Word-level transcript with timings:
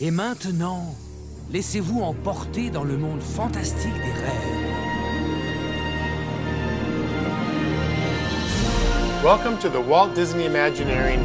Et 0.00 0.10
maintenant, 0.10 0.94
laissez-vous 1.50 2.00
emporter 2.02 2.70
dans 2.70 2.84
le 2.84 2.96
monde 2.96 3.20
fantastique 3.20 3.94
des 3.94 4.12
rêves. 4.12 4.64
Welcome 9.24 9.58
to 9.58 9.68
the 9.68 9.80
Walt 9.88 10.14
Disney 10.14 10.46
Imagineering. 10.46 11.20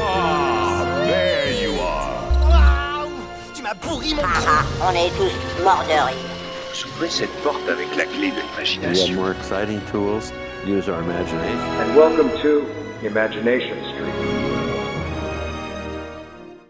Ah, 0.00 0.84
there 1.04 1.52
you 1.62 1.78
are. 1.80 3.06
Tu 3.54 3.62
m'as 3.62 3.74
pourri 3.76 4.14
mon 4.14 4.22
Ah, 4.24 4.64
on 4.82 4.90
est 4.90 5.10
tous 5.16 5.62
morts 5.62 5.84
de 5.84 5.92
rire. 5.92 6.16
Ouvrez 6.96 7.10
cette 7.10 7.30
porte 7.44 7.68
avec 7.70 7.86
la 7.96 8.04
clé 8.06 8.30
de 8.30 8.34
We 8.34 8.42
have 8.42 8.66
l'imagination. 8.66 9.14
more 9.14 9.30
exciting 9.30 9.80
tools. 9.92 10.32
Use 10.66 10.88
our 10.88 11.00
imagination. 11.00 11.58
and 11.80 11.96
welcome 11.96 12.30
to 12.42 12.64
Imagination 13.06 13.76
Street. 13.84 13.91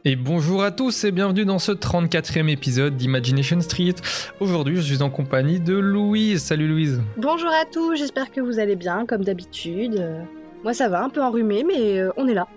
Et 0.05 0.17
bonjour 0.17 0.65
à 0.65 0.73
tous 0.73 1.05
et 1.05 1.13
bienvenue 1.13 1.45
dans 1.45 1.61
ce 1.61 1.71
34e 1.71 2.49
épisode 2.49 2.97
d'Imagination 2.97 3.61
Street. 3.61 3.95
Aujourd'hui, 4.41 4.77
je 4.77 4.81
suis 4.81 5.01
en 5.03 5.11
compagnie 5.11 5.61
de 5.61 5.75
Louise. 5.75 6.43
Salut 6.43 6.67
Louise. 6.67 7.01
Bonjour 7.17 7.51
à 7.51 7.65
tous, 7.73 7.95
j'espère 7.97 8.33
que 8.33 8.41
vous 8.41 8.59
allez 8.59 8.75
bien, 8.75 9.07
comme 9.07 9.23
d'habitude. 9.23 9.95
Euh, 9.97 10.23
Moi 10.65 10.75
ça 10.75 10.89
va, 10.89 11.05
un 11.05 11.09
peu 11.09 11.23
enrhumé, 11.23 11.63
mais 11.65 12.01
euh, 12.01 12.11
on 12.17 12.27
est 12.27 12.35
là. 12.35 12.49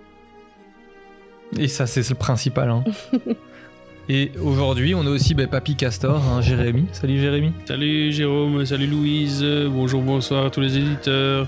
Et 1.56 1.68
ça, 1.68 1.86
c'est 1.86 2.08
le 2.08 2.16
principal. 2.16 2.68
hein. 2.68 2.82
et 4.08 4.32
aujourd'hui, 4.42 4.96
on 4.96 5.06
a 5.06 5.10
aussi 5.10 5.34
bah, 5.34 5.46
Papy 5.46 5.76
Castor, 5.76 6.20
hein, 6.28 6.40
Jérémy. 6.40 6.86
Salut 6.90 7.20
Jérémy. 7.20 7.52
Salut 7.64 8.10
Jérôme, 8.10 8.66
salut 8.66 8.88
Louise, 8.88 9.44
bonjour, 9.70 10.02
bonsoir 10.02 10.46
à 10.46 10.50
tous 10.50 10.60
les 10.62 10.76
éditeurs. 10.78 11.46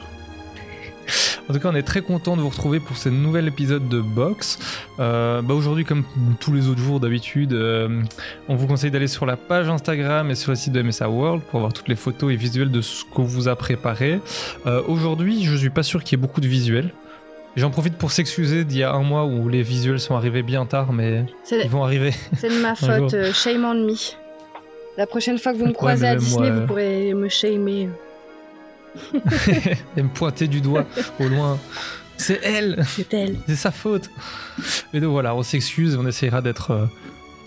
En 1.48 1.54
tout 1.54 1.60
cas, 1.60 1.68
on 1.70 1.74
est 1.74 1.82
très 1.82 2.02
content 2.02 2.36
de 2.36 2.42
vous 2.42 2.48
retrouver 2.50 2.78
pour 2.80 2.96
ce 2.96 3.08
nouvel 3.08 3.48
épisode 3.48 3.88
de 3.88 4.00
Box. 4.00 4.58
Euh, 5.00 5.40
bah, 5.42 5.54
Aujourd'hui, 5.54 5.84
comme 5.84 6.04
tous 6.40 6.52
les 6.52 6.68
autres 6.68 6.80
jours 6.80 7.00
d'habitude, 7.00 7.52
euh, 7.52 8.02
on 8.48 8.54
vous 8.54 8.66
conseille 8.66 8.90
d'aller 8.90 9.06
sur 9.08 9.24
la 9.26 9.36
page 9.36 9.68
Instagram 9.68 10.30
et 10.30 10.34
sur 10.34 10.50
le 10.52 10.56
site 10.56 10.72
de 10.72 10.82
MSA 10.82 11.08
World 11.08 11.42
pour 11.50 11.60
voir 11.60 11.72
toutes 11.72 11.88
les 11.88 11.96
photos 11.96 12.32
et 12.32 12.36
visuels 12.36 12.70
de 12.70 12.80
ce 12.82 13.04
qu'on 13.04 13.22
vous 13.24 13.48
a 13.48 13.56
préparé. 13.56 14.20
Euh, 14.66 14.82
Aujourd'hui, 14.86 15.44
je 15.44 15.56
suis 15.56 15.70
pas 15.70 15.82
sûr 15.82 16.04
qu'il 16.04 16.18
y 16.18 16.20
ait 16.20 16.22
beaucoup 16.22 16.40
de 16.40 16.48
visuels. 16.48 16.90
J'en 17.56 17.70
profite 17.70 17.94
pour 17.96 18.12
s'excuser 18.12 18.64
d'il 18.64 18.78
y 18.78 18.82
a 18.82 18.92
un 18.92 19.02
mois 19.02 19.24
où 19.24 19.48
les 19.48 19.62
visuels 19.62 20.00
sont 20.00 20.14
arrivés 20.14 20.42
bien 20.42 20.66
tard, 20.66 20.92
mais 20.92 21.24
ils 21.50 21.68
vont 21.68 21.82
arriver. 21.82 22.12
c'est 22.36 22.50
de 22.50 22.60
ma 22.60 22.74
faute, 22.76 23.32
shame 23.32 23.64
on 23.64 23.74
me. 23.74 23.94
La 24.96 25.06
prochaine 25.06 25.38
fois 25.38 25.52
que 25.52 25.58
vous 25.58 25.66
me 25.66 25.72
croisez 25.72 26.06
à 26.06 26.16
Disney, 26.16 26.50
moi, 26.50 26.60
vous 26.60 26.66
pourrez 26.66 27.14
me 27.14 27.28
shamer. 27.28 27.88
et 29.96 30.02
me 30.02 30.08
pointer 30.08 30.48
du 30.48 30.60
doigt 30.60 30.84
au 31.20 31.28
loin. 31.28 31.58
C'est 32.16 32.40
elle 32.42 32.84
C'est 32.88 33.12
elle. 33.14 33.36
C'est 33.46 33.56
sa 33.56 33.70
faute. 33.70 34.10
Mais 34.92 35.00
donc 35.00 35.10
voilà, 35.12 35.34
on 35.36 35.42
s'excuse, 35.42 35.96
on 35.96 36.06
essaiera 36.06 36.40
d'être 36.42 36.72
euh, 36.72 36.86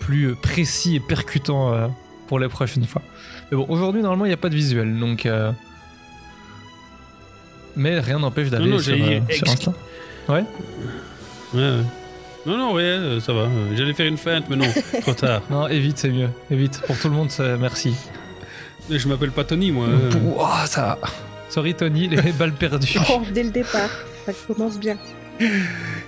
plus 0.00 0.34
précis 0.34 0.96
et 0.96 1.00
percutant 1.00 1.72
euh, 1.74 1.88
pour 2.26 2.38
les 2.38 2.48
prochaines 2.48 2.86
fois. 2.86 3.02
Mais 3.50 3.56
bon, 3.58 3.66
aujourd'hui, 3.68 4.00
normalement, 4.02 4.24
il 4.24 4.28
n'y 4.28 4.34
a 4.34 4.38
pas 4.38 4.48
de 4.48 4.54
visuel, 4.54 4.98
donc. 4.98 5.26
euh, 5.26 5.52
Mais 7.76 8.00
rien 8.00 8.18
n'empêche 8.18 8.48
d'aller 8.50 8.78
sur, 8.78 8.94
euh, 8.94 9.20
sur 9.30 9.48
Insta. 9.48 9.72
Ouais. 10.28 10.44
Ouais, 11.54 11.60
ouais. 11.60 11.82
Non, 12.46 12.56
non, 12.58 12.72
ouais, 12.74 13.18
ça 13.20 13.32
va. 13.32 13.48
J'allais 13.76 13.92
faire 13.94 14.06
une 14.06 14.16
feinte, 14.16 14.46
mais 14.48 14.56
non, 14.56 14.66
trop 15.02 15.12
tard. 15.14 15.42
Non, 15.50 15.68
évite, 15.68 15.98
c'est 15.98 16.08
mieux. 16.10 16.28
Évite. 16.50 16.80
Pour 16.86 16.98
tout 16.98 17.08
le 17.08 17.14
monde, 17.14 17.30
merci. 17.60 17.94
Je 18.90 19.06
m'appelle 19.06 19.30
pas 19.30 19.44
Tony, 19.44 19.70
moi. 19.70 19.86
Ouah, 20.24 20.66
ça. 20.66 20.98
Sorry, 21.52 21.74
Tony, 21.74 22.08
les 22.08 22.32
balles 22.38 22.52
perdues. 22.54 22.98
Oh, 23.10 23.20
dès 23.30 23.42
le 23.42 23.50
départ, 23.50 23.90
ça 24.24 24.32
commence 24.46 24.78
bien. 24.78 24.96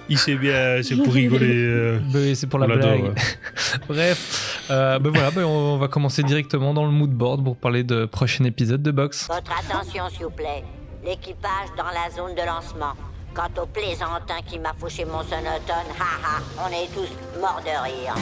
Il 0.08 0.16
sait 0.18 0.36
bien, 0.36 0.80
c'est 0.82 0.96
pour 0.96 1.12
rigoler. 1.12 1.54
euh. 1.54 1.98
Oui, 2.14 2.34
c'est 2.34 2.46
pour 2.46 2.58
la 2.58 2.66
blague. 2.66 3.12
Bref, 3.88 4.66
euh, 4.70 4.98
ben 4.98 5.10
voilà, 5.10 5.30
ben 5.30 5.44
on 5.44 5.76
va 5.76 5.88
commencer 5.88 6.22
directement 6.22 6.72
dans 6.72 6.84
le 6.86 6.90
mood 6.92 7.10
board 7.10 7.44
pour 7.44 7.56
parler 7.56 7.84
de 7.84 8.06
prochain 8.06 8.44
épisode 8.44 8.82
de 8.82 8.90
Box. 8.90 9.28
Votre 9.28 9.52
attention, 9.52 10.04
s'il 10.10 10.24
vous 10.24 10.30
plaît. 10.30 10.64
L'équipage 11.04 11.68
dans 11.76 11.84
la 11.84 12.10
zone 12.14 12.34
de 12.34 12.46
lancement. 12.46 12.94
Quant 13.34 13.50
au 13.62 13.66
plaisantin 13.66 14.40
qui 14.46 14.58
m'a 14.58 14.72
fauché 14.78 15.04
mon 15.04 15.22
sonotone, 15.22 15.90
haha, 16.00 16.40
on 16.64 16.68
est 16.72 16.88
tous 16.94 17.10
morts 17.40 17.60
de 17.64 17.84
rire. 17.84 18.14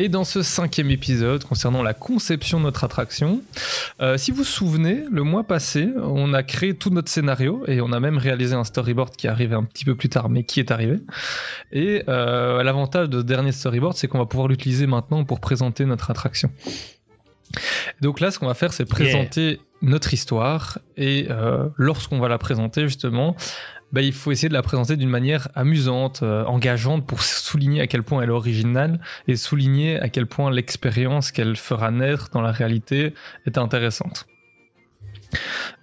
Et 0.00 0.08
dans 0.08 0.22
ce 0.22 0.42
cinquième 0.42 0.90
épisode 0.90 1.42
concernant 1.42 1.82
la 1.82 1.92
conception 1.92 2.60
de 2.60 2.64
notre 2.64 2.84
attraction, 2.84 3.42
euh, 4.00 4.16
si 4.16 4.30
vous 4.30 4.38
vous 4.38 4.44
souvenez, 4.44 5.02
le 5.10 5.24
mois 5.24 5.42
passé, 5.42 5.88
on 6.00 6.32
a 6.34 6.44
créé 6.44 6.74
tout 6.74 6.90
notre 6.90 7.10
scénario 7.10 7.64
et 7.66 7.80
on 7.80 7.90
a 7.90 7.98
même 7.98 8.16
réalisé 8.16 8.54
un 8.54 8.62
storyboard 8.62 9.16
qui 9.16 9.26
est 9.26 9.30
arrivé 9.30 9.56
un 9.56 9.64
petit 9.64 9.84
peu 9.84 9.96
plus 9.96 10.08
tard, 10.08 10.28
mais 10.28 10.44
qui 10.44 10.60
est 10.60 10.70
arrivé. 10.70 11.00
Et 11.72 12.04
euh, 12.08 12.62
l'avantage 12.62 13.08
de 13.08 13.18
ce 13.18 13.24
dernier 13.24 13.50
storyboard, 13.50 13.96
c'est 13.96 14.06
qu'on 14.06 14.18
va 14.18 14.26
pouvoir 14.26 14.46
l'utiliser 14.46 14.86
maintenant 14.86 15.24
pour 15.24 15.40
présenter 15.40 15.84
notre 15.84 16.12
attraction. 16.12 16.48
Donc 18.00 18.20
là, 18.20 18.30
ce 18.30 18.38
qu'on 18.38 18.46
va 18.46 18.54
faire, 18.54 18.72
c'est 18.72 18.84
présenter 18.84 19.60
notre 19.82 20.14
histoire 20.14 20.78
et 20.96 21.26
euh, 21.30 21.68
lorsqu'on 21.76 22.20
va 22.20 22.28
la 22.28 22.38
présenter 22.38 22.82
justement, 22.82 23.34
bah, 23.92 24.02
il 24.02 24.12
faut 24.12 24.30
essayer 24.30 24.48
de 24.48 24.54
la 24.54 24.62
présenter 24.62 24.96
d'une 24.96 25.08
manière 25.08 25.48
amusante, 25.54 26.20
euh, 26.22 26.44
engageante 26.44 27.06
pour 27.06 27.22
souligner 27.22 27.80
à 27.80 27.86
quel 27.86 28.02
point 28.02 28.22
elle 28.22 28.28
est 28.28 28.32
originale 28.32 29.00
et 29.26 29.36
souligner 29.36 29.98
à 29.98 30.08
quel 30.08 30.26
point 30.26 30.50
l'expérience 30.50 31.32
qu'elle 31.32 31.56
fera 31.56 31.90
naître 31.90 32.28
dans 32.32 32.42
la 32.42 32.52
réalité 32.52 33.14
est 33.46 33.58
intéressante. 33.58 34.26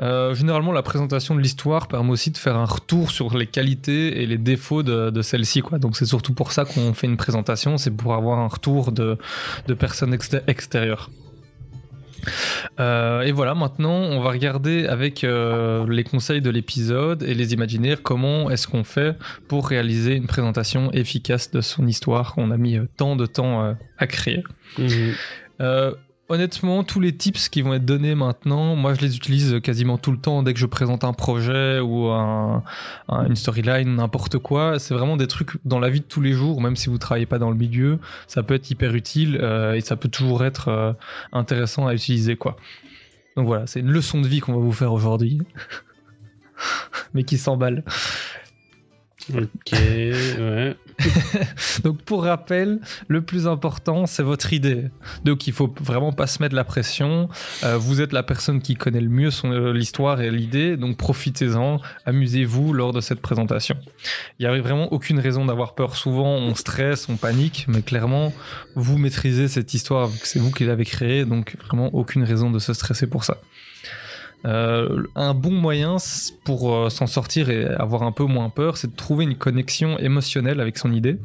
Euh, 0.01 0.33
généralement, 0.33 0.71
la 0.71 0.81
présentation 0.81 1.35
de 1.35 1.39
l'histoire 1.39 1.87
permet 1.87 2.11
aussi 2.11 2.31
de 2.31 2.37
faire 2.37 2.57
un 2.57 2.65
retour 2.65 3.11
sur 3.11 3.37
les 3.37 3.47
qualités 3.47 4.21
et 4.21 4.25
les 4.25 4.37
défauts 4.37 4.83
de, 4.83 5.21
celle-ci. 5.21 5.61
Donc 5.79 5.95
c'est 5.97 6.05
surtout 6.05 6.33
pour 6.33 6.51
ça 6.51 6.65
qu'on 6.65 6.93
fait 6.93 7.07
une 7.07 7.17
présentation, 7.17 7.77
c'est 7.77 7.91
pour 7.91 8.13
avoir 8.13 8.39
un 8.39 8.47
retour 8.47 8.91
de, 8.91 9.17
personnes 9.77 10.13
exté- 10.13 10.41
extérieures. 10.47 11.09
Euh, 12.79 13.21
et 13.21 13.31
voilà, 13.31 13.55
maintenant, 13.55 13.95
on 13.95 14.19
va 14.21 14.31
regarder 14.31 14.85
avec 14.85 15.23
euh, 15.23 15.85
les 15.89 16.03
conseils 16.03 16.41
de 16.41 16.49
l'épisode 16.49 17.23
et 17.23 17.33
les 17.33 17.53
imaginaires 17.53 18.01
comment 18.01 18.49
est-ce 18.49 18.67
qu'on 18.67 18.83
fait 18.83 19.17
pour 19.47 19.67
réaliser 19.67 20.15
une 20.15 20.27
présentation 20.27 20.91
efficace 20.91 21.51
de 21.51 21.61
son 21.61 21.87
histoire 21.87 22.33
qu'on 22.33 22.51
a 22.51 22.57
mis 22.57 22.77
euh, 22.77 22.87
tant 22.97 23.15
de 23.15 23.25
temps 23.25 23.63
euh, 23.63 23.73
à 23.97 24.07
créer. 24.07 24.43
Mhm. 24.77 25.13
Honnêtement, 26.27 26.83
tous 26.83 26.99
les 26.99 27.15
tips 27.15 27.49
qui 27.49 27.61
vont 27.61 27.75
être 27.75 27.85
donnés 27.85 28.15
maintenant, 28.15 28.75
moi 28.75 28.95
je 28.95 29.01
les 29.01 29.15
utilise 29.15 29.59
quasiment 29.61 29.99
tout 29.99 30.11
le 30.11 30.17
temps 30.17 30.41
dès 30.41 30.55
que 30.55 30.59
je 30.59 30.65
présente 30.65 31.03
un 31.03 31.13
projet 31.13 31.79
ou 31.79 32.07
un- 32.07 32.63
un- 33.09 33.27
une 33.27 33.35
storyline, 33.35 33.93
n'importe 33.97 34.39
quoi. 34.39 34.79
C'est 34.79 34.95
vraiment 34.95 35.17
des 35.17 35.27
trucs 35.27 35.51
dans 35.65 35.77
la 35.77 35.89
vie 35.91 35.99
de 35.99 36.05
tous 36.05 36.21
les 36.21 36.33
jours, 36.33 36.61
même 36.61 36.75
si 36.75 36.89
vous 36.89 36.97
travaillez 36.97 37.27
pas 37.27 37.37
dans 37.37 37.51
le 37.51 37.55
milieu, 37.55 37.99
ça 38.25 38.41
peut 38.41 38.55
être 38.55 38.71
hyper 38.71 38.95
utile 38.95 39.37
euh, 39.39 39.73
et 39.73 39.81
ça 39.81 39.97
peut 39.97 40.09
toujours 40.09 40.43
être 40.43 40.69
euh, 40.69 40.93
intéressant 41.31 41.85
à 41.85 41.93
utiliser 41.93 42.35
quoi. 42.35 42.55
Donc 43.37 43.45
voilà, 43.45 43.67
c'est 43.67 43.81
une 43.81 43.91
leçon 43.91 44.19
de 44.19 44.27
vie 44.27 44.39
qu'on 44.39 44.53
va 44.53 44.59
vous 44.59 44.71
faire 44.73 44.93
aujourd'hui. 44.93 45.41
Mais 47.13 47.23
qui 47.23 47.37
s'emballe. 47.37 47.83
Ok, 49.33 49.71
ouais. 49.73 50.75
Donc 51.83 52.01
pour 52.03 52.23
rappel, 52.23 52.79
le 53.07 53.21
plus 53.21 53.47
important, 53.47 54.05
c'est 54.05 54.23
votre 54.23 54.53
idée. 54.53 54.85
Donc 55.23 55.47
il 55.47 55.53
faut 55.53 55.73
vraiment 55.81 56.13
pas 56.13 56.27
se 56.27 56.41
mettre 56.41 56.55
la 56.55 56.63
pression. 56.63 57.27
Euh, 57.63 57.77
vous 57.77 58.01
êtes 58.01 58.13
la 58.13 58.23
personne 58.23 58.61
qui 58.61 58.75
connaît 58.75 59.01
le 59.01 59.09
mieux 59.09 59.31
son- 59.31 59.51
euh, 59.51 59.73
l'histoire 59.73 60.21
et 60.21 60.29
l'idée, 60.31 60.77
donc 60.77 60.97
profitez-en, 60.97 61.79
amusez-vous 62.05 62.71
lors 62.73 62.93
de 62.93 63.01
cette 63.01 63.19
présentation. 63.21 63.75
Il 64.39 64.47
n'y 64.47 64.53
a 64.53 64.61
vraiment 64.61 64.93
aucune 64.93 65.19
raison 65.19 65.45
d'avoir 65.45 65.75
peur. 65.75 65.95
Souvent, 65.95 66.35
on 66.35 66.53
stresse, 66.55 67.09
on 67.09 67.17
panique, 67.17 67.65
mais 67.67 67.81
clairement, 67.81 68.31
vous 68.75 68.97
maîtrisez 68.97 69.47
cette 69.47 69.73
histoire, 69.73 70.09
c'est 70.23 70.39
vous 70.39 70.51
qui 70.51 70.65
l'avez 70.65 70.85
créée, 70.85 71.25
donc 71.25 71.55
vraiment 71.65 71.89
aucune 71.93 72.23
raison 72.23 72.51
de 72.51 72.59
se 72.59 72.73
stresser 72.73 73.07
pour 73.07 73.23
ça. 73.23 73.37
Euh, 74.45 75.03
un 75.15 75.33
bon 75.33 75.51
moyen 75.51 75.97
pour 76.43 76.73
euh, 76.73 76.89
s'en 76.89 77.07
sortir 77.07 77.49
et 77.49 77.65
avoir 77.65 78.03
un 78.03 78.11
peu 78.11 78.25
moins 78.25 78.49
peur, 78.49 78.77
c'est 78.77 78.91
de 78.91 78.95
trouver 78.95 79.25
une 79.25 79.35
connexion 79.35 79.97
émotionnelle 79.97 80.59
avec 80.59 80.77
son 80.77 80.91
idée. 80.91 81.17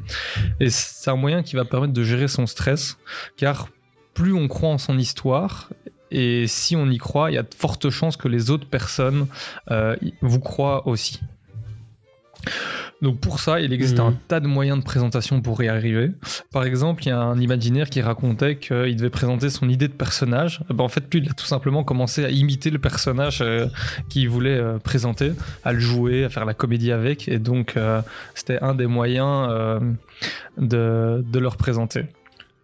Et 0.59 0.69
c'est 0.69 1.09
un 1.09 1.15
moyen 1.15 1.43
qui 1.43 1.55
va 1.55 1.65
permettre 1.65 1.93
de 1.93 2.03
gérer 2.03 2.27
son 2.27 2.47
stress, 2.47 2.97
car 3.37 3.69
plus 4.13 4.33
on 4.33 4.47
croit 4.47 4.69
en 4.69 4.77
son 4.77 4.97
histoire, 4.97 5.69
et 6.11 6.45
si 6.47 6.75
on 6.75 6.89
y 6.89 6.97
croit, 6.97 7.31
il 7.31 7.35
y 7.35 7.37
a 7.37 7.43
de 7.43 7.53
fortes 7.57 7.89
chances 7.89 8.17
que 8.17 8.27
les 8.27 8.51
autres 8.51 8.67
personnes 8.67 9.27
euh, 9.71 9.95
vous 10.21 10.41
croient 10.41 10.87
aussi. 10.87 11.21
Donc 13.01 13.19
pour 13.19 13.39
ça, 13.39 13.59
il 13.59 13.73
existe 13.73 13.97
Mhm. 13.97 14.05
un 14.05 14.13
tas 14.27 14.39
de 14.39 14.47
moyens 14.47 14.77
de 14.79 14.83
présentation 14.83 15.41
pour 15.41 15.61
y 15.63 15.67
arriver. 15.67 16.11
Par 16.51 16.63
exemple, 16.63 17.03
il 17.03 17.09
y 17.09 17.11
a 17.11 17.19
un 17.19 17.39
imaginaire 17.39 17.89
qui 17.89 18.01
racontait 18.01 18.57
qu'il 18.57 18.95
devait 18.95 19.09
présenter 19.09 19.49
son 19.49 19.67
idée 19.69 19.87
de 19.87 19.93
personnage. 19.93 20.61
Eh 20.69 20.73
ben, 20.73 20.83
en 20.83 20.87
fait, 20.87 21.11
lui, 21.11 21.21
il 21.23 21.29
a 21.29 21.33
tout 21.33 21.45
simplement 21.45 21.83
commencé 21.83 22.23
à 22.23 22.29
imiter 22.29 22.69
le 22.69 22.77
personnage 22.79 23.41
euh, 23.41 23.67
qu'il 24.09 24.29
voulait 24.29 24.57
euh, 24.57 24.77
présenter, 24.77 25.33
à 25.63 25.73
le 25.73 25.79
jouer, 25.79 26.25
à 26.25 26.29
faire 26.29 26.45
la 26.45 26.53
comédie 26.53 26.91
avec. 26.91 27.27
Et 27.27 27.39
donc, 27.39 27.75
euh, 27.75 28.01
c'était 28.35 28.59
un 28.61 28.75
des 28.75 28.87
moyens 28.87 29.49
de, 30.57 31.23
de 31.27 31.39
le 31.39 31.47
représenter. 31.47 32.05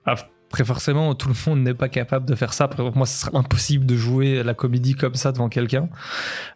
Après, 0.06 0.64
forcément, 0.64 1.14
tout 1.16 1.28
le 1.30 1.36
monde 1.50 1.64
n'est 1.64 1.74
pas 1.74 1.90
capable 1.90 2.26
de 2.26 2.36
faire 2.36 2.54
ça. 2.54 2.68
Par 2.68 2.80
exemple, 2.80 2.98
moi, 2.98 3.06
ce 3.08 3.20
serait 3.20 3.36
impossible 3.36 3.86
de 3.86 3.96
jouer 3.98 4.44
la 4.44 4.54
comédie 4.54 4.94
comme 4.94 5.16
ça 5.16 5.32
devant 5.32 5.50
quelqu'un. 5.50 5.90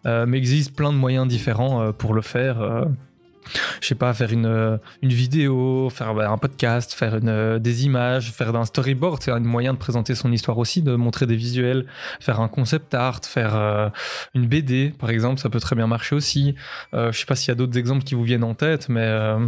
Euh, 0.06 0.26
mais 0.28 0.38
il 0.38 0.42
existe 0.42 0.76
plein 0.76 0.92
de 0.94 0.98
moyens 0.98 1.28
différents 1.28 1.82
euh, 1.82 1.92
pour 1.92 2.14
le 2.14 2.22
faire. 2.22 2.62
Euh, 2.62 2.86
je 3.82 3.88
sais 3.88 3.96
pas, 3.96 4.14
faire 4.14 4.32
une, 4.32 4.46
euh, 4.46 4.78
une 5.02 5.10
vidéo, 5.14 5.90
faire 5.90 6.14
bah, 6.14 6.30
un 6.30 6.38
podcast, 6.38 6.94
faire 6.94 7.16
une, 7.18 7.30
euh, 7.30 7.60
des 7.60 7.86
images, 7.86 8.32
faire 8.32 8.56
un 8.56 8.66
storyboard, 8.66 9.22
c'est 9.22 9.32
un 9.32 9.40
moyen 9.40 9.74
de 9.74 9.78
présenter 9.78 10.16
son 10.16 10.32
histoire 10.32 10.58
aussi, 10.58 10.82
de 10.82 10.96
montrer 10.96 11.26
des 11.26 11.36
visuels, 11.36 11.86
faire 12.20 12.40
un 12.40 12.48
concept 12.48 12.94
art, 12.94 13.20
faire 13.24 13.56
euh, 13.56 13.90
une 14.36 14.48
BD, 14.48 14.94
par 14.98 15.10
exemple, 15.10 15.40
ça 15.42 15.50
peut 15.50 15.60
très 15.60 15.76
bien 15.76 15.88
marcher 15.88 16.16
aussi. 16.16 16.56
Euh, 16.94 17.12
je 17.12 17.20
sais 17.20 17.26
pas 17.26 17.36
s'il 17.36 17.50
y 17.50 17.52
a 17.52 17.56
d'autres 17.56 17.78
exemples 17.78 18.04
qui 18.04 18.16
vous 18.16 18.24
viennent 18.24 18.44
en 18.44 18.54
tête, 18.54 18.90
mais... 18.90 19.02
euh, 19.02 19.48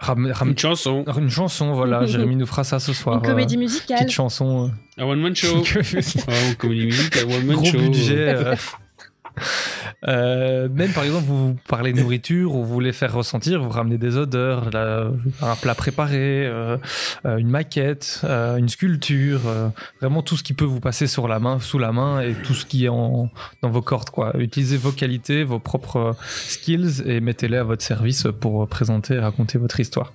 ram- 0.00 0.30
ram- 0.32 0.48
Une 0.50 0.58
chanson, 0.58 1.04
une 1.16 1.30
chanson, 1.30 1.72
voilà, 1.74 2.04
Jérémy 2.06 2.36
nous 2.36 2.46
fera 2.46 2.64
ça 2.64 2.80
ce 2.80 2.92
soir. 2.92 3.16
Une 3.22 3.22
comédie 3.30 3.56
musicale. 3.58 3.98
petite 3.98 4.10
chanson. 4.12 4.72
un 4.98 5.04
one-man 5.04 5.36
show. 5.36 5.62
euh, 5.76 6.00
Ah, 6.28 6.54
comédie 6.58 6.86
musicale, 6.86 7.24
one-man 7.26 7.56
gros 7.56 7.64
show. 7.66 7.78
budget. 7.78 8.34
euh. 8.34 8.56
Euh, 10.08 10.68
même 10.68 10.92
par 10.92 11.04
exemple, 11.04 11.26
vous 11.26 11.56
parlez 11.68 11.92
de 11.92 12.00
nourriture 12.00 12.54
ou 12.54 12.64
vous 12.64 12.72
voulez 12.72 12.92
faire 12.92 13.12
ressentir, 13.12 13.62
vous 13.62 13.70
ramenez 13.70 13.98
des 13.98 14.16
odeurs, 14.16 14.70
un 14.74 15.56
plat 15.56 15.74
préparé, 15.74 16.46
euh, 16.46 16.76
euh, 17.24 17.36
une 17.36 17.48
maquette, 17.48 18.20
euh, 18.24 18.56
une 18.56 18.68
sculpture, 18.68 19.40
vraiment 20.00 20.22
tout 20.22 20.36
ce 20.36 20.42
qui 20.42 20.54
peut 20.54 20.64
vous 20.64 20.80
passer 20.80 21.06
sur 21.06 21.28
la 21.28 21.38
main, 21.38 21.60
sous 21.60 21.78
la 21.78 21.92
main 21.92 22.20
et 22.20 22.34
tout 22.34 22.54
ce 22.54 22.66
qui 22.66 22.84
est 22.84 22.88
en, 22.88 23.30
dans 23.62 23.70
vos 23.70 23.82
cordes. 23.82 24.10
Quoi. 24.10 24.32
Utilisez 24.38 24.76
vos 24.76 24.92
qualités, 24.92 25.44
vos 25.44 25.58
propres 25.58 26.16
skills 26.24 27.02
et 27.06 27.20
mettez-les 27.20 27.58
à 27.58 27.64
votre 27.64 27.82
service 27.82 28.26
pour 28.40 28.66
présenter 28.68 29.14
et 29.14 29.18
raconter 29.20 29.58
votre 29.58 29.78
histoire. 29.80 30.12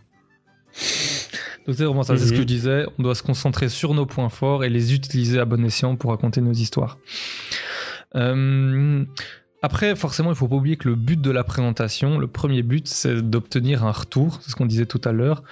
Donc 1.68 1.76
c'est 1.76 1.84
vraiment 1.84 2.04
ça, 2.04 2.16
c'est 2.18 2.28
ce 2.28 2.32
que 2.32 2.38
je 2.38 2.44
disais. 2.44 2.86
On 2.98 3.04
doit 3.04 3.16
se 3.16 3.24
concentrer 3.24 3.68
sur 3.68 3.94
nos 3.94 4.06
points 4.06 4.30
forts 4.30 4.64
et 4.64 4.70
les 4.70 4.94
utiliser 4.94 5.38
à 5.38 5.44
bon 5.44 5.66
escient 5.66 5.98
pour 5.98 6.12
raconter 6.12 6.40
nos 6.40 6.54
histoires. 6.54 6.98
Euh, 8.16 9.06
après, 9.62 9.96
forcément, 9.96 10.30
il 10.30 10.36
faut 10.36 10.48
pas 10.48 10.56
oublier 10.56 10.78
que 10.78 10.88
le 10.88 10.96
but 10.96 11.20
de 11.20 11.32
la 11.32 11.44
présentation, 11.44 12.18
le 12.18 12.28
premier 12.28 12.64
but, 12.64 12.88
c'est 12.88 13.22
d'obtenir 13.22 13.84
un 13.86 13.92
retour, 13.92 14.40
c'est 14.42 14.52
ce 14.52 14.56
qu'on 14.56 14.66
disait 14.66 14.86
tout 14.86 15.02
à 15.04 15.12
l'heure. 15.12 15.44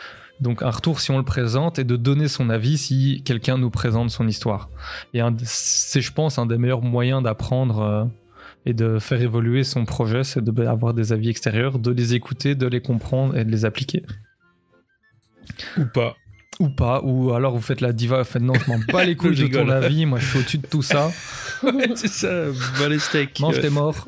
Donc 0.42 0.62
un 0.62 0.69
retour 0.69 1.00
si 1.00 1.12
on 1.12 1.18
le 1.18 1.24
présente 1.24 1.80
et 1.80 1.86
de 1.86 1.96
donner 1.96 2.28
son 2.28 2.50
avis 2.50 2.78
si 2.78 3.22
quelqu'un 3.24 3.57
nous 3.57 3.69
présente 3.69 4.10
son 4.10 4.28
histoire. 4.28 4.69
Et 5.13 5.22
c'est, 5.44 6.02
je 6.02 6.12
pense, 6.12 6.38
un 6.38 6.46
des 6.46 6.57
meilleurs 6.57 6.81
moyens 6.81 7.24
d'apprendre 7.24 7.81
euh, 7.81 8.06
et 8.66 8.74
de 8.74 9.00
faire 9.00 9.22
évoluer 9.22 9.63
son 9.63 9.86
projet, 9.86 10.24
c'est 10.24 10.44
d'avoir 10.44 10.94
des 10.94 11.13
avis 11.13 11.30
extérieurs, 11.30 11.80
de 11.80 11.92
les 11.92 12.16
écouter, 12.16 12.56
de 12.56 12.68
les 12.68 12.81
comprendre 12.81 13.38
et 13.38 13.46
de 13.46 13.51
les 13.51 13.63
appliquer. 13.63 14.04
Ou 15.78 15.86
pas. 15.86 16.16
Ou 16.60 16.69
pas, 16.69 17.02
ou 17.04 17.34
alors 17.34 17.54
vous 17.54 17.62
faites 17.62 17.81
la 17.81 17.92
diva, 17.92 18.19
vous 18.19 18.24
faites 18.24 18.42
non, 18.42 18.54
je 18.54 18.69
m'en 18.72 18.80
bats 18.92 19.04
les 19.04 19.16
couilles 19.18 19.36
Je 19.36 19.46
de 19.46 19.54
ton 19.54 19.68
avis, 19.69 20.06
moi 20.06 20.19
je 20.19 20.25
suis 20.25 20.40
au-dessus 20.40 20.57
de 20.60 20.68
tout 20.68 20.81
ça, 20.81 21.12
c'est 21.96 22.07
ça, 22.07 22.46
bas 22.80 22.88
les 22.88 23.00
steaks. 23.00 23.40
mange 23.42 23.60
tes 23.60 23.69
morts. 23.69 24.07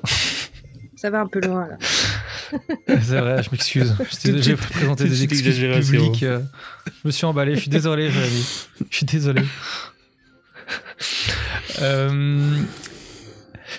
Ça 0.95 1.09
va 1.09 1.21
un 1.21 1.27
peu 1.27 1.41
loin 1.41 1.67
là. 1.67 1.77
C'est 2.87 3.19
vrai, 3.19 3.43
je 3.43 3.49
m'excuse. 3.51 3.93
J'ai 4.23 4.55
présenté 4.55 5.03
des 5.03 5.23
excuses 5.23 5.59
publiques. 5.89 6.23
euh, 6.23 6.39
Je 6.85 6.91
me 7.07 7.11
suis 7.11 7.25
emballé, 7.25 7.55
je 7.55 7.59
suis 7.59 7.69
désolé, 7.69 8.09
Jérémy. 8.09 8.45
Je 8.89 8.95
suis 8.95 9.05
désolé. 9.05 9.41
Euh, 11.81 12.61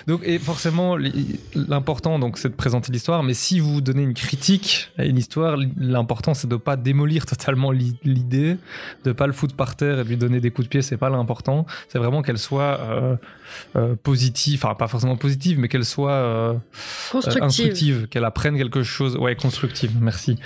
Donc, 0.09 0.23
et 0.25 0.39
forcément, 0.39 0.97
li- 0.97 1.39
l'important, 1.55 2.19
donc, 2.19 2.39
c'est 2.39 2.49
de 2.49 2.55
présenter 2.55 2.91
l'histoire. 2.91 3.23
Mais 3.23 3.35
si 3.35 3.61
vous 3.61 3.81
donnez 3.81 4.03
une 4.03 4.15
critique 4.15 4.91
à 4.99 5.05
une 5.05 5.19
histoire, 5.19 5.57
l'important, 5.77 6.35
c'est 6.35 6.49
de 6.49 6.55
ne 6.55 6.59
pas 6.59 6.77
démolir 6.77 7.27
totalement 7.27 7.71
l'i- 7.71 7.97
l'idée, 8.05 8.57
de 9.05 9.13
pas 9.13 9.27
le 9.27 9.33
foutre 9.33 9.55
par 9.55 9.77
terre 9.77 10.01
et 10.01 10.05
de 10.05 10.09
lui 10.09 10.17
donner 10.17 10.41
des 10.41 10.51
coups 10.51 10.67
de 10.67 10.71
pied. 10.71 10.83
C'est 10.83 10.97
pas 10.97 11.11
l'important. 11.11 11.67
C'est 11.89 11.99
vraiment 11.99 12.23
qu'elle 12.23 12.39
soit 12.39 12.81
euh, 12.81 13.17
euh, 13.77 13.95
positive, 14.03 14.61
enfin 14.65 14.75
pas 14.75 14.89
forcément 14.89 15.17
positive, 15.17 15.59
mais 15.59 15.69
qu'elle 15.69 15.85
soit 15.85 16.13
euh, 16.13 16.55
Constructive. 17.13 17.43
instructive, 17.45 18.07
qu'elle 18.09 18.25
apprenne 18.25 18.57
quelque 18.57 18.83
chose, 18.83 19.17
ouais, 19.17 19.37
constructive, 19.37 19.93
merci, 20.01 20.39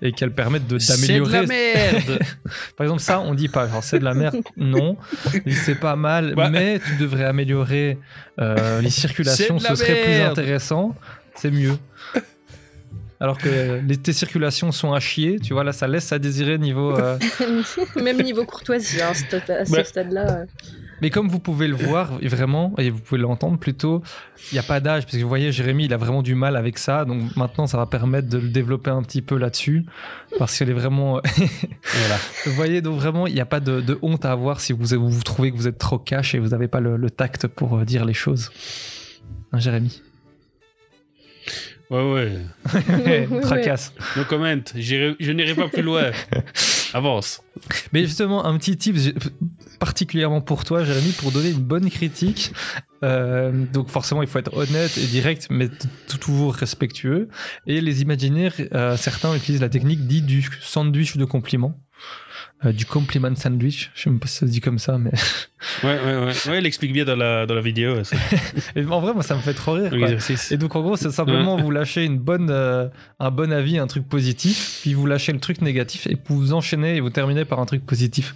et 0.00 0.12
qu'elle 0.12 0.32
permette 0.32 0.66
de 0.68 0.78
d'améliorer. 0.78 1.46
merde. 1.46 2.18
Par 2.76 2.84
exemple, 2.84 3.02
ça, 3.02 3.20
on 3.20 3.34
dit 3.34 3.48
pas, 3.48 3.68
genre 3.68 3.82
c'est 3.82 3.98
de 3.98 4.04
la 4.04 4.14
merde, 4.14 4.36
non, 4.56 4.96
c'est 5.64 5.74
pas 5.80 5.96
mal, 5.96 6.34
Ouais. 6.36 6.50
mais 6.50 6.78
tu 6.80 6.96
devrais 6.96 7.24
améliorer 7.24 7.98
les 8.80 8.90
C'est 9.14 9.52
de 9.54 9.58
ce 9.58 9.74
serait 9.74 10.02
plus 10.02 10.20
intéressant, 10.22 10.94
c'est 11.34 11.50
mieux. 11.50 11.76
Alors 13.20 13.36
que 13.36 13.80
les, 13.84 13.96
tes 13.96 14.12
circulations 14.12 14.70
sont 14.70 14.92
à 14.92 15.00
chier, 15.00 15.40
tu 15.40 15.52
vois, 15.52 15.64
là, 15.64 15.72
ça 15.72 15.88
laisse 15.88 16.12
à 16.12 16.20
désirer 16.20 16.56
niveau. 16.56 16.96
euh, 16.96 17.18
Même 18.00 18.22
niveau 18.22 18.44
courtoisie, 18.44 19.02
hein, 19.02 19.10
à 19.10 19.64
ce 19.64 19.72
Ouais. 19.72 19.82
stade-là. 19.82 20.30
euh. 20.42 20.46
Mais 21.00 21.10
comme 21.10 21.28
vous 21.28 21.40
pouvez 21.40 21.66
le 21.66 21.74
voir, 21.74 22.12
vraiment, 22.22 22.74
et 22.78 22.90
vous 22.90 22.98
pouvez 23.00 23.20
l'entendre 23.20 23.58
plutôt, 23.58 24.02
il 24.52 24.54
n'y 24.54 24.58
a 24.60 24.62
pas 24.64 24.78
d'âge, 24.78 25.02
parce 25.04 25.16
que 25.16 25.22
vous 25.22 25.28
voyez, 25.28 25.50
Jérémy, 25.50 25.86
il 25.86 25.94
a 25.94 25.96
vraiment 25.96 26.22
du 26.22 26.36
mal 26.36 26.54
avec 26.56 26.78
ça, 26.78 27.04
donc 27.04 27.34
maintenant, 27.36 27.66
ça 27.66 27.76
va 27.76 27.86
permettre 27.86 28.28
de 28.28 28.38
le 28.38 28.48
développer 28.48 28.90
un 28.90 29.02
petit 29.02 29.22
peu 29.22 29.36
là-dessus, 29.36 29.84
parce 30.38 30.56
qu'elle 30.56 30.70
est 30.70 30.74
vraiment... 30.74 31.20
voilà. 31.36 32.18
vous 32.46 32.52
voyez, 32.52 32.82
donc 32.82 33.00
vraiment, 33.00 33.26
il 33.26 33.34
n'y 33.34 33.40
a 33.40 33.46
pas 33.46 33.58
de, 33.60 33.80
de 33.80 33.98
honte 34.02 34.24
à 34.26 34.30
avoir 34.32 34.60
si 34.60 34.72
vous, 34.72 34.84
vous, 34.86 35.22
trouvez 35.24 35.50
que 35.50 35.56
vous 35.56 35.66
êtes 35.66 35.78
trop 35.78 35.98
cash 35.98 36.36
et 36.36 36.38
vous 36.38 36.48
n'avez 36.50 36.68
pas 36.68 36.78
le, 36.80 36.96
le 36.96 37.10
tact 37.10 37.48
pour 37.48 37.78
euh, 37.78 37.84
dire 37.84 38.04
les 38.04 38.14
choses. 38.14 38.50
Hein, 39.52 39.58
Jérémy 39.58 40.02
Ouais, 41.90 42.12
ouais. 42.12 43.28
Tracasse. 43.42 43.94
No 44.16 44.24
comment. 44.28 44.60
Je 44.74 45.32
n'irai 45.32 45.54
pas 45.54 45.68
plus 45.68 45.82
loin. 45.82 46.10
Avance. 46.92 47.42
Mais 47.92 48.04
justement, 48.04 48.44
un 48.44 48.58
petit 48.58 48.76
tip 48.76 48.96
particulièrement 49.78 50.40
pour 50.40 50.64
toi, 50.64 50.84
Jérémy, 50.84 51.12
pour 51.12 51.32
donner 51.32 51.50
une 51.50 51.62
bonne 51.62 51.88
critique. 51.88 52.52
Euh, 53.02 53.52
donc 53.72 53.88
forcément, 53.88 54.22
il 54.22 54.28
faut 54.28 54.38
être 54.38 54.54
honnête 54.54 54.98
et 54.98 55.06
direct, 55.06 55.46
mais 55.50 55.68
toujours 56.20 56.54
respectueux. 56.54 57.28
Et 57.66 57.80
les 57.80 58.02
imaginaires, 58.02 58.54
euh, 58.74 58.96
certains 58.96 59.34
utilisent 59.34 59.60
la 59.60 59.68
technique 59.68 60.06
dite 60.06 60.26
du 60.26 60.46
sandwich 60.60 61.16
de 61.16 61.24
compliments. 61.24 61.74
Euh, 62.64 62.72
du 62.72 62.86
compliment 62.86 63.34
sandwich, 63.36 63.92
je 63.94 64.02
sais 64.02 64.10
même 64.10 64.18
pas 64.18 64.26
si 64.26 64.34
ça 64.38 64.46
se 64.46 64.50
dit 64.50 64.60
comme 64.60 64.80
ça, 64.80 64.98
mais 64.98 65.12
Ouais, 65.84 65.96
ouais, 66.04 66.16
ouais. 66.16 66.32
Ouais, 66.50 66.58
il 66.58 66.66
explique 66.66 66.92
bien 66.92 67.04
dans 67.04 67.14
la, 67.14 67.46
dans 67.46 67.54
la 67.54 67.60
vidéo. 67.60 67.94
Et 68.76 68.84
en 68.84 68.98
vrai, 69.00 69.14
moi, 69.14 69.22
ça 69.22 69.36
me 69.36 69.40
fait 69.40 69.54
trop 69.54 69.74
rire. 69.74 69.90
quoi. 69.90 70.08
Et 70.50 70.56
donc 70.56 70.74
en 70.74 70.80
gros, 70.82 70.96
c'est 70.96 71.10
simplement 71.12 71.56
vous 71.56 71.70
lâchez 71.70 72.04
une 72.04 72.18
bonne, 72.18 72.48
euh, 72.50 72.88
un 73.20 73.30
bon 73.30 73.52
avis, 73.52 73.78
un 73.78 73.86
truc 73.86 74.08
positif, 74.08 74.78
puis 74.82 74.94
vous 74.94 75.06
lâchez 75.06 75.32
le 75.32 75.38
truc 75.38 75.62
négatif 75.62 76.06
et 76.08 76.16
puis 76.16 76.34
vous 76.34 76.52
enchaînez 76.52 76.96
et 76.96 77.00
vous 77.00 77.10
terminez 77.10 77.44
par 77.44 77.60
un 77.60 77.66
truc 77.66 77.86
positif. 77.86 78.34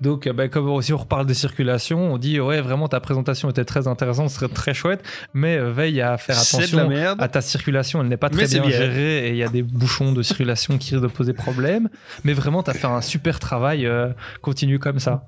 Donc, 0.00 0.26
euh, 0.26 0.32
bah, 0.32 0.46
comme 0.48 0.68
aussi 0.68 0.92
on 0.92 0.96
reparle 0.98 1.26
des 1.26 1.34
circulations, 1.34 2.12
on 2.12 2.18
dit 2.18 2.38
ouais 2.38 2.60
vraiment 2.60 2.86
ta 2.86 3.00
présentation 3.00 3.50
était 3.50 3.64
très 3.64 3.88
intéressante, 3.88 4.30
serait 4.30 4.48
très 4.48 4.72
chouette, 4.72 5.02
mais 5.34 5.56
euh, 5.56 5.72
veille 5.72 6.00
à 6.00 6.16
faire 6.18 6.36
attention 6.38 6.88
à 7.18 7.28
ta 7.28 7.40
circulation, 7.40 8.00
elle 8.00 8.08
n'est 8.08 8.16
pas 8.16 8.30
très 8.30 8.46
bien, 8.46 8.62
bien. 8.62 8.70
gérée 8.78 9.26
et 9.26 9.30
il 9.30 9.36
y 9.36 9.42
a 9.42 9.48
des 9.48 9.62
bouchons 9.62 10.12
de 10.12 10.22
circulation 10.22 10.78
qui 10.78 10.94
risquent 10.94 11.02
de 11.02 11.08
poser 11.12 11.32
problème. 11.32 11.88
Mais 12.22 12.32
vraiment, 12.32 12.62
tu 12.62 12.70
as 12.70 12.74
fait 12.74 12.86
un 12.86 13.00
super 13.00 13.40
travail, 13.40 13.86
euh, 13.86 14.08
continue 14.40 14.78
comme 14.78 15.00
ça. 15.00 15.24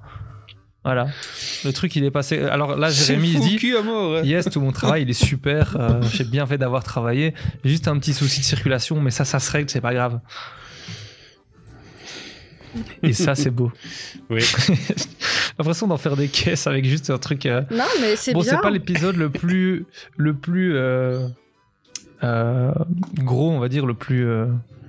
Voilà, 0.82 1.08
le 1.64 1.72
truc 1.74 1.94
il 1.96 2.04
est 2.04 2.10
passé. 2.10 2.38
Alors 2.40 2.74
là, 2.76 2.88
Jérémy 2.88 3.32
il 3.32 3.40
dit 3.40 3.56
cul 3.56 3.76
à 3.76 3.82
mort. 3.82 4.16
hein. 4.16 4.22
Yes, 4.22 4.48
tout 4.48 4.60
mon 4.62 4.72
travail, 4.72 5.02
il 5.02 5.10
est 5.10 5.12
super. 5.12 5.76
euh, 5.78 6.00
J'ai 6.14 6.24
bien 6.24 6.46
fait 6.46 6.56
d'avoir 6.56 6.82
travaillé. 6.84 7.34
Juste 7.64 7.86
un 7.86 7.98
petit 7.98 8.14
souci 8.14 8.40
de 8.40 8.46
circulation, 8.46 8.98
mais 8.98 9.10
ça, 9.10 9.26
ça 9.26 9.40
se 9.40 9.50
règle, 9.50 9.68
c'est 9.68 9.82
pas 9.82 9.92
grave. 9.92 10.20
Et 13.02 13.12
ça, 13.12 13.34
c'est 13.34 13.50
beau. 13.50 13.70
Oui. 14.30 14.40
J'ai 14.66 14.74
l'impression 15.58 15.86
d'en 15.86 15.96
faire 15.96 16.16
des 16.16 16.28
caisses 16.28 16.66
avec 16.66 16.84
juste 16.84 17.10
un 17.10 17.18
truc. 17.18 17.46
euh, 17.46 17.62
Non, 17.70 17.84
mais 18.00 18.16
c'est 18.16 18.32
Bon, 18.32 18.40
bien. 18.42 18.50
c'est 18.52 18.60
pas 18.62 18.70
l'épisode 18.70 19.16
le 19.16 19.28
plus, 19.30 19.84
le 20.16 20.34
plus 20.34 20.74
euh, 20.76 21.26
euh, 22.22 22.72
gros, 23.14 23.50
on 23.50 23.58
va 23.58 23.68
dire, 23.68 23.86
le 23.86 23.94
plus 23.94 24.26
euh, 24.26 24.46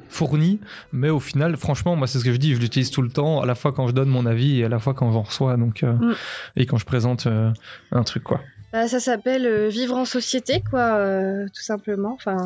fourni, 0.10 0.60
mais 0.92 1.10
au 1.10 1.20
final, 1.20 1.56
franchement, 1.58 1.96
moi, 1.96 2.08
c'est 2.08 2.20
ce 2.20 2.24
que 2.26 2.32
je 2.34 2.38
dis, 2.38 2.54
je 2.56 2.60
l'utilise 2.60 2.92
tout 2.92 3.02
le 3.02 3.10
temps, 3.10 3.42
à 3.42 3.46
la 3.46 3.56
fois 3.56 3.72
quand 3.72 3.88
je 3.88 3.94
donne 3.94 4.10
mon 4.10 4.26
avis 4.26 4.60
et 4.60 4.66
à 4.66 4.70
la 4.70 4.80
fois 4.80 4.94
quand 4.94 5.12
j'en 5.12 5.22
reçois, 5.24 5.56
donc 5.58 5.84
euh, 5.84 5.94
Mm. 5.94 6.16
et 6.58 6.66
quand 6.66 6.78
je 6.78 6.86
présente 6.86 7.28
euh, 7.28 7.52
un 7.92 8.04
truc, 8.04 8.24
quoi. 8.24 8.42
Bah, 8.74 8.88
ça 8.88 9.00
s'appelle 9.00 9.46
euh, 9.46 9.68
vivre 9.70 9.96
en 9.98 10.06
société, 10.06 10.62
quoi, 10.70 10.96
euh, 10.96 11.46
tout 11.54 11.62
simplement. 11.62 12.14
Enfin, 12.14 12.46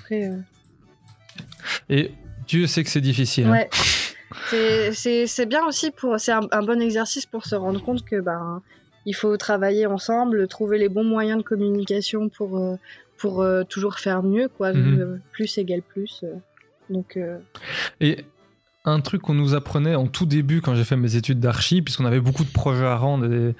après, 0.00 0.24
euh, 0.28 0.36
Et 1.88 2.12
Dieu 2.48 2.66
sait 2.66 2.82
que 2.84 2.90
c'est 2.90 3.00
difficile. 3.00 3.46
hein. 3.46 3.52
ouais. 3.52 3.70
C'est 4.50 5.46
bien 5.46 5.66
aussi 5.66 5.90
pour. 5.90 6.18
C'est 6.18 6.32
un, 6.32 6.46
un 6.50 6.62
bon 6.62 6.80
exercice 6.80 7.26
pour 7.26 7.44
se 7.46 7.54
rendre 7.54 7.82
compte 7.82 8.04
que 8.04 8.20
ben 8.20 8.62
il 9.06 9.14
faut 9.14 9.36
travailler 9.36 9.86
ensemble, 9.86 10.46
trouver 10.48 10.78
les 10.78 10.88
bons 10.88 11.04
moyens 11.04 11.38
de 11.38 11.42
communication 11.42 12.28
pour 12.28 12.58
euh, 12.58 12.76
pour 13.16 13.42
euh, 13.42 13.64
toujours 13.64 13.98
faire 13.98 14.22
mieux, 14.22 14.48
quoi. 14.48 14.72
Mhm. 14.72 15.00
Euh, 15.00 15.16
Plus 15.32 15.58
égale 15.58 15.82
plus. 15.82 16.24
Donc 16.88 17.16
euh, 17.16 17.38
Et 18.00 18.24
un 18.86 19.00
truc 19.00 19.20
qu'on 19.20 19.34
nous 19.34 19.54
apprenait 19.54 19.94
en 19.94 20.06
tout 20.06 20.24
début 20.24 20.62
quand 20.62 20.74
j'ai 20.74 20.84
fait 20.84 20.96
mes 20.96 21.14
études 21.14 21.38
d'archi, 21.38 21.82
puisqu'on 21.82 22.06
avait 22.06 22.20
beaucoup 22.20 22.44
de 22.44 22.50
projets 22.50 22.86
à 22.86 22.96
rendre 22.96 23.54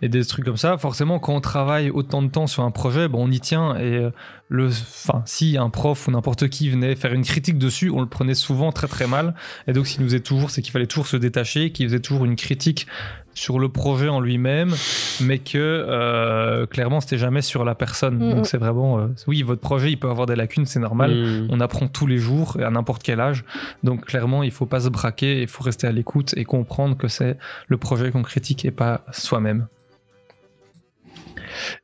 et 0.00 0.08
des, 0.08 0.24
trucs 0.24 0.46
comme 0.46 0.56
ça. 0.56 0.78
Forcément, 0.78 1.18
quand 1.18 1.34
on 1.34 1.42
travaille 1.42 1.90
autant 1.90 2.22
de 2.22 2.28
temps 2.28 2.46
sur 2.46 2.62
un 2.62 2.70
projet, 2.70 3.06
bon, 3.06 3.28
on 3.28 3.30
y 3.30 3.38
tient. 3.38 3.76
Et 3.76 3.96
euh, 3.96 4.10
le, 4.48 4.68
enfin, 4.68 5.22
si 5.26 5.58
un 5.58 5.68
prof 5.68 6.08
ou 6.08 6.10
n'importe 6.10 6.48
qui 6.48 6.70
venait 6.70 6.96
faire 6.96 7.12
une 7.12 7.24
critique 7.24 7.58
dessus, 7.58 7.90
on 7.90 8.00
le 8.00 8.08
prenait 8.08 8.34
souvent 8.34 8.72
très 8.72 8.88
très 8.88 9.06
mal. 9.06 9.34
Et 9.66 9.74
donc, 9.74 9.86
ce 9.86 9.94
qu'il 9.94 10.02
nous 10.02 10.08
faisait 10.08 10.20
toujours, 10.20 10.50
c'est 10.50 10.62
qu'il 10.62 10.72
fallait 10.72 10.86
toujours 10.86 11.06
se 11.06 11.18
détacher, 11.18 11.70
qu'il 11.70 11.86
faisait 11.86 12.00
toujours 12.00 12.24
une 12.24 12.36
critique 12.36 12.86
sur 13.34 13.58
le 13.58 13.68
projet 13.68 14.08
en 14.08 14.20
lui-même, 14.20 14.74
mais 15.20 15.38
que 15.38 15.58
euh, 15.58 16.66
clairement 16.66 17.00
c'était 17.00 17.18
jamais 17.18 17.42
sur 17.42 17.64
la 17.64 17.74
personne. 17.74 18.16
Mm. 18.16 18.34
Donc 18.34 18.46
c'est 18.46 18.58
vraiment, 18.58 18.98
euh, 18.98 19.08
oui, 19.26 19.42
votre 19.42 19.60
projet 19.60 19.90
il 19.90 19.98
peut 19.98 20.10
avoir 20.10 20.26
des 20.26 20.36
lacunes, 20.36 20.66
c'est 20.66 20.80
normal. 20.80 21.14
Mm. 21.14 21.48
On 21.50 21.60
apprend 21.60 21.88
tous 21.88 22.06
les 22.06 22.18
jours 22.18 22.56
et 22.60 22.64
à 22.64 22.70
n'importe 22.70 23.02
quel 23.02 23.20
âge. 23.20 23.44
Donc 23.82 24.06
clairement 24.06 24.42
il 24.42 24.50
faut 24.50 24.66
pas 24.66 24.80
se 24.80 24.88
braquer, 24.88 25.42
il 25.42 25.48
faut 25.48 25.64
rester 25.64 25.86
à 25.86 25.92
l'écoute 25.92 26.34
et 26.36 26.44
comprendre 26.44 26.96
que 26.96 27.08
c'est 27.08 27.36
le 27.68 27.76
projet 27.76 28.10
qu'on 28.10 28.22
critique 28.22 28.64
et 28.64 28.70
pas 28.70 29.04
soi-même. 29.12 29.66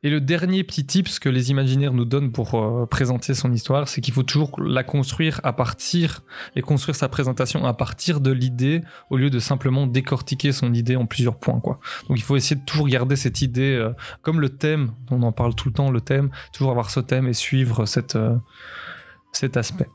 Et 0.03 0.09
le 0.09 0.21
dernier 0.21 0.63
petit 0.63 0.85
tip 0.85 1.07
que 1.19 1.29
les 1.29 1.51
imaginaires 1.51 1.93
nous 1.93 2.05
donnent 2.05 2.31
pour 2.31 2.55
euh, 2.55 2.85
présenter 2.85 3.33
son 3.33 3.51
histoire, 3.51 3.87
c'est 3.87 4.01
qu'il 4.01 4.13
faut 4.13 4.23
toujours 4.23 4.59
la 4.61 4.83
construire 4.83 5.39
à 5.43 5.53
partir 5.53 6.21
et 6.55 6.61
construire 6.61 6.95
sa 6.95 7.09
présentation 7.09 7.65
à 7.65 7.73
partir 7.73 8.21
de 8.21 8.31
l'idée 8.31 8.81
au 9.09 9.17
lieu 9.17 9.29
de 9.29 9.39
simplement 9.39 9.87
décortiquer 9.87 10.51
son 10.51 10.73
idée 10.73 10.95
en 10.95 11.05
plusieurs 11.05 11.39
points. 11.39 11.59
Donc 11.59 12.17
il 12.17 12.21
faut 12.21 12.35
essayer 12.35 12.59
de 12.59 12.65
toujours 12.65 12.87
garder 12.87 13.15
cette 13.15 13.41
idée 13.41 13.75
euh, 13.75 13.91
comme 14.21 14.39
le 14.39 14.49
thème, 14.49 14.91
on 15.11 15.21
en 15.23 15.31
parle 15.31 15.55
tout 15.55 15.67
le 15.67 15.73
temps, 15.73 15.91
le 15.91 16.01
thème, 16.01 16.29
toujours 16.53 16.71
avoir 16.71 16.89
ce 16.89 16.99
thème 16.99 17.27
et 17.27 17.33
suivre 17.33 17.85
cette, 17.85 18.15
euh, 18.15 18.37
cet 19.31 19.57
aspect. 19.57 19.87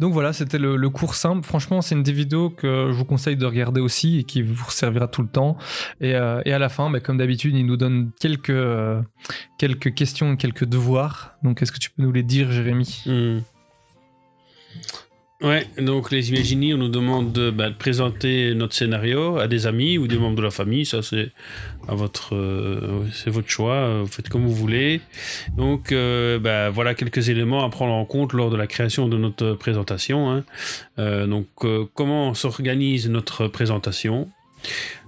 Donc 0.00 0.12
voilà, 0.12 0.32
c'était 0.32 0.58
le, 0.58 0.90
cours 0.90 1.14
simple. 1.14 1.44
Franchement, 1.46 1.82
c'est 1.82 1.94
une 1.94 2.02
des 2.02 2.12
vidéos 2.12 2.50
que 2.50 2.88
je 2.90 2.96
vous 2.96 3.04
conseille 3.04 3.36
de 3.36 3.46
regarder 3.46 3.80
aussi 3.80 4.18
et 4.18 4.24
qui 4.24 4.42
vous 4.42 4.70
servira 4.70 5.08
tout 5.08 5.22
le 5.22 5.28
temps. 5.28 5.56
Et, 6.00 6.14
euh, 6.14 6.40
à 6.44 6.58
la 6.58 6.68
fin, 6.68 6.90
bah, 6.90 7.00
comme 7.00 7.18
d'habitude, 7.18 7.56
il 7.56 7.66
nous 7.66 7.76
donne 7.76 8.10
quelques, 8.20 8.50
euh, 8.50 9.00
quelques 9.58 9.94
questions 9.94 10.34
et 10.34 10.36
quelques 10.36 10.64
devoirs. 10.64 11.34
Donc 11.42 11.62
est-ce 11.62 11.72
que 11.72 11.78
tu 11.78 11.90
peux 11.90 12.02
nous 12.02 12.12
les 12.12 12.22
dire, 12.22 12.52
Jérémy? 12.52 13.02
Hmm. 13.06 13.38
Ouais, 15.44 15.66
donc 15.78 16.10
les 16.10 16.30
Imagineers, 16.30 16.72
on 16.72 16.78
nous 16.78 16.88
demande 16.88 17.30
de, 17.32 17.50
bah, 17.50 17.68
de 17.68 17.74
présenter 17.74 18.54
notre 18.54 18.74
scénario 18.74 19.36
à 19.36 19.46
des 19.46 19.66
amis 19.66 19.98
ou 19.98 20.06
des 20.06 20.16
membres 20.16 20.36
de 20.36 20.42
la 20.42 20.50
famille. 20.50 20.86
Ça, 20.86 21.02
c'est 21.02 21.32
à 21.86 21.94
votre, 21.94 22.34
euh, 22.34 23.04
c'est 23.12 23.28
votre 23.28 23.50
choix. 23.50 23.74
euh, 23.74 24.00
Vous 24.04 24.10
faites 24.10 24.30
comme 24.30 24.46
vous 24.46 24.54
voulez. 24.54 25.02
Donc, 25.56 25.92
euh, 25.92 26.38
bah, 26.38 26.70
voilà 26.70 26.94
quelques 26.94 27.28
éléments 27.28 27.62
à 27.62 27.68
prendre 27.68 27.92
en 27.92 28.06
compte 28.06 28.32
lors 28.32 28.50
de 28.50 28.56
la 28.56 28.66
création 28.66 29.06
de 29.06 29.18
notre 29.18 29.52
présentation. 29.52 30.30
hein. 30.30 30.44
Euh, 30.98 31.26
donc, 31.26 31.46
euh, 31.64 31.84
comment 31.94 32.32
s'organise 32.32 33.10
notre 33.10 33.46
présentation? 33.46 34.30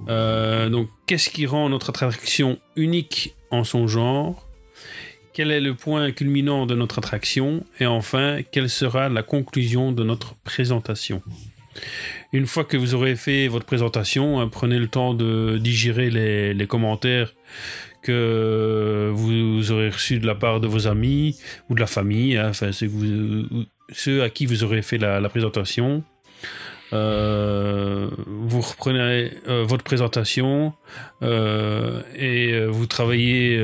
Euh, 0.08 0.68
Donc, 0.68 0.90
qu'est-ce 1.06 1.30
qui 1.30 1.46
rend 1.46 1.70
notre 1.70 1.88
attraction 1.90 2.58
unique 2.76 3.34
en 3.50 3.64
son 3.64 3.86
genre? 3.86 4.45
Quel 5.36 5.50
est 5.50 5.60
le 5.60 5.74
point 5.74 6.12
culminant 6.12 6.64
de 6.64 6.74
notre 6.74 6.96
attraction 6.96 7.62
Et 7.78 7.84
enfin, 7.84 8.38
quelle 8.52 8.70
sera 8.70 9.10
la 9.10 9.22
conclusion 9.22 9.92
de 9.92 10.02
notre 10.02 10.34
présentation 10.36 11.20
Une 12.32 12.46
fois 12.46 12.64
que 12.64 12.78
vous 12.78 12.94
aurez 12.94 13.16
fait 13.16 13.46
votre 13.46 13.66
présentation, 13.66 14.40
hein, 14.40 14.48
prenez 14.48 14.78
le 14.78 14.88
temps 14.88 15.12
de 15.12 15.58
digérer 15.58 16.08
les, 16.08 16.66
commentaires 16.66 17.34
que 18.02 19.10
vous 19.12 19.72
aurez 19.72 19.90
reçus 19.90 20.20
de 20.20 20.26
la 20.26 20.36
part 20.36 20.58
de 20.58 20.68
vos 20.68 20.86
amis 20.86 21.38
ou 21.68 21.74
de 21.74 21.80
la 21.80 21.86
famille, 21.86 22.38
hein, 22.38 22.48
enfin 22.48 22.70
ceux, 22.72 24.22
à 24.22 24.30
qui 24.30 24.46
vous 24.46 24.64
aurez 24.64 24.80
fait 24.80 24.96
la 24.96 25.28
présentation. 25.28 26.02
Euh, 26.92 28.08
vous 28.26 28.60
reprenez 28.60 29.32
euh, 29.48 29.64
votre 29.66 29.82
présentation 29.84 30.72
euh, 31.22 32.00
et 32.14 32.64
vous 32.66 32.86
travaillez 32.86 33.58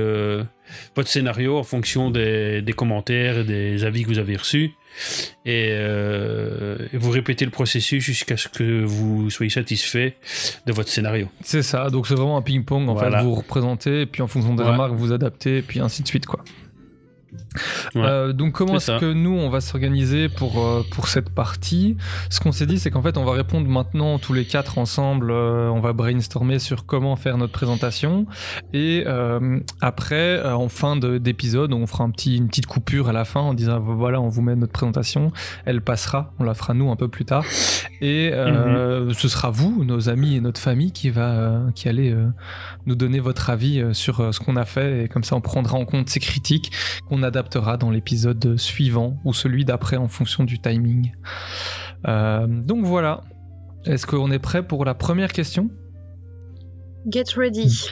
votre 0.97 1.09
scénario 1.09 1.57
en 1.59 1.63
fonction 1.63 2.11
des, 2.11 2.63
des 2.63 2.73
commentaires 2.73 3.39
et 3.41 3.45
des 3.45 3.85
avis 3.85 4.03
que 4.03 4.09
vous 4.09 4.19
avez 4.19 4.37
reçus. 4.37 4.73
Et, 5.47 5.69
et 5.71 6.97
vous 6.99 7.11
répétez 7.11 7.45
le 7.45 7.51
processus 7.51 8.03
jusqu'à 8.03 8.37
ce 8.37 8.49
que 8.49 8.83
vous 8.85 9.31
soyez 9.31 9.51
satisfait 9.51 10.17
de 10.67 10.73
votre 10.73 10.89
scénario. 10.91 11.29
C'est 11.43 11.63
ça, 11.63 11.89
donc 11.91 12.07
c'est 12.07 12.15
vraiment 12.15 12.37
un 12.37 12.43
ping-pong. 12.43 12.89
En 12.89 12.95
Voilà. 12.95 13.19
fait, 13.19 13.25
vous 13.25 13.35
représentez, 13.35 14.03
et 14.03 14.07
puis 14.07 14.21
en 14.23 14.27
fonction 14.27 14.55
des 14.55 14.65
remarques, 14.65 14.93
vous 14.93 15.13
adaptez, 15.13 15.59
et 15.59 15.63
puis 15.63 15.81
ainsi 15.81 16.03
de 16.03 16.09
suite, 16.09 16.27
quoi. 16.27 16.45
Ouais. 17.95 18.03
Euh, 18.03 18.33
donc 18.33 18.53
comment 18.53 18.77
est-ce 18.77 18.99
que 18.99 19.13
nous 19.13 19.35
on 19.37 19.49
va 19.51 19.61
s'organiser 19.61 20.29
pour 20.29 20.65
euh, 20.65 20.83
pour 20.91 21.09
cette 21.09 21.31
partie? 21.31 21.97
Ce 22.31 22.41
qu'on 22.41 22.53
s'est 22.53 22.67
dit 22.67 22.79
c'est 22.79 22.91
qu'en 22.91 23.03
fait 23.03 23.17
on 23.17 23.25
va 23.25 23.33
répondre 23.33 23.69
maintenant 23.69 24.19
tous 24.19 24.33
les 24.33 24.45
quatre 24.45 24.79
ensemble. 24.79 25.31
euh, 25.31 25.69
on 25.69 25.81
va 25.81 25.93
brainstormer 25.93 26.59
sur 26.59 26.87
comment 26.87 27.17
faire 27.17 27.37
notre 27.39 27.53
présentation 27.53 28.27
et 28.73 29.05
après 29.81 30.43
en 30.43 30.69
fin 30.69 30.97
de- 30.97 31.19
d'épisode 31.19 31.73
on 31.73 31.87
fera 31.87 32.05
un 32.05 32.11
petit 32.11 32.37
une 32.37 32.49
petite 32.49 32.67
coupure 32.67 33.09
à 33.09 33.13
la 33.13 33.25
fin 33.25 33.41
en 33.41 33.55
disant 33.55 33.79
voilà 33.81 34.21
on 34.21 34.29
vous 34.29 34.43
met 34.43 34.57
notre 34.57 34.73
présentation. 34.73 35.33
Elle 35.65 35.81
passera, 35.83 36.33
on 36.39 36.45
la 36.45 36.55
fera 36.55 36.75
nous 36.75 36.91
un 36.91 36.97
peu 36.97 37.09
plus 37.09 37.25
tard 37.25 37.45
et 38.01 38.31
Mhm. 38.33 39.13
ce 39.15 39.29
sera 39.29 39.51
vous, 39.51 39.85
nos 39.85 40.09
amis 40.09 40.37
et 40.37 40.41
notre 40.41 40.61
famille 40.61 40.93
qui 40.93 41.11
va 41.11 41.61
qui 41.75 41.89
allez 41.89 42.15
nous 42.87 42.95
donner 42.95 43.21
votre 43.21 43.51
avis 43.51 43.83
sur 43.93 44.33
ce 44.35 44.41
qu'on 44.41 44.57
a 44.57 44.65
fait 44.65 45.05
et 45.05 45.09
comme 45.09 45.25
ça 45.25 45.37
on 45.37 45.41
prendra 45.41 45.77
en 45.77 45.85
compte 45.85 46.09
ces 46.09 46.21
critiques 46.21 46.73
qu'on 47.09 47.23
adaptera 47.43 47.77
dans 47.77 47.91
l'épisode 47.91 48.57
suivant 48.57 49.19
ou 49.25 49.35
celui 49.35 49.65
d'après 49.65 49.97
en 49.97 50.09
fonction 50.09 50.45
du 50.45 50.61
timing. 50.61 51.13
Euh, 52.07 52.47
donc 52.47 52.85
voilà. 52.85 53.23
Est-ce 53.85 54.07
qu'on 54.07 54.31
est 54.31 54.39
prêt 54.39 54.63
pour 54.63 54.85
la 54.85 54.95
première 54.95 55.33
question? 55.33 55.69
Get 57.11 57.35
ready. 57.37 57.89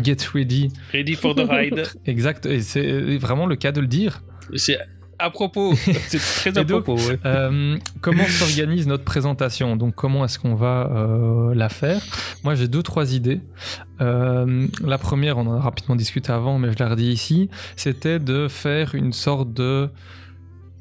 Get 0.00 0.18
ready. 0.32 0.72
Ready 0.92 1.14
for 1.16 1.34
the 1.34 1.40
ride. 1.48 1.88
Exact. 2.06 2.46
Et 2.46 2.60
c'est 2.60 3.16
vraiment 3.18 3.46
le 3.46 3.56
cas 3.56 3.72
de 3.72 3.80
le 3.80 3.88
dire. 3.88 4.22
C'est 4.54 4.78
à 5.20 5.30
propos. 5.30 5.74
C'est 6.08 6.18
très 6.18 6.58
à 6.58 6.64
donc, 6.64 6.84
propos. 6.84 7.00
ouais. 7.08 7.18
Euh, 7.24 7.78
comment 8.00 8.24
s'organise 8.26 8.86
notre 8.86 9.04
présentation? 9.04 9.76
Donc, 9.76 9.94
comment 9.94 10.24
est-ce 10.24 10.38
qu'on 10.38 10.54
va 10.54 10.90
euh, 10.90 11.54
la 11.54 11.68
faire? 11.68 12.02
Moi, 12.42 12.54
j'ai 12.54 12.68
deux, 12.68 12.82
trois 12.82 13.14
idées. 13.14 13.40
Euh, 14.00 14.66
la 14.84 14.98
première, 14.98 15.38
on 15.38 15.46
en 15.46 15.56
a 15.56 15.60
rapidement 15.60 15.96
discuté 15.96 16.32
avant, 16.32 16.58
mais 16.58 16.72
je 16.72 16.78
la 16.78 16.88
redis 16.88 17.12
ici, 17.12 17.50
c'était 17.76 18.18
de 18.18 18.48
faire 18.48 18.94
une 18.94 19.12
sorte 19.12 19.52
de 19.52 19.90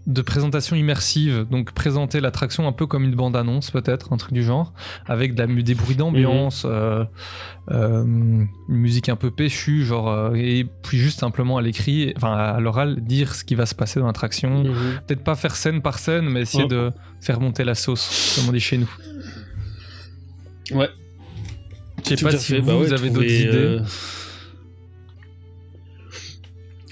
de 0.07 0.21
présentation 0.21 0.75
immersive, 0.75 1.45
donc 1.51 1.71
présenter 1.71 2.19
l'attraction 2.19 2.67
un 2.67 2.71
peu 2.71 2.87
comme 2.87 3.03
une 3.03 3.13
bande-annonce 3.15 3.69
peut-être, 3.69 4.11
un 4.11 4.17
truc 4.17 4.33
du 4.33 4.43
genre, 4.43 4.73
avec 5.05 5.35
de 5.35 5.43
la, 5.43 5.61
des 5.61 5.75
bruits 5.75 5.95
d'ambiance, 5.95 6.63
euh, 6.65 7.05
euh, 7.71 8.03
une 8.03 8.47
musique 8.67 9.09
un 9.09 9.15
peu 9.15 9.29
péchue, 9.29 9.85
genre, 9.85 10.09
euh, 10.09 10.33
et 10.33 10.65
puis 10.83 10.97
juste 10.97 11.19
simplement 11.19 11.57
à 11.57 11.61
l'écrit, 11.61 12.13
enfin 12.17 12.33
à 12.33 12.59
l'oral, 12.59 13.01
dire 13.01 13.35
ce 13.35 13.43
qui 13.43 13.53
va 13.55 13.65
se 13.67 13.75
passer 13.75 13.99
dans 13.99 14.07
l'attraction, 14.07 14.63
Mhm. 14.63 14.73
peut-être 15.05 15.23
pas 15.23 15.35
faire 15.35 15.55
scène 15.55 15.81
par 15.81 15.99
scène, 15.99 16.27
mais 16.29 16.41
essayer 16.41 16.65
de 16.67 16.91
faire 17.21 17.39
monter 17.39 17.63
la 17.63 17.75
sauce, 17.75 18.35
comme 18.39 18.49
on 18.49 18.51
dit 18.53 18.59
chez 18.59 18.77
nous. 18.79 18.89
Ouais. 20.71 20.89
Je 22.09 22.15
sais 22.15 22.25
pas 22.25 22.31
si 22.31 22.53
fait. 22.53 22.59
vous, 22.59 22.67
Bah 22.67 22.77
ouais, 22.77 22.85
vous 22.87 22.93
avez 22.93 23.09
d'autres 23.09 23.25
idées. 23.29 23.77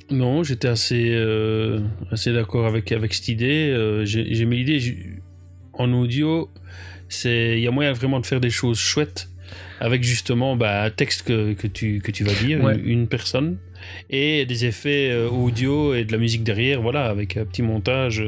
Non, 0.09 0.43
j'étais 0.43 0.67
assez, 0.69 1.09
euh, 1.11 1.79
assez 2.11 2.31
d'accord 2.31 2.65
avec, 2.65 2.91
avec 2.91 3.13
cette 3.13 3.27
idée. 3.27 3.69
Euh, 3.71 4.05
J'ai 4.05 4.45
mis 4.45 4.57
l'idée, 4.63 4.95
en 5.73 5.91
audio, 5.93 6.49
c'est- 7.09 7.57
il 7.57 7.61
y 7.63 7.67
a 7.67 7.71
moyen 7.71 7.91
vraiment 7.93 8.19
de 8.19 8.25
faire 8.25 8.39
des 8.39 8.49
choses 8.49 8.79
chouettes 8.79 9.29
avec 9.79 10.03
justement 10.03 10.55
bah, 10.55 10.83
un 10.83 10.89
texte 10.89 11.23
que, 11.23 11.53
que, 11.53 11.67
tu, 11.67 11.99
que 12.01 12.11
tu 12.11 12.23
vas 12.23 12.33
dire, 12.33 12.63
Ouais. 12.63 12.75
une, 12.77 12.87
une 12.87 13.07
personne, 13.07 13.57
et 14.09 14.45
des 14.45 14.65
effets 14.65 15.09
euh, 15.11 15.29
audio 15.29 15.93
et 15.93 16.03
de 16.05 16.11
la 16.11 16.17
musique 16.17 16.43
derrière, 16.43 16.81
voilà, 16.81 17.05
avec 17.07 17.37
un 17.37 17.45
petit 17.45 17.61
montage. 17.61 18.23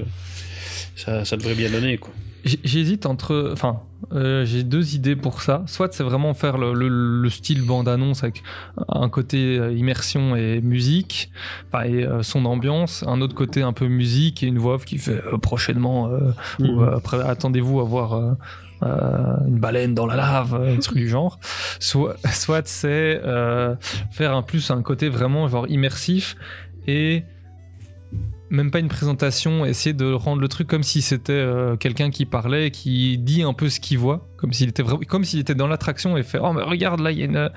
Ça, 0.96 1.24
ça 1.26 1.38
devrait 1.38 1.56
bien 1.56 1.70
donner, 1.70 1.98
quoi. 1.98 2.14
J'hésite 2.46 3.06
entre. 3.06 3.50
Enfin, 3.52 3.80
euh, 4.14 4.46
j'ai 4.46 4.64
deux 4.64 4.96
idées 4.96 5.16
pour 5.16 5.42
ça. 5.42 5.64
Soit 5.68 5.94
c'est 5.94 6.04
vraiment 6.04 6.34
faire 6.34 6.58
le, 6.58 6.74
le- 6.74 7.22
le 7.22 7.30
style 7.30 7.64
bande-annonce 7.66 8.24
avec 8.24 8.44
un 8.88 9.10
côté 9.10 9.58
euh, 9.60 9.72
immersion 9.74 10.36
et 10.36 10.62
musique, 10.62 11.32
enfin, 11.72 11.84
et 11.86 12.06
euh, 12.06 12.24
son 12.24 12.46
ambiance. 12.46 13.04
Un 13.08 13.22
autre 13.22 13.36
côté 13.36 13.62
un 13.62 13.74
peu 13.74 13.88
musique 13.88 14.42
et 14.44 14.48
une 14.48 14.58
voix 14.58 14.76
off 14.76 14.86
qui 14.86 14.98
fait 14.98 15.22
euh, 15.26 15.38
prochainement. 15.38 16.08
euh, 16.08 16.32
ou 16.60 16.80
Mhm. 16.82 16.94
après, 16.96 17.20
attendez-vous 17.22 17.80
à 17.80 17.84
voir. 17.84 18.14
euh, 18.14 18.34
une 18.82 19.60
baleine 19.60 19.94
dans 19.94 20.06
la 20.06 20.16
lave, 20.16 20.56
un 20.56 20.78
truc 20.80 20.98
du 21.00 21.10
genre. 21.10 21.38
Soit, 21.82 22.16
soit 22.32 22.66
c'est 22.66 23.20
euh, 23.26 23.76
faire 24.12 24.34
un 24.34 24.42
plus 24.42 24.72
un 24.72 24.82
côté 24.82 25.10
vraiment 25.10 25.50
genre 25.50 25.68
immersif 25.68 26.38
et 26.88 27.24
même 28.50 28.72
pas 28.72 28.80
une 28.80 28.88
présentation, 28.88 29.66
essayer 29.66 29.94
de 29.94 30.12
rendre 30.12 30.42
le 30.42 30.48
truc 30.48 30.68
comme 30.68 30.84
si 30.84 31.02
c'était 31.02 31.34
euh, 31.34 31.76
quelqu'un 31.76 32.10
qui 32.10 32.26
parlait, 32.26 32.72
qui 32.72 33.18
dit 33.18 33.44
un 33.44 33.54
peu 33.54 33.70
ce 33.70 33.80
qu'il 33.80 33.98
voit, 34.00 34.28
comme 34.38 34.54
s'il 34.54 34.70
était 34.70 34.82
vraiment, 34.84 35.02
comme 35.08 35.24
s'il 35.24 35.40
était 35.40 35.56
dans 35.56 35.68
l'attraction 35.68 36.18
et 36.18 36.24
fait 36.24 36.40
oh 36.42 36.52
mais 36.54 36.64
regarde 36.64 37.00
là 37.00 37.12
il 37.12 37.20
y 37.20 37.22
a 37.22 37.26
une, 37.26 37.50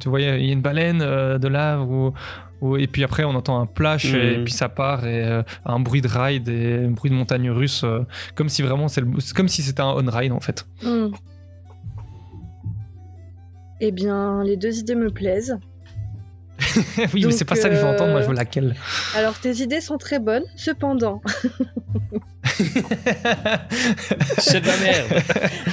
tu 0.00 0.08
vois 0.08 0.20
il 0.20 0.26
y 0.46 0.50
a 0.50 0.52
une 0.52 0.60
baleine 0.60 1.00
euh, 1.02 1.38
de 1.38 1.48
lave 1.48 1.90
ou, 1.90 2.12
ou- 2.60 2.76
et 2.76 2.86
puis 2.86 3.04
après 3.04 3.24
on 3.24 3.34
entend 3.34 3.58
un 3.60 3.66
plash 3.66 4.12
et 4.14 4.38
Mhm. 4.38 4.44
puis 4.44 4.52
ça 4.52 4.68
part 4.68 5.06
et 5.06 5.24
euh, 5.24 5.42
un 5.64 5.80
bruit 5.80 6.02
de 6.02 6.08
ride 6.08 6.48
et 6.48 6.84
un 6.84 6.90
bruit 6.90 7.10
de 7.10 7.16
montagne 7.16 7.50
russe, 7.50 7.82
euh, 7.84 8.00
comme 8.34 8.48
si 8.48 8.60
vraiment 8.62 8.88
c'est 8.88 9.00
le- 9.00 9.20
c'est 9.20 9.34
comme 9.34 9.48
si 9.48 9.62
c'était 9.62 9.80
un 9.82 9.94
on 9.96 10.10
ride 10.10 10.32
en 10.32 10.40
fait. 10.40 10.66
Hmm. 10.82 11.08
Eh 13.80 13.90
bien, 13.92 14.42
les 14.44 14.56
deux 14.56 14.78
idées 14.78 14.94
me 14.94 15.10
plaisent. 15.10 15.58
oui 17.14 17.22
Donc, 17.22 17.32
mais 17.32 17.36
c'est 17.36 17.44
pas 17.44 17.56
ça 17.56 17.68
que 17.68 17.74
je 17.74 17.80
veux 17.80 17.86
entendre, 17.86 18.12
moi 18.12 18.20
je 18.20 18.26
euh, 18.26 18.28
veux 18.30 18.34
laquelle. 18.34 18.74
Alors, 19.16 19.38
tes 19.38 19.54
idées 19.62 19.80
sont 19.80 19.98
très 19.98 20.18
bonnes. 20.18 20.44
Cependant, 20.56 21.20
C'est 24.38 24.60
de 24.60 24.66
la 24.66 24.76
merde. 24.78 25.22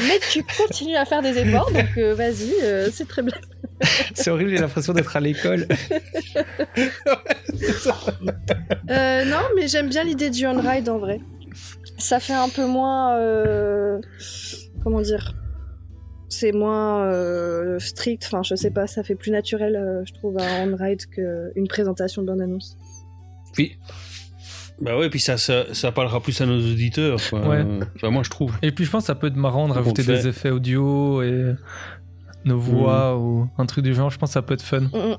mais 0.08 0.20
tu 0.32 0.44
continues 0.44 0.96
à 0.96 1.06
faire 1.06 1.22
des 1.22 1.38
efforts, 1.38 1.72
donc 1.72 1.98
euh, 1.98 2.16
vas-y, 2.16 2.54
euh, 2.64 2.90
c'est 2.92 3.08
très 3.08 3.22
bien. 3.22 3.36
c'est 4.14 4.30
horrible, 4.32 4.52
j'ai 4.52 4.58
l'impression 4.58 4.94
d'être 4.94 5.16
à 5.16 5.20
l'école. 5.20 5.68
Euh, 8.90 9.26
non, 9.26 9.42
mais 9.56 9.68
j'aime 9.68 9.90
bien 9.90 10.04
l'idée 10.04 10.30
du 10.30 10.46
on-ride 10.48 10.90
en 10.90 10.98
vrai. 10.98 11.20
Ça 11.98 12.20
fait 12.20 12.34
un 12.34 12.50
peu 12.50 12.66
moins. 12.66 13.16
euh, 13.18 14.00
comment 14.84 15.02
dire 15.02 15.34
C'est 16.34 16.54
moins 16.54 17.04
euh, 17.12 17.78
strict, 17.80 18.24
enfin, 18.26 18.42
je 18.42 18.56
sais 18.56 18.72
pas, 18.72 18.88
ça 18.88 19.04
fait 19.04 19.16
plus 19.16 19.32
naturel, 19.32 19.76
euh, 19.76 20.02
je 20.06 20.14
trouve, 20.14 20.38
un 20.40 20.72
on-ride 20.72 21.06
qu'une 21.08 21.68
présentation 21.68 22.22
de 22.22 22.28
bande-annonce. 22.28 22.78
Puis, 23.52 23.78
bah 24.80 24.98
ouais, 24.98 25.10
puis 25.10 25.20
ça, 25.20 25.38
ça, 25.38 25.66
ça 25.74 25.92
parlera 25.92 26.22
plus 26.22 26.40
à 26.40 26.46
nos 26.46 26.58
auditeurs. 26.58 27.20
quoi. 27.30 27.42
Ouais. 27.48 27.58
Euh, 27.58 27.82
Enfin, 27.98 28.12
moi, 28.12 28.24
je 28.24 28.30
trouve. 28.30 28.54
Et 28.62 28.72
puis 28.72 28.86
je 28.86 28.92
pense 28.92 29.04
que 29.04 29.08
ça 29.08 29.16
peut 29.16 29.28
être 29.28 29.36
marrant 29.36 29.68
de 29.68 29.74
rajouter 29.74 30.04
des 30.04 30.26
effets 30.28 30.52
audio 30.52 31.22
et 31.22 31.54
nos 32.46 32.58
voix 32.58 33.18
ou 33.18 33.50
un 33.58 33.66
truc 33.66 33.84
du 33.84 33.94
genre, 33.94 34.10
je 34.10 34.18
pense 34.18 34.30
que 34.30 34.34
ça 34.36 34.42
peut 34.42 34.54
être 34.54 34.64
fun. 34.64 34.80
Mm, 34.80 34.88
mm. 34.96 35.18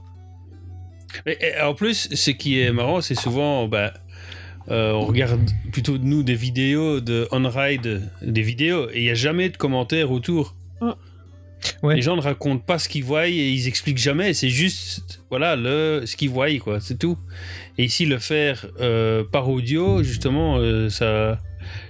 Et, 1.27 1.39
et 1.45 1.61
en 1.61 1.75
plus, 1.75 2.09
ce 2.15 2.31
qui 2.31 2.59
est 2.59 2.73
marrant, 2.73 3.03
c'est 3.03 3.15
souvent, 3.15 3.69
bah, 3.69 3.93
euh, 4.71 4.93
on 4.93 5.03
regarde 5.05 5.41
plutôt 5.73 5.99
nous 5.99 6.23
des 6.23 6.35
vidéos 6.35 7.01
de 7.01 7.29
on-ride, 7.33 8.11
des 8.23 8.43
vidéos, 8.43 8.89
et 8.91 9.01
il 9.01 9.05
n'y 9.05 9.11
a 9.11 9.15
jamais 9.15 9.51
de 9.51 9.57
commentaires 9.59 10.11
autour. 10.11 10.57
Ouais. 11.83 11.95
Les 11.97 12.03
gens 12.03 12.17
ne 12.17 12.21
racontent 12.21 12.65
pas 12.65 12.79
ce 12.79 12.89
qu'ils 12.89 13.05
voient 13.05 13.29
et 13.29 13.51
ils 13.51 13.69
expliquent 13.69 13.99
jamais. 13.99 14.35
C'est 14.35 14.49
juste, 14.49 15.21
voilà, 15.31 15.55
le, 15.57 16.03
ce 16.07 16.17
qu'ils 16.17 16.31
voient, 16.31 16.53
quoi. 16.59 16.81
C'est 16.81 16.99
tout. 16.99 17.17
Et 17.79 17.85
ici, 17.85 18.05
le 18.05 18.19
faire 18.19 18.67
euh, 18.81 19.23
par 19.25 19.49
audio, 19.49 20.03
justement, 20.03 20.59
euh, 20.59 20.89
ça, 20.89 21.39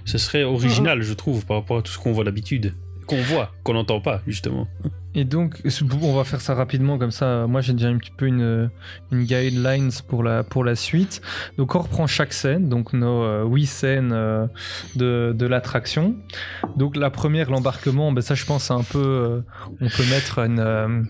ce 0.05 0.19
serait 0.19 0.45
original, 0.45 1.03
je 1.03 1.13
trouve, 1.15 1.47
par 1.47 1.57
rapport 1.59 1.79
à 1.79 1.83
tout 1.83 1.93
ce 1.93 1.99
qu'on 1.99 2.13
voit 2.13 2.25
d'habitude. 2.25 2.75
Qu'on 3.13 3.23
voit, 3.23 3.53
qu'on 3.63 3.75
n'entend 3.75 4.01
pas, 4.01 4.23
justement. 4.27 4.67
Et 5.15 5.25
donc, 5.25 5.61
on 6.01 6.15
va 6.15 6.25
faire 6.25 6.41
ça 6.41 6.55
rapidement, 6.55 6.97
comme 6.97 7.11
ça, 7.11 7.47
moi 7.47 7.61
j'ai 7.61 7.75
déjà 7.75 7.89
un 7.89 7.99
petit 7.99 8.11
peu 8.17 8.27
une, 8.27 8.71
guidelines 9.13 9.91
pour 10.09 10.23
la, 10.23 10.43
pour 10.43 10.65
la 10.65 10.75
suite. 10.75 11.21
Donc 11.59 11.75
on 11.75 11.81
reprend 11.81 12.07
chaque 12.07 12.33
scène, 12.33 12.71
donc 12.71 12.95
nos 12.95 13.23
euh, 13.23 13.45
huit 13.45 13.67
scènes 13.67 14.13
euh, 14.15 14.47
de, 14.97 15.35
de 15.37 15.47
l'attraction. 15.47 16.17
Donc 16.79 16.97
la 16.97 17.11
première, 17.11 17.51
l'embarquement, 17.51 18.11
ben 18.13 18.23
ça 18.23 18.35
je 18.35 18.47
pense 18.47 18.65
c'est 18.65 18.73
un 18.73 18.83
peu... 18.83 18.99
euh, 18.99 19.41
on 19.83 19.89
peut 19.89 20.05
mettre 20.11 20.39
une, 20.39 21.07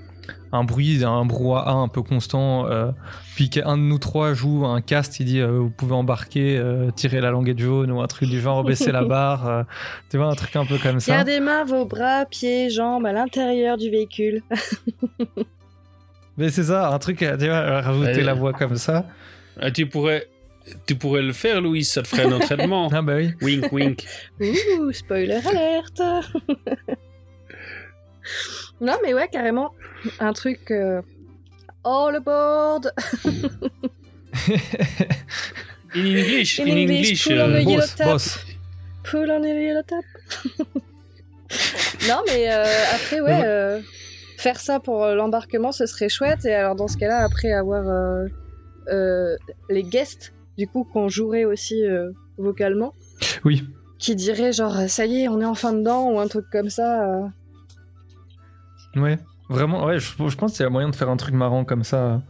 un 0.53 0.65
bruit, 0.65 1.03
un 1.05 1.25
brouhaha 1.25 1.73
un 1.73 1.89
peu 1.89 2.03
constant. 2.03 2.67
euh, 2.71 2.91
puis 3.35 3.49
qu'un 3.49 3.77
de 3.79 3.83
nous 3.83 3.99
trois 3.99 4.35
joue 4.35 4.67
un 4.67 4.81
cast, 4.83 5.19
il 5.21 5.25
dit 5.27 5.41
euh, 5.41 5.59
vous 5.59 5.71
pouvez 5.71 5.95
embarquer, 5.95 6.59
euh, 6.59 6.91
tirer 6.91 7.21
la 7.23 7.31
languette 7.31 7.59
jaune 7.59 7.91
ou 7.91 8.01
un 8.03 8.07
truc 8.07 8.29
du 8.29 8.41
genre, 8.41 8.63
baisser 8.63 8.93
la 8.93 9.05
barre. 9.07 9.49
euh, 9.49 9.63
tu 10.11 10.19
vois, 10.19 10.27
un 10.27 10.35
truc 10.35 10.55
un 10.57 10.67
peu 10.67 10.77
comme 10.79 11.01
ça. 11.01 11.17
Gardez 11.17 11.41
mains, 11.41 11.65
vos 11.65 11.87
bras, 11.87 12.27
pieds, 12.27 12.69
jambes 12.71 13.07
à 13.07 13.13
l'intérieur 13.13 13.79
du 13.79 13.91
véhicule. 13.91 14.43
Mais 16.39 16.49
c'est 16.51 16.65
ça, 16.65 16.89
un 16.91 16.99
truc, 16.99 17.19
tu 17.19 17.47
vois, 17.47 17.81
rajouter 17.81 18.17
Ouais. 18.17 18.23
la 18.23 18.35
voix 18.35 18.53
comme 18.53 18.77
ça. 18.77 19.07
Ah, 19.61 19.71
tu 19.71 19.87
pourrais, 19.87 20.29
tu 20.87 20.95
pourrais 20.95 21.21
le 21.23 21.33
faire, 21.35 21.61
Louise, 21.61 21.91
ça 21.91 22.03
te 22.03 22.09
ferait 22.09 22.25
un 22.25 22.33
entraînement. 22.33 22.89
Ah 22.93 23.03
bah 23.03 23.15
oui. 23.17 23.33
wink, 23.43 23.71
wink. 23.73 24.05
Ouh, 24.41 24.93
spoiler 24.93 25.41
alerte 25.47 26.01
Non, 28.83 28.95
mais 29.03 29.15
ouais, 29.15 29.29
carrément. 29.29 29.71
Un 30.21 30.33
truc. 30.33 30.71
euh, 30.71 31.01
All 31.85 32.15
aboard 32.17 32.91
In 35.95 36.07
English, 36.07 36.59
In 36.61 36.65
in 36.65 36.77
English, 36.77 37.09
English. 37.11 37.25
pull 37.29 37.41
on 37.41 37.49
the 37.49 37.61
yellow 37.65 37.77
Boss, 37.81 37.95
tap. 37.97 38.07
boss. 38.09 38.39
Pull 39.05 39.31
on 39.31 39.41
the 39.43 39.47
yellow 39.47 39.83
tap. 39.83 40.05
non, 42.09 42.23
mais 42.27 42.51
euh, 42.51 42.65
après, 42.95 43.21
ouais, 43.21 43.43
euh, 43.45 43.81
faire 44.39 44.59
ça 44.59 44.81
pour 44.81 45.05
euh, 45.05 45.15
l'embarquement, 45.15 45.71
ce 45.73 45.85
serait 45.87 46.09
chouette. 46.09 46.45
Et 46.47 46.55
alors, 46.55 46.75
dans 46.77 46.89
ce 46.89 46.97
cas-là, 46.97 47.19
après 47.25 47.53
avoir 47.53 47.87
euh, 47.87 48.27
euh, 48.91 49.37
les 49.69 49.83
guests, 49.83 50.33
du 50.57 50.67
coup, 50.67 50.85
qu'on 50.85 51.09
jouerait 51.11 51.45
aussi 51.45 51.85
euh, 51.85 52.11
vocalement, 52.39 52.95
Oui. 53.45 53.65
qui 53.99 54.17
diraient 54.17 54.53
genre, 54.53 54.89
ça 54.89 55.05
y 55.05 55.25
est, 55.25 55.29
on 55.29 55.41
est 55.41 55.45
enfin 55.45 55.73
dedans, 55.75 56.11
ou 56.11 56.19
un 56.19 56.27
truc 56.29 56.47
comme 56.51 56.71
ça. 56.71 57.29
Ouais. 58.97 59.19
Vraiment, 59.49 59.85
ouais, 59.85 59.99
je, 59.99 60.11
je 60.29 60.37
pense 60.37 60.53
qu'il 60.53 60.63
y 60.63 60.67
a 60.67 60.71
moyen 60.71 60.89
de 60.89 60.97
faire 60.97 61.09
un 61.11 61.17
truc 61.17 61.35
marrant 61.35 61.65
comme 61.65 61.85
ça. 61.85 62.21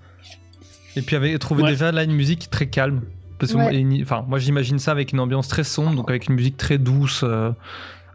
Et 0.96 1.02
puis 1.02 1.16
avec, 1.16 1.38
trouver 1.38 1.62
Ouais. 1.62 1.70
déjà 1.70 1.92
là 1.92 2.02
une 2.04 2.12
musique 2.14 2.50
très 2.50 2.66
calme. 2.68 3.02
Parce 3.38 3.52
que 3.52 3.58
Ouais. 3.58 3.82
moi, 3.84 3.98
enfin, 4.02 4.24
moi 4.28 4.38
j'imagine 4.38 4.78
ça 4.78 4.90
avec 4.92 5.12
une 5.12 5.20
ambiance 5.20 5.48
très 5.48 5.64
sombre, 5.64 5.96
donc 5.96 6.10
avec 6.10 6.28
une 6.28 6.34
musique 6.34 6.56
très 6.56 6.78
douce. 6.78 7.22
euh, 7.24 7.50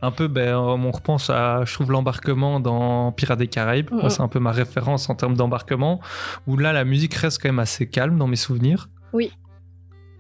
un 0.03 0.11
peu, 0.11 0.27
ben, 0.27 0.55
on 0.55 0.91
repense 0.91 1.31
à, 1.31 1.63
je 1.65 1.73
trouve, 1.73 1.91
l'embarquement 1.91 2.59
dans 2.59 3.11
Pirates 3.11 3.39
des 3.39 3.47
Caraïbes. 3.47 3.89
C'est 4.09 4.21
un 4.21 4.27
peu 4.27 4.39
ma 4.39 4.51
référence 4.51 5.09
en 5.09 5.15
termes 5.15 5.35
d'embarquement. 5.35 5.99
Où 6.45 6.55
là, 6.55 6.71
la 6.71 6.83
musique 6.83 7.15
reste 7.15 7.41
quand 7.41 7.49
même 7.49 7.57
assez 7.59 7.87
calme 7.89 8.17
dans 8.19 8.27
mes 8.27 8.35
souvenirs. 8.35 8.89
Ouais, 9.11 9.31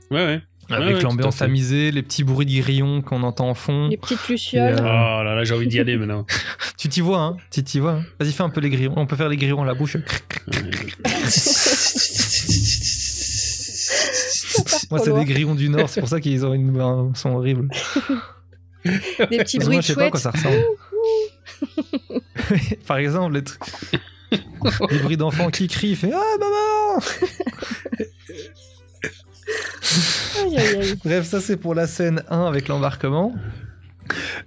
ouais. 0.09 0.41
Avec 0.69 0.97
Ouais, 0.97 1.01
l'ambiance 1.01 1.37
tamisée, 1.37 1.91
les 1.91 2.03
petits 2.03 2.23
bruits 2.23 2.45
de 2.45 2.61
grillons 2.61 3.01
qu'on 3.01 3.23
entend 3.23 3.49
en 3.49 3.53
fond. 3.53 3.87
Les 3.87 3.97
petites 3.97 4.27
lucioles. 4.27 4.73
Et, 4.73 4.75
Oh 4.79 4.83
euh, 4.83 5.23
là 5.23 5.35
là, 5.35 5.43
j'ai 5.45 5.53
envie 5.53 5.67
d'y 5.67 5.79
aller 5.79 5.97
maintenant. 5.97 6.25
Tu 6.77 6.89
t'y 6.89 7.01
vois, 7.01 7.19
hein 7.19 7.37
Tu 7.51 7.63
t'y 7.63 7.79
vois. 7.79 7.93
hein 7.93 8.03
Vas-y, 8.19 8.31
fais 8.33 8.43
un 8.43 8.49
peu 8.49 8.61
les 8.61 8.69
grillons. 8.69 8.93
On 8.97 9.07
peut 9.07 9.15
faire 9.15 9.29
les 9.29 9.37
grillons 9.37 9.63
à 9.63 9.65
la 9.65 9.73
bouche. 9.73 9.97
Moi, 14.91 14.99
c'est 15.03 15.13
des 15.13 15.25
grillons 15.25 15.55
du 15.55 15.69
Nord, 15.69 15.89
c'est 15.89 15.99
pour 16.01 16.09
ça 16.09 16.19
qu'ils 16.21 16.45
ont 16.45 16.53
une, 16.53 16.79
un 16.79 17.11
son 17.15 17.31
horrible. 17.31 17.69
Des 18.85 19.39
petits 19.39 19.57
bruits 19.57 19.69
moi, 19.75 19.77
de 19.77 19.81
je 19.81 19.87
sais 19.87 19.95
pas 19.95 20.05
à 20.05 20.09
quoi 20.11 20.19
ça 20.19 20.31
ressemble. 20.31 20.63
Par 22.87 22.97
exemple, 22.97 23.33
les 23.35 23.43
trucs. 23.43 23.59
Les 24.91 24.99
bruits 24.99 25.17
d'enfants 25.17 25.49
qui 25.49 25.67
crient, 25.67 25.89
il 25.91 25.95
fait 25.97 26.11
Ah, 26.13 26.37
maman 26.39 27.01
Aïe, 30.47 30.57
aïe, 30.57 30.75
aïe. 30.81 30.95
Bref, 31.05 31.25
ça 31.25 31.39
c'est 31.41 31.57
pour 31.57 31.75
la 31.75 31.87
scène 31.87 32.23
1 32.29 32.45
avec 32.45 32.67
l'embarquement. 32.67 33.33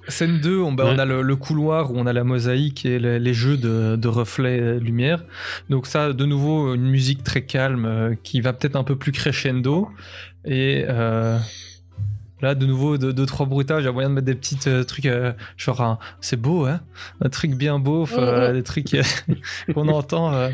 Scène 0.09 0.41
2, 0.41 0.59
on, 0.59 0.73
bah, 0.73 0.85
on 0.87 0.99
a 0.99 1.05
le, 1.05 1.21
le 1.21 1.37
couloir 1.37 1.93
où 1.93 1.99
on 1.99 2.07
a 2.07 2.13
la 2.15 2.25
mosaïque 2.25 2.87
et 2.87 2.99
le- 2.99 3.19
les 3.19 3.35
jeux 3.35 3.59
de, 3.59 3.97
de 3.97 4.09
reflets 4.09 4.59
euh, 4.59 4.79
lumière. 4.81 5.23
Donc 5.69 5.87
ça, 5.87 6.13
de 6.15 6.25
nouveau, 6.25 6.75
une 6.75 6.89
musique 6.89 7.23
très 7.23 7.43
calme 7.43 7.85
euh, 7.85 8.15
qui 8.23 8.41
va 8.41 8.55
peut-être 8.55 8.77
un 8.77 8.85
peu 8.85 8.97
plus 8.97 9.13
crescendo. 9.13 9.91
Et 10.47 10.87
euh, 10.89 11.39
là, 12.41 12.55
de 12.55 12.65
nouveau, 12.65 12.97
deux, 12.97 13.13
deux 13.13 13.27
trois 13.27 13.45
bruitages. 13.45 13.83
Il 13.83 13.87
y 13.87 13.89
a 13.89 13.93
moyen 13.93 14.09
de 14.09 14.15
mettre 14.15 14.25
des 14.27 14.35
petits 14.35 14.59
euh, 14.67 14.83
trucs, 14.83 15.05
euh, 15.05 15.33
genre 15.59 15.83
un- 15.83 15.99
c'est 16.23 16.41
beau, 16.41 16.65
hein 16.65 16.81
Un 17.23 17.29
truc 17.29 17.53
bien 17.55 17.79
beauf, 17.79 18.15
euh, 18.17 18.49
Mhm. 18.49 18.55
des 18.55 18.63
trucs 18.63 18.95
euh, 18.95 19.03
qu'on 19.75 19.89
entend. 19.89 20.33
euh. 20.33 20.49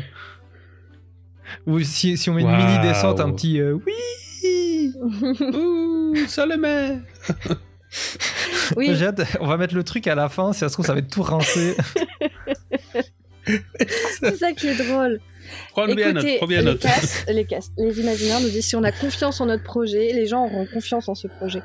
Ou 1.65 1.79
si, 1.79 2.17
si 2.17 2.29
on 2.29 2.33
met 2.33 2.41
une 2.41 2.51
mini 2.57 2.79
descente, 2.81 3.21
un 3.21 3.31
petit 3.31 3.61
euh, 3.61 3.73
oui 3.85 3.93
Ouh, 5.01 6.15
ça 6.27 6.45
le 6.45 6.57
met. 6.57 6.99
Oui, 8.75 8.89
J'ai 8.95 9.05
hâte, 9.07 9.21
on 9.39 9.47
va 9.47 9.57
mettre 9.57 9.75
le 9.75 9.83
truc 9.83 10.07
à 10.07 10.15
la 10.15 10.29
fin, 10.29 10.53
si 10.53 10.59
ça 10.59 10.69
se 10.69 10.73
trouve 10.73 10.85
ça 10.85 10.93
va 10.93 10.99
être 10.99 11.09
tout 11.09 11.23
rincé. 11.23 11.75
c'est 13.45 14.35
ça 14.37 14.51
qui 14.53 14.67
est 14.67 14.75
drôle. 14.75 15.19
Prends 15.71 15.85
bien 15.85 16.11
note, 16.11 16.23
Écoutez, 16.23 16.37
prends 16.37 16.47
bien 16.47 16.59
les 16.59 16.65
note. 16.65 16.79
castes, 16.81 17.25
les 17.29 17.45
castes, 17.45 17.71
les 17.77 17.99
imaginaires 17.99 18.41
nous 18.41 18.49
disent 18.49 18.65
si 18.67 18.75
on 18.75 18.83
a 18.83 18.91
confiance 18.91 19.39
en 19.39 19.45
notre 19.45 19.63
projet, 19.63 20.11
les 20.13 20.27
gens 20.27 20.45
auront 20.45 20.65
confiance 20.65 21.07
en 21.07 21.15
ce 21.15 21.27
projet. 21.27 21.61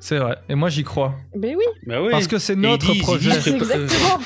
C'est 0.00 0.18
vrai, 0.18 0.36
et 0.48 0.54
moi 0.54 0.68
j'y 0.68 0.84
crois. 0.84 1.14
Ben 1.36 1.54
oui, 1.56 1.64
Bah 1.86 2.00
oui. 2.02 2.08
Parce 2.10 2.28
que 2.28 2.38
c'est 2.38 2.56
notre 2.56 2.92
projet. 3.00 3.30
exactement. 3.30 4.20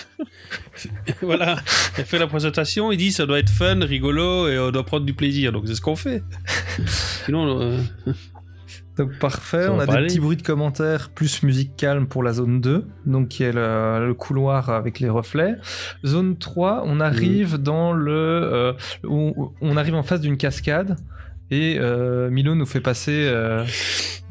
voilà, 1.22 1.56
elle 1.96 2.04
fait 2.04 2.18
la 2.18 2.26
présentation, 2.26 2.92
il 2.92 2.96
dit 2.96 3.12
ça 3.12 3.26
doit 3.26 3.38
être 3.38 3.50
fun, 3.50 3.80
rigolo 3.84 4.48
et 4.48 4.58
on 4.58 4.70
doit 4.70 4.84
prendre 4.84 5.04
du 5.06 5.14
plaisir. 5.14 5.52
Donc 5.52 5.64
c'est 5.66 5.74
ce 5.74 5.80
qu'on 5.80 5.96
fait. 5.96 6.22
Sinon, 6.86 7.60
euh, 7.60 7.78
Donc 8.96 9.18
parfait, 9.18 9.64
Ça 9.64 9.72
on 9.72 9.78
a 9.80 9.86
des 9.86 9.92
aller. 9.92 10.06
petits 10.06 10.20
bruits 10.20 10.36
de 10.36 10.42
commentaires, 10.42 11.10
plus 11.10 11.42
musique 11.42 11.76
calme 11.76 12.06
pour 12.06 12.22
la 12.22 12.32
zone 12.32 12.60
2, 12.60 12.86
donc 13.06 13.28
qui 13.28 13.42
est 13.44 13.52
le, 13.52 14.06
le 14.06 14.14
couloir 14.14 14.70
avec 14.70 15.00
les 15.00 15.08
reflets. 15.08 15.54
Zone 16.06 16.36
3, 16.38 16.82
on 16.84 17.00
arrive 17.00 17.56
dans 17.58 17.92
le... 17.92 18.12
euh, 18.12 18.72
on 19.04 19.76
arrive 19.76 19.94
en 19.94 20.02
face 20.02 20.20
d'une 20.20 20.36
cascade, 20.36 20.96
et 21.50 21.76
euh, 21.78 22.28
Milo 22.30 22.54
nous 22.54 22.66
fait 22.66 22.80
passer... 22.80 23.26
euh, 23.28 23.64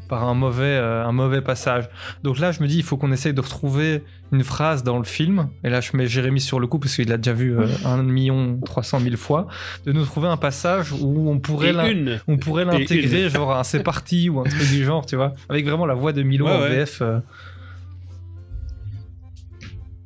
par 0.08 0.24
un 0.24 0.34
mauvais, 0.34 0.64
euh, 0.64 1.04
un 1.04 1.12
mauvais 1.12 1.40
passage. 1.42 1.88
Donc 2.22 2.38
là, 2.38 2.50
je 2.52 2.62
me 2.62 2.66
dis, 2.68 2.76
il 2.78 2.82
faut 2.82 2.96
qu'on 2.96 3.12
essaye 3.12 3.34
de 3.34 3.40
retrouver 3.40 4.02
une 4.32 4.42
phrase 4.44 4.82
dans 4.82 4.98
le 4.98 5.04
film. 5.04 5.48
Et 5.64 5.70
là, 5.70 5.80
je 5.80 5.96
mets 5.96 6.06
Jérémy 6.06 6.40
sur 6.40 6.60
le 6.60 6.66
coup 6.66 6.78
parce 6.78 6.94
qu'il 6.96 7.08
l'a 7.08 7.16
déjà 7.18 7.32
vu 7.32 7.58
euh, 7.58 7.66
un 7.84 8.02
million 8.02 8.58
trois 8.64 8.82
cent 8.82 9.00
mille 9.00 9.16
fois. 9.16 9.46
De 9.86 9.92
nous 9.92 10.04
trouver 10.04 10.28
un 10.28 10.36
passage 10.36 10.92
où 10.92 11.30
on 11.30 11.38
pourrait 11.38 11.72
l'in- 11.72 12.18
on 12.26 12.36
l'intégrer, 12.64 13.28
genre 13.30 13.54
un 13.56 13.64
c'est 13.64 13.82
parti 13.82 14.28
ou 14.28 14.40
un 14.40 14.44
truc 14.44 14.68
du 14.70 14.84
genre, 14.84 15.04
tu 15.06 15.16
vois, 15.16 15.32
avec 15.48 15.66
vraiment 15.66 15.86
la 15.86 15.94
voix 15.94 16.12
de 16.12 16.22
Milo 16.22 16.46
Ouais, 16.46 16.52
en 16.52 16.60
ouais. 16.60 16.68
VF. 16.84 17.02
euh. 17.02 17.20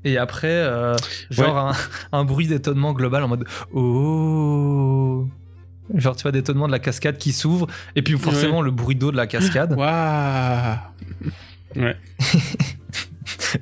Et 0.05 0.19
après, 0.19 0.49
euh, 0.49 0.97
genre 1.31 1.57
un, 1.59 1.73
un 2.13 2.25
bruit 2.25 2.49
d'étonnement 2.49 2.93
global 2.93 3.23
en 3.23 3.29
mode 3.29 3.45
oh. 3.73 5.29
Genre, 5.95 6.17
tu 6.17 6.23
vois, 6.23 6.33
d'étonnement 6.33 6.67
de 6.67 6.73
la 6.73 6.79
cascade 6.79 7.19
qui 7.19 7.33
s'ouvre, 7.33 7.67
et 7.97 8.03
puis 8.03 8.17
forcément 8.19 8.63
le 8.63 8.71
bruit 8.71 8.95
d'eau 8.97 9.11
de 9.13 9.17
la 9.17 9.27
cascade. 9.27 9.73
Waouh 9.77 10.77
Ouais. 11.77 11.97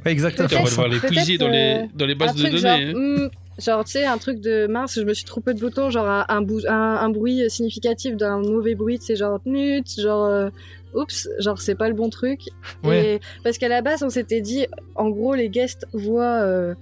Ouais, 0.04 0.12
Exactement. 0.12 0.48
On 0.52 0.64
va 0.64 0.70
devoir 0.70 0.88
les 0.88 1.00
puiser 1.00 1.36
dans 1.38 1.48
les, 1.48 1.86
dans 1.94 2.06
les 2.06 2.14
bases 2.14 2.34
de 2.36 2.44
données. 2.44 2.58
genre, 2.58 2.70
hein. 2.70 2.92
hmm, 2.94 3.28
genre 3.60 3.84
tu 3.84 3.92
sais, 3.92 4.06
un 4.06 4.18
truc 4.18 4.40
de 4.40 4.66
mince, 4.68 4.94
je 4.96 5.02
me 5.02 5.12
suis 5.14 5.24
trompé 5.24 5.52
de 5.52 5.58
bouton, 5.60 5.90
genre 5.90 6.06
un, 6.08 6.24
un, 6.28 6.42
bou- 6.42 6.60
un, 6.68 6.74
un 6.74 7.08
bruit 7.10 7.50
significatif 7.50 8.16
d'un 8.16 8.38
mauvais 8.40 8.74
bruit, 8.76 8.98
c'est 9.00 9.16
genre 9.16 9.40
nut, 9.46 9.82
genre 10.00 10.26
euh, 10.26 10.48
oups, 10.94 11.28
genre 11.40 11.60
c'est 11.60 11.74
pas 11.74 11.88
le 11.88 11.94
bon 11.94 12.08
truc. 12.08 12.40
Ouais. 12.84 13.14
Et, 13.16 13.20
parce 13.42 13.58
qu'à 13.58 13.68
la 13.68 13.82
base, 13.82 14.02
on 14.04 14.10
s'était 14.10 14.40
dit, 14.40 14.66
en 14.94 15.08
gros, 15.08 15.34
les 15.34 15.48
guests 15.48 15.86
voient 15.92 16.40
euh, 16.42 16.74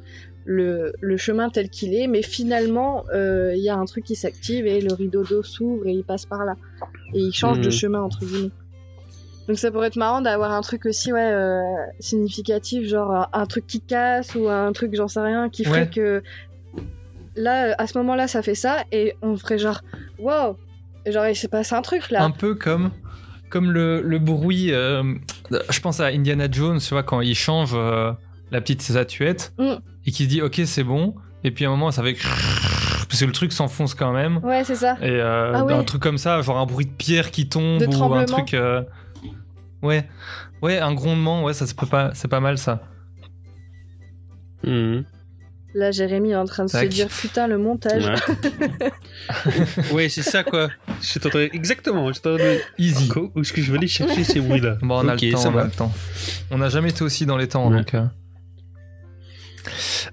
le, 0.45 0.93
le 1.01 1.17
chemin 1.17 1.51
tel 1.51 1.69
qu'il 1.69 1.95
est, 1.95 2.07
mais 2.07 2.23
finalement, 2.23 3.05
euh, 3.15 3.53
il 3.55 3.63
y 3.63 3.69
a 3.69 3.77
un 3.77 3.85
truc 3.85 4.05
qui 4.05 4.17
s'active 4.17 4.67
et 4.67 4.81
le 4.81 4.95
rideau 4.95 5.23
d'eau 5.25 5.43
s'ouvre 5.43 5.87
et 5.87 5.93
il 5.93 6.05
passe 6.05 6.25
par 6.27 6.45
là. 6.45 6.55
Et 7.15 7.21
il 7.21 7.33
change 7.33 7.59
de 7.61 7.67
Mhm. 7.67 7.71
chemin, 7.73 8.01
entre 8.03 8.25
guillemets. 8.25 8.51
Donc 9.47 9.59
ça 9.59 9.71
pourrait 9.71 9.87
être 9.89 9.97
marrant 9.97 10.21
d'avoir 10.21 10.53
un 10.53 10.61
truc 10.61 10.85
aussi 10.85 11.11
ouais 11.11 11.31
euh, 11.33 11.63
significatif 12.01 12.87
genre 12.87 13.11
un, 13.15 13.29
un 13.33 13.47
truc 13.47 13.67
qui 13.67 13.81
casse 13.81 14.35
ou 14.35 14.47
un 14.49 14.71
truc 14.73 14.95
j'en 14.95 15.09
sais 15.09 15.21
rien 15.21 15.49
qui 15.49 15.65
ferait 15.65 15.81
Ouais. 15.85 15.91
que 15.91 16.23
là 17.35 17.75
à 17.79 17.87
ce 17.87 17.97
moment-là 17.99 18.29
ça 18.29 18.43
fait 18.43 18.55
ça 18.55 18.85
et 18.93 19.15
on 19.23 19.37
ferait 19.39 19.59
genre 19.59 19.81
wow 20.19 20.57
genre 21.07 21.27
il 21.29 21.37
s'est 21.37 21.49
passé 21.49 21.75
un 21.75 21.81
truc 21.83 22.11
là. 22.11 22.23
Un 22.23 22.31
peu 22.31 22.55
comme, 22.55 22.91
comme 23.49 23.71
le, 23.71 24.03
le 24.03 24.19
bruit. 24.19 24.73
euh, 24.73 25.03
je 25.71 25.81
pense 25.81 26.01
à 26.01 26.07
Indiana 26.09 26.47
Jones, 26.51 26.79
tu 26.79 26.91
vois, 26.91 27.03
quand 27.03 27.23
il 27.23 27.35
change 27.35 27.71
euh, 27.75 28.13
la 28.51 28.61
petite 28.61 28.83
statuette 28.83 29.55
Mm. 29.59 29.77
Et 30.09 30.11
qu'il 30.11 30.25
se 30.27 30.31
dit 30.31 30.41
ok, 30.43 30.61
c'est 30.65 30.85
bon, 30.85 31.15
et 31.45 31.51
puis 31.51 31.65
à 31.65 31.69
un 31.69 31.71
moment 31.71 31.91
ça 31.91 32.03
fait. 32.03 32.17
Parce 33.09 33.21
que 33.21 33.25
le 33.27 33.33
truc 33.33 33.53
s'enfonce 33.53 33.95
quand 33.95 34.13
même. 34.13 34.39
Ouais 34.39 34.65
c'est 34.65 34.75
ça. 34.77 34.97
Et 35.01 35.09
euh, 35.11 35.53
Ah 35.55 35.65
ouais. 35.65 35.73
un 35.75 35.85
truc 35.85 36.03
comme 36.03 36.19
ça, 36.19 36.41
genre 36.43 36.59
un 36.59 36.67
bruit 36.67 36.87
de 36.87 36.91
pierre 36.93 37.31
qui 37.31 37.49
tombe 37.49 37.81
De 37.81 37.87
ou 37.87 38.15
un 38.15 38.25
truc. 38.25 38.55
euh, 38.55 38.83
Ouais, 39.83 40.09
ouais, 40.63 40.79
un 40.79 40.93
grondement, 40.93 41.45
ouais, 41.45 41.53
ça 41.55 41.67
c'est 41.67 41.79
pas, 41.89 42.11
c'est 42.15 42.29
pas 42.29 42.41
mal 42.41 42.59
ça. 42.59 42.81
Mhm. 44.65 45.05
Là 45.75 45.91
Jérémy 45.93 46.31
est 46.31 46.37
en 46.37 46.47
train 46.47 46.65
de 46.65 46.71
Tac. 46.71 46.85
se 46.85 46.89
dire 46.89 47.09
putain 47.09 47.47
le 47.47 47.59
montage. 47.59 48.07
Ouais, 48.07 48.91
ouais 49.93 50.09
c'est 50.09 50.23
ça 50.23 50.43
quoi. 50.43 50.69
Je 51.03 51.19
t'entendais 51.19 51.51
exactement. 51.53 52.11
Je 52.13 52.21
t'entendais. 52.21 52.63
Easy. 52.79 53.11
Où 53.35 53.41
est-ce 53.41 53.53
que 53.53 53.61
je 53.63 53.71
vais 53.71 53.79
aller 53.79 53.87
chercher 53.87 54.25
ces 54.25 54.41
bruits-là 54.41 54.79
Bon, 54.83 54.97
on 55.05 55.09
a 55.09 55.15
le 55.15 55.31
temps, 55.33 55.53
on 55.55 55.59
a 55.59 55.65
le 55.65 55.71
temps. 55.71 55.93
On 56.51 56.59
n'a 56.59 56.71
jamais 56.71 56.89
été 56.91 57.05
aussi 57.05 57.27
dans 57.27 57.37
les 57.37 57.49
temps, 57.49 57.71
Ouais. 57.71 57.77
donc. 57.79 57.95
euh. 57.95 58.05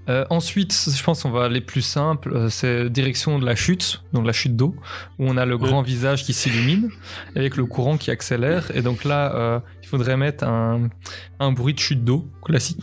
Euh, 0.09 0.25
ensuite, 0.29 0.73
je 0.73 1.03
pense 1.03 1.23
qu'on 1.23 1.31
va 1.31 1.45
aller 1.45 1.61
plus 1.61 1.81
simple. 1.81 2.33
euh, 2.33 2.49
c'est 2.49 2.89
direction 2.89 3.39
de 3.39 3.45
la 3.45 3.55
chute, 3.55 4.03
donc 4.13 4.25
la 4.25 4.33
chute 4.33 4.55
d'eau, 4.55 4.75
où 5.19 5.25
on 5.27 5.37
a 5.37 5.45
le 5.45 5.57
grand 5.57 5.81
visage 5.81 6.23
qui 6.23 6.33
s'illumine 6.33 6.89
avec 7.35 7.57
le 7.57 7.65
courant 7.65 7.97
qui 7.97 8.11
accélère. 8.11 8.71
Et 8.75 8.81
donc 8.81 9.03
là, 9.03 9.33
euh, 9.35 9.59
il 9.81 9.87
faudrait 9.87 10.17
mettre 10.17 10.43
un, 10.43 10.89
un 11.39 11.51
bruit 11.51 11.73
de 11.73 11.79
chute 11.79 12.03
d'eau 12.03 12.27
classique. 12.43 12.81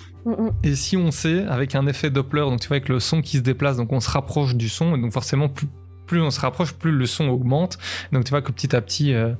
Et 0.63 0.77
si 0.77 0.97
on 0.97 1.11
sait, 1.11 1.45
avec 1.47 1.75
un 1.75 1.87
effet 1.89 2.11
Doppler, 2.11 2.43
donc 2.43 2.61
tu 2.61 2.69
vois, 2.69 2.77
avec 2.77 2.89
le 2.89 3.01
son 3.01 3.23
qui 3.23 3.39
se 3.39 3.43
déplace, 3.43 3.77
donc 3.77 3.93
on 3.93 4.01
se 4.01 4.11
rapproche 4.11 4.55
du 4.55 4.69
son, 4.69 4.95
et 4.95 5.01
donc 5.01 5.13
forcément, 5.13 5.49
plus, 5.49 5.67
plus 6.07 6.21
on 6.21 6.31
se 6.31 6.41
rapproche, 6.41 6.73
plus 6.75 6.93
le 6.93 7.07
son 7.07 7.29
augmente. 7.29 7.77
Donc 8.13 8.25
tu 8.25 8.31
vois 8.31 8.41
que 8.43 8.53
petit 8.53 8.77
à 8.77 8.81
petit, 8.81 9.15
euh, 9.15 9.33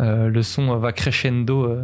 euh, 0.00 0.28
le 0.28 0.42
son 0.42 0.76
va 0.78 0.92
crescendo. 0.92 1.64
euh. 1.64 1.82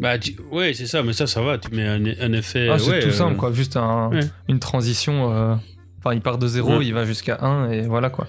Bah, 0.00 0.18
tu- 0.18 0.36
ouais, 0.52 0.72
c'est 0.74 0.86
ça, 0.86 1.02
mais 1.02 1.12
ça, 1.12 1.26
ça 1.26 1.40
va. 1.42 1.58
Tu 1.58 1.70
mets 1.74 1.86
un, 1.86 2.04
un 2.20 2.32
effet. 2.32 2.68
Ah, 2.70 2.78
c'est 2.78 2.90
ouais, 2.90 3.00
tout 3.00 3.08
euh, 3.08 3.12
simple, 3.12 3.36
quoi. 3.36 3.52
Juste 3.52 3.76
un- 3.76 4.08
ouais. 4.10 4.20
une 4.48 4.58
transition. 4.58 5.32
euh, 5.32 5.54
Enfin, 6.06 6.14
il 6.16 6.20
part 6.20 6.36
de 6.36 6.46
0, 6.46 6.76
Ouais. 6.80 6.84
il 6.86 6.92
va 6.92 7.06
jusqu'à 7.06 7.38
1, 7.40 7.70
et 7.70 7.80
voilà 7.86 8.10
quoi. 8.10 8.26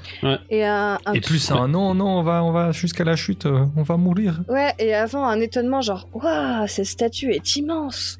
Et 0.49 0.63
un, 0.63 0.97
un 1.05 1.11
et 1.11 1.19
plus 1.19 1.51
un 1.51 1.67
non, 1.67 1.93
non, 1.93 2.19
on 2.19 2.23
va, 2.23 2.41
on 2.41 2.53
va 2.53 2.71
jusqu'à 2.71 3.03
la 3.03 3.17
chute, 3.17 3.45
euh, 3.47 3.65
on 3.75 3.83
va 3.83 3.97
mourir. 3.97 4.39
Ouais, 4.47 4.71
et 4.79 4.95
avant, 4.95 5.25
un 5.27 5.41
étonnement 5.41 5.81
genre, 5.81 6.07
waouh, 6.13 6.65
cette 6.67 6.85
statue 6.85 7.33
est 7.33 7.57
immense. 7.57 8.17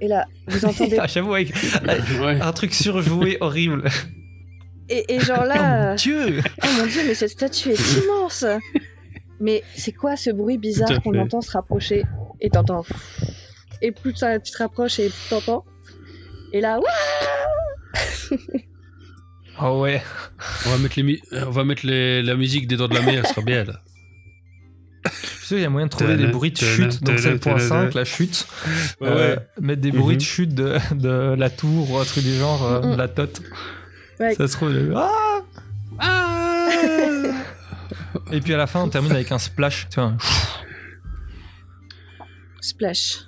Et 0.00 0.08
là, 0.08 0.24
vous 0.48 0.64
entendez. 0.64 0.96
Ah, 1.00 1.06
J'avoue, 1.06 1.32
avec 1.34 1.54
Ouais. 2.20 2.40
un 2.40 2.52
truc 2.52 2.74
surjoué 2.74 3.38
horrible. 3.40 3.84
et, 4.88 5.04
et 5.14 5.20
genre 5.20 5.42
Oh 5.44 5.46
là, 5.46 5.90
mon 5.90 5.94
dieu 5.94 6.40
oh 6.64 6.66
mon 6.78 6.86
dieu, 6.86 7.02
mais 7.06 7.14
cette 7.14 7.30
statue 7.30 7.68
est 7.70 8.02
immense. 8.02 8.44
Mais 9.40 9.62
c'est 9.76 9.92
quoi 9.92 10.16
ce 10.16 10.30
bruit 10.30 10.58
bizarre 10.58 11.00
qu'on 11.02 11.16
entend 11.18 11.40
se 11.40 11.50
rapprocher 11.52 12.04
Et 12.40 12.50
t'entends. 12.50 12.84
Et 13.82 13.92
plus 13.92 14.14
ça, 14.16 14.38
tu 14.40 14.50
te 14.52 14.58
rapproches 14.58 14.98
et 14.98 15.08
plus 15.08 15.28
t'entends. 15.30 15.64
Et 16.52 16.60
là, 16.60 16.80
Ah 19.56 19.74
ouais. 19.76 20.02
On 20.66 20.70
va 20.70 20.78
mettre, 20.78 20.94
les 20.96 21.02
mu- 21.02 21.20
on 21.32 21.50
va 21.50 21.64
mettre 21.64 21.84
les- 21.86 22.22
la 22.22 22.34
musique 22.36 22.68
des 22.68 22.76
Dents 22.76 22.88
de 22.88 22.94
la 22.94 23.02
Mer, 23.02 23.26
ça 23.26 23.34
sera 23.34 23.42
bien 23.44 23.64
là. 23.64 23.80
Je 25.04 25.10
suis 25.26 25.46
sûr, 25.46 25.58
il 25.58 25.62
y 25.62 25.64
a 25.64 25.70
moyen 25.70 25.86
de 25.86 25.90
trouver 25.90 26.16
des 26.16 26.26
bruits 26.26 26.50
de 26.52 26.58
chute, 26.58 27.02
donc 27.02 27.18
c'est 27.18 27.30
le 27.30 27.38
point 27.38 27.58
5, 27.58 27.94
la 27.94 28.04
chute. 28.04 28.46
Ouais, 29.00 29.08
Euh, 29.08 29.36
ouais. 29.36 29.38
Mettre 29.60 29.80
des 29.80 29.90
bruits 29.92 30.16
de 30.16 30.22
chute 30.22 30.54
de, 30.54 30.76
de 30.94 31.34
la 31.36 31.50
tour 31.50 31.90
ou 31.90 31.98
un 31.98 32.04
truc 32.04 32.24
du 32.24 32.34
genre, 32.36 32.80
de 32.82 32.96
la 32.96 33.08
tote. 33.08 33.40
Ouais. 34.20 34.34
Ça 34.34 34.46
se 34.48 34.52
trouve. 34.52 34.72
Ah 34.96 35.10
Et 38.32 38.40
puis 38.40 38.52
à 38.54 38.56
la 38.56 38.66
fin, 38.66 38.82
on 38.82 38.88
termine 38.88 39.12
avec 39.12 39.32
un 39.32 39.38
splash, 39.38 39.88
tu 39.88 40.00
vois. 40.00 40.14
Splash. 42.60 43.20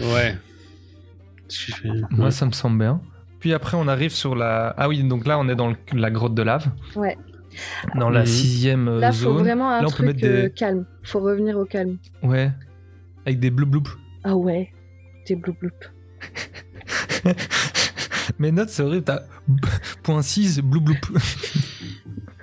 Ouais. 0.00 0.36
Moi, 2.10 2.30
ça 2.30 2.46
me 2.46 2.52
semble 2.52 2.78
bien. 2.78 3.00
Puis 3.40 3.52
après, 3.52 3.76
on 3.76 3.88
arrive 3.88 4.12
sur 4.12 4.34
la. 4.34 4.74
Ah 4.76 4.88
oui, 4.88 5.02
donc 5.02 5.26
là, 5.26 5.38
on 5.38 5.48
est 5.48 5.54
dans 5.56 5.68
le- 5.70 5.76
la 5.92 6.10
grotte 6.10 6.34
de 6.34 6.42
lave. 6.42 6.66
Ouais. 6.96 7.16
Dans 7.96 8.08
la 8.10 8.20
Mhm. 8.20 8.26
sixième 8.26 8.88
euh, 8.88 9.00
Là, 9.00 9.12
faut 9.12 9.24
zone. 9.34 9.38
vraiment 9.38 9.70
un 9.70 9.80
Là, 9.82 9.86
on 9.86 9.90
peut 9.90 9.96
truc 9.96 10.06
mettre 10.06 10.20
des- 10.20 10.28
euh, 10.46 10.48
calme. 10.48 10.86
Faut 11.02 11.20
revenir 11.20 11.56
au 11.58 11.64
calme. 11.64 11.98
Ouais. 12.22 12.50
Avec 13.26 13.40
des 13.40 13.50
blou 13.50 13.66
blou. 13.66 13.82
Ah 14.24 14.34
ouais, 14.36 14.72
des 15.28 15.36
bloup 15.36 15.54
bloup. 15.60 15.70
Mes 18.38 18.52
notes, 18.52 18.70
c'est 18.70 18.82
horrible. 18.82 19.04
T'as 19.04 19.20
point 20.02 20.22
6, 20.22 20.60
blou 20.60 20.80
blou. 20.80 20.94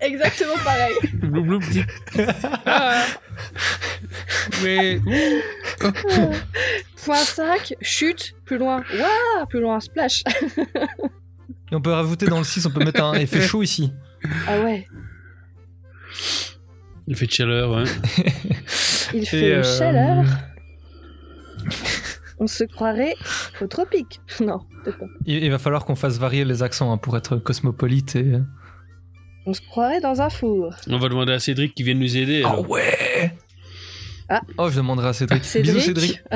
Exactement 0.01 0.55
pareil. 0.63 0.95
Blou, 1.13 1.43
blou, 1.43 1.59
petit. 1.59 1.83
Ah. 2.65 3.05
Mais. 4.63 4.99
Point 7.05 7.15
5, 7.15 7.75
chute, 7.81 8.35
plus 8.45 8.57
loin. 8.57 8.83
Waouh, 8.93 9.45
plus 9.47 9.61
loin, 9.61 9.79
splash. 9.79 10.23
Et 11.71 11.75
on 11.75 11.81
peut 11.81 11.91
rajouter 11.91 12.25
dans 12.25 12.39
le 12.39 12.43
6, 12.43 12.65
on 12.65 12.71
peut 12.71 12.83
mettre 12.83 13.03
un 13.03 13.13
effet 13.13 13.41
chaud 13.41 13.63
ici. 13.63 13.91
Ah 14.47 14.59
ouais, 14.61 14.87
Il 17.07 17.15
fait 17.15 17.27
de 17.27 17.31
chaleur, 17.31 17.71
ouais. 17.71 17.83
il 19.13 19.23
Et, 19.23 19.25
fait 19.25 19.53
euh, 19.53 19.63
chaleur. 19.63 20.25
On 22.39 22.47
se 22.47 22.63
croirait 22.63 23.15
au 23.61 23.67
tropique. 23.67 24.19
Non, 24.41 24.61
peut-être 24.83 24.97
pas. 24.97 25.05
Il, 25.25 25.43
il 25.43 25.51
va 25.51 25.59
falloir 25.59 25.85
qu'on 25.85 25.95
fasse 25.95 26.17
varier 26.17 26.43
les 26.45 26.63
accents 26.63 26.91
hein, 26.91 26.97
pour 26.97 27.15
être 27.17 27.37
cosmopolite 27.37 28.15
et. 28.15 28.39
On 29.45 29.53
se 29.53 29.61
croirait 29.61 30.01
dans 30.01 30.21
un 30.21 30.29
four. 30.29 30.73
On 30.87 30.97
va 30.99 31.09
demander 31.09 31.33
à 31.33 31.39
Cédric 31.39 31.73
qui 31.75 31.83
vienne 31.83 31.99
nous 31.99 32.17
aider. 32.17 32.43
Ah 32.45 32.49
alors. 32.49 32.69
ouais 32.69 33.33
Ah. 34.29 34.41
Oh, 34.57 34.69
je 34.69 34.75
demanderai 34.77 35.07
à 35.09 35.13
Cédric. 35.13 35.43
Bisous 35.61 35.79
Cédric. 35.79 36.21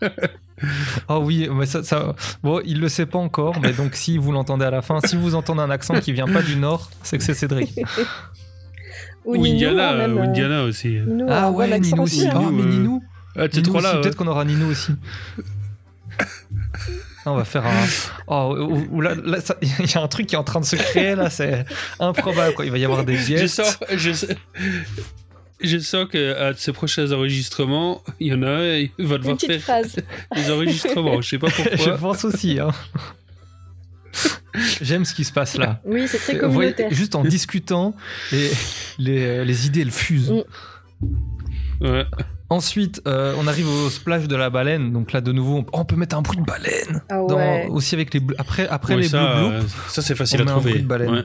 Oh 1.08 1.20
oui, 1.22 1.48
mais 1.52 1.66
ça, 1.66 1.82
ça- 1.82 2.14
Bon, 2.42 2.60
il 2.64 2.80
le 2.80 2.88
sait 2.88 3.06
pas 3.06 3.18
encore, 3.18 3.60
mais 3.60 3.72
donc 3.72 3.94
si 3.96 4.16
vous 4.18 4.32
l'entendez 4.32 4.64
à 4.64 4.70
la 4.70 4.82
fin, 4.82 5.00
si 5.04 5.16
vous 5.16 5.34
entendez 5.34 5.60
un 5.60 5.70
accent 5.70 5.98
qui 6.00 6.12
vient 6.12 6.26
pas 6.28 6.42
du 6.42 6.56
nord, 6.56 6.90
c'est 7.02 7.18
que 7.18 7.24
c'est 7.24 7.34
Cédric. 7.34 7.74
Ou, 9.24 9.32
Ou 9.32 9.36
Ninou, 9.42 9.54
Indiana, 9.54 9.94
même, 9.94 10.16
ou 10.16 10.18
euh, 10.18 10.22
Indiana 10.24 10.62
aussi. 10.64 10.88
Ninou 10.88 11.26
Ah 11.30 11.50
ouais, 11.50 11.78
Ninou 11.80 12.02
aussi, 12.02 12.20
aussi. 12.20 12.28
Ah, 12.30 12.38
Ninou, 12.38 12.50
mais 12.52 12.62
euh, 12.62 12.66
Ninou. 12.66 13.02
Ah, 13.36 13.46
ces 13.50 13.62
Ninou 13.62 13.74
ouais. 13.74 14.00
Peut-être 14.02 14.16
qu'on 14.16 14.26
aura 14.26 14.44
Ninou 14.44 14.66
aussi. 14.68 14.92
On 17.26 17.34
va 17.36 17.44
faire 17.44 17.64
un. 17.66 17.86
Oh, 18.26 18.54
ou- 18.58 18.86
ou 18.96 19.00
là, 19.00 19.14
là, 19.14 19.40
ça- 19.40 19.56
il 19.62 19.68
y 19.90 19.94
a 19.96 20.02
un 20.02 20.08
truc 20.08 20.26
qui 20.26 20.34
est 20.34 20.38
en 20.38 20.44
train 20.44 20.60
de 20.60 20.64
se 20.66 20.76
créer 20.76 21.14
là, 21.14 21.30
c'est 21.30 21.64
improbable 22.00 22.54
quoi. 22.54 22.64
Il 22.64 22.70
va 22.70 22.78
y 22.78 22.84
avoir 22.84 23.04
des 23.04 23.16
Je 23.16 23.26
guests. 23.28 23.62
sens, 23.62 23.78
je, 23.94 24.12
sens- 24.12 24.30
je 25.60 25.78
sens 25.78 26.06
que 26.10 26.34
à 26.36 26.54
ces 26.54 26.72
prochains 26.72 27.10
enregistrements, 27.12 28.02
il 28.20 28.26
y 28.28 28.34
en 28.34 28.42
a 28.42 28.48
un, 28.50 28.74
il 28.76 28.90
va 28.98 29.18
devoir 29.18 29.38
faire 29.40 29.60
phrase. 29.60 29.96
des 30.36 30.50
enregistrements. 30.50 31.20
Je 31.22 31.28
sais 31.30 31.38
pas 31.38 31.48
Je 31.56 31.62
pourquoi. 31.76 31.96
pense 31.98 32.24
aussi. 32.24 32.58
hein. 32.60 32.70
J'aime 34.82 35.04
ce 35.04 35.14
qui 35.14 35.24
se 35.24 35.32
passe 35.32 35.56
là. 35.56 35.80
Oui, 35.84 36.06
c'est 36.06 36.18
très 36.18 36.34
Vous 36.38 36.52
voyez, 36.52 36.72
communautaire. 36.72 36.96
juste 36.96 37.14
en 37.16 37.24
discutant, 37.24 37.94
les, 38.30 38.50
les, 38.98 39.44
les 39.44 39.66
idées 39.66 39.80
elles 39.80 39.90
fusent. 39.90 40.30
Mm. 41.00 41.04
Ouais. 41.80 42.04
Ensuite, 42.54 43.02
euh, 43.08 43.34
on 43.40 43.48
arrive 43.48 43.68
au 43.68 43.90
splash 43.90 44.28
de 44.28 44.36
la 44.36 44.48
baleine. 44.48 44.92
Donc 44.92 45.10
là, 45.12 45.20
de 45.20 45.32
nouveau, 45.32 45.64
on, 45.72 45.80
on 45.80 45.84
peut 45.84 45.96
mettre 45.96 46.16
un 46.16 46.22
bruit 46.22 46.38
de 46.38 46.44
baleine. 46.44 47.02
Ah 47.08 47.16
Dans- 47.28 47.68
aussi 47.74 47.94
avec 47.96 48.14
les 48.14 48.20
bleu- 48.20 48.36
après 48.38 48.68
après 48.68 48.94
Ouais, 48.94 49.02
les 49.02 49.08
ça, 49.08 49.18
bleus 49.34 49.52
euh, 49.56 49.62
ça 49.88 50.02
c'est 50.02 50.14
facile 50.14 50.40
on 50.40 50.42
à 50.42 50.44
met 50.44 50.50
un 50.50 50.54
trouver. 50.54 50.70
bruit 50.70 50.82
de 50.82 50.86
baleine. 50.88 51.10
Ouais. 51.10 51.22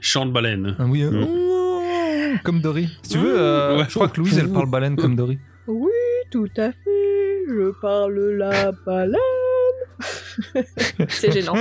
Chant 0.00 0.26
de 0.26 0.32
baleine. 0.32 0.74
Ah 0.78 0.84
oui, 0.86 1.02
euh, 1.02 1.10
Mm. 1.10 2.38
comme 2.44 2.60
Dory. 2.60 2.88
Si 3.02 3.10
tu 3.12 3.18
veux, 3.18 3.38
euh, 3.40 3.78
Ouais. 3.78 3.84
je 3.88 3.94
crois 3.94 4.08
que 4.08 4.20
Louise, 4.20 4.36
elle 4.38 4.50
parle 4.50 4.68
baleine 4.68 4.96
comme 4.96 5.14
Dory. 5.14 5.38
Oui, 5.68 5.90
tout 6.32 6.48
à 6.56 6.72
fait. 6.72 7.44
Je 7.48 7.70
parle 7.80 8.18
la 8.38 8.72
baleine. 8.72 9.14
c'est 11.08 11.32
gênant. 11.32 11.54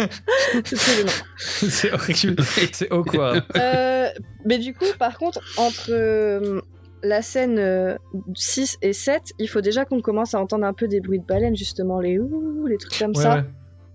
c'est 0.63 0.75
très 0.75 0.95
gênant. 0.97 1.11
c'est 1.37 1.91
horrible. 1.93 2.35
C'est 2.71 2.91
awkward. 2.91 3.43
Euh, 3.55 4.09
mais 4.45 4.57
du 4.59 4.73
coup, 4.73 4.85
par 4.99 5.17
contre, 5.17 5.39
entre 5.57 5.91
la 7.03 7.21
scène 7.21 7.59
euh, 7.59 7.95
6 8.35 8.77
et 8.81 8.93
7, 8.93 9.33
il 9.39 9.47
faut 9.47 9.61
déjà 9.61 9.85
qu'on 9.85 10.01
commence 10.01 10.33
à 10.33 10.41
entendre 10.41 10.65
un 10.65 10.73
peu 10.73 10.87
des 10.87 10.99
bruits 10.99 11.19
de 11.19 11.25
baleine, 11.25 11.55
justement, 11.55 11.99
les 11.99 12.17
ouh, 12.19 12.65
les 12.67 12.77
trucs 12.77 12.97
comme 12.97 13.15
Ouais, 13.15 13.23
ça. 13.23 13.35
ouais. 13.37 13.43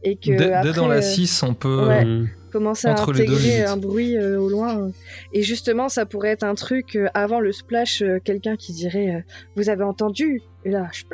Et 0.05 0.17
que 0.17 0.31
Dès, 0.31 0.37
dès 0.37 0.53
après, 0.53 0.73
dans 0.73 0.89
la 0.89 0.97
euh, 0.97 1.03
6, 1.03 1.43
on 1.45 1.55
peut. 1.55 1.87
Ouais. 1.89 2.05
Mm. 2.05 2.29
commencer 2.53 2.89
à 2.89 3.01
intégrer 3.01 3.65
un 3.65 3.77
bruit 3.77 4.17
euh, 4.17 4.39
au 4.39 4.49
loin. 4.49 4.91
Et 5.33 5.43
justement, 5.43 5.89
ça 5.89 6.07
pourrait 6.07 6.31
être 6.31 6.43
un 6.45 6.55
truc, 6.55 6.97
euh, 6.97 7.09
avant 7.15 7.41
le 7.41 7.53
splash, 7.53 8.03
euh, 8.03 8.19
quelqu'un 8.23 8.57
qui 8.57 8.73
dirait 8.73 9.15
euh, 9.17 9.21
Vous 9.57 9.69
avez 9.71 9.85
entendu? 9.85 10.43
Et 10.65 10.71
là, 10.71 10.89
je. 10.93 11.03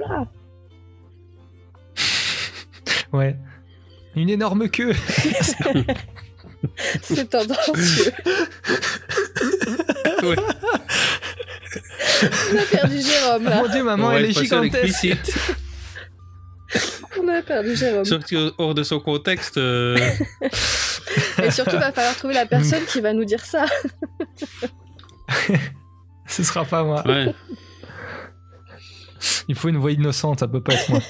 Ouais. 3.12 3.36
Une 4.16 4.28
énorme 4.30 4.68
queue. 4.68 4.92
C'est 7.02 7.30
tendancieux. 7.30 8.12
Ouais. 10.22 10.34
On 12.22 12.56
a 12.58 12.62
perdu 12.70 13.00
Jérôme, 13.00 13.44
là. 13.44 13.62
Mon 13.62 13.68
dieu, 13.68 13.82
maman, 13.84 14.12
elle 14.12 14.24
est 14.26 14.32
gigantesque. 14.38 15.06
On 17.20 17.28
a 17.28 17.42
perdu 17.42 17.74
Jérôme. 17.76 18.04
Sorti 18.04 18.36
hors 18.58 18.74
de 18.74 18.82
son 18.82 19.00
contexte. 19.00 19.56
euh, 19.58 19.96
Et 21.42 21.50
surtout, 21.50 21.74
il 21.76 21.80
va 21.80 21.92
falloir 21.92 22.14
trouver 22.16 22.34
la 22.34 22.46
personne 22.46 22.84
qui 22.86 23.00
va 23.00 23.12
nous 23.12 23.24
dire 23.24 23.44
ça. 23.44 23.64
Ce 26.26 26.42
sera 26.42 26.64
pas 26.64 26.84
moi. 26.84 27.02
Ouais. 27.06 27.34
Il 29.48 29.54
faut 29.54 29.68
une 29.68 29.78
voix 29.78 29.92
innocente, 29.92 30.40
ça 30.40 30.48
peut 30.48 30.60
pas 30.62 30.74
être 30.74 30.88
moi. 30.90 31.00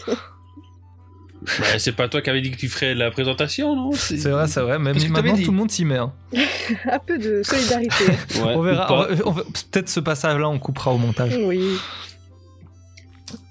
Bah, 1.60 1.78
c'est 1.78 1.92
pas 1.92 2.08
toi 2.08 2.20
qui 2.20 2.30
avais 2.30 2.40
dit 2.40 2.50
que 2.50 2.56
tu 2.56 2.68
ferais 2.68 2.94
la 2.94 3.10
présentation, 3.10 3.74
non? 3.74 3.92
C'est 3.92 4.16
vrai, 4.28 4.46
c'est 4.48 4.60
vrai. 4.60 4.78
Même 4.78 4.96
maintenant, 5.10 5.36
tout 5.36 5.50
le 5.50 5.56
monde 5.56 5.70
s'y 5.70 5.84
met. 5.84 5.96
hein. 5.98 6.12
un 6.90 6.98
peu 6.98 7.18
de 7.18 7.42
solidarité. 7.42 8.04
Ouais, 8.42 8.54
on 8.56 8.62
verra. 8.62 9.06
Peut-être 9.06 9.88
ce 9.88 10.00
passage-là, 10.00 10.48
on 10.48 10.58
coupera 10.58 10.92
au 10.92 10.98
montage. 10.98 11.36
Oui. 11.36 11.78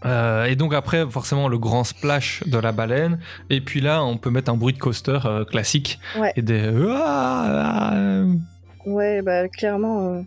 Euh, 0.05 0.45
et 0.45 0.55
donc 0.55 0.73
après, 0.73 1.05
forcément, 1.09 1.47
le 1.47 1.57
grand 1.57 1.83
splash 1.83 2.43
de 2.45 2.57
la 2.57 2.71
baleine. 2.71 3.19
Et 3.49 3.61
puis 3.61 3.81
là, 3.81 4.03
on 4.03 4.17
peut 4.17 4.29
mettre 4.29 4.51
un 4.51 4.55
bruit 4.55 4.73
de 4.73 4.79
coaster 4.79 5.19
euh, 5.25 5.45
classique. 5.45 5.99
Ouais. 6.17 6.33
Et 6.35 6.41
des... 6.41 6.71
Ah, 6.89 7.91
ah, 7.91 8.23
Ouais, 8.85 9.21
bah 9.21 9.49
clairement, 9.49 10.07
euh, 10.07 10.21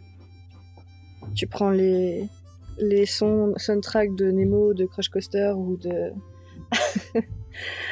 tu 1.35 1.46
prends 1.46 1.70
les, 1.70 2.29
les 2.79 3.07
sons 3.07 3.55
soundtrack 3.57 4.14
de 4.14 4.31
Nemo, 4.31 4.74
de 4.74 4.85
Crush 4.85 5.09
Coaster 5.09 5.53
ou 5.57 5.79
de. 5.79 6.12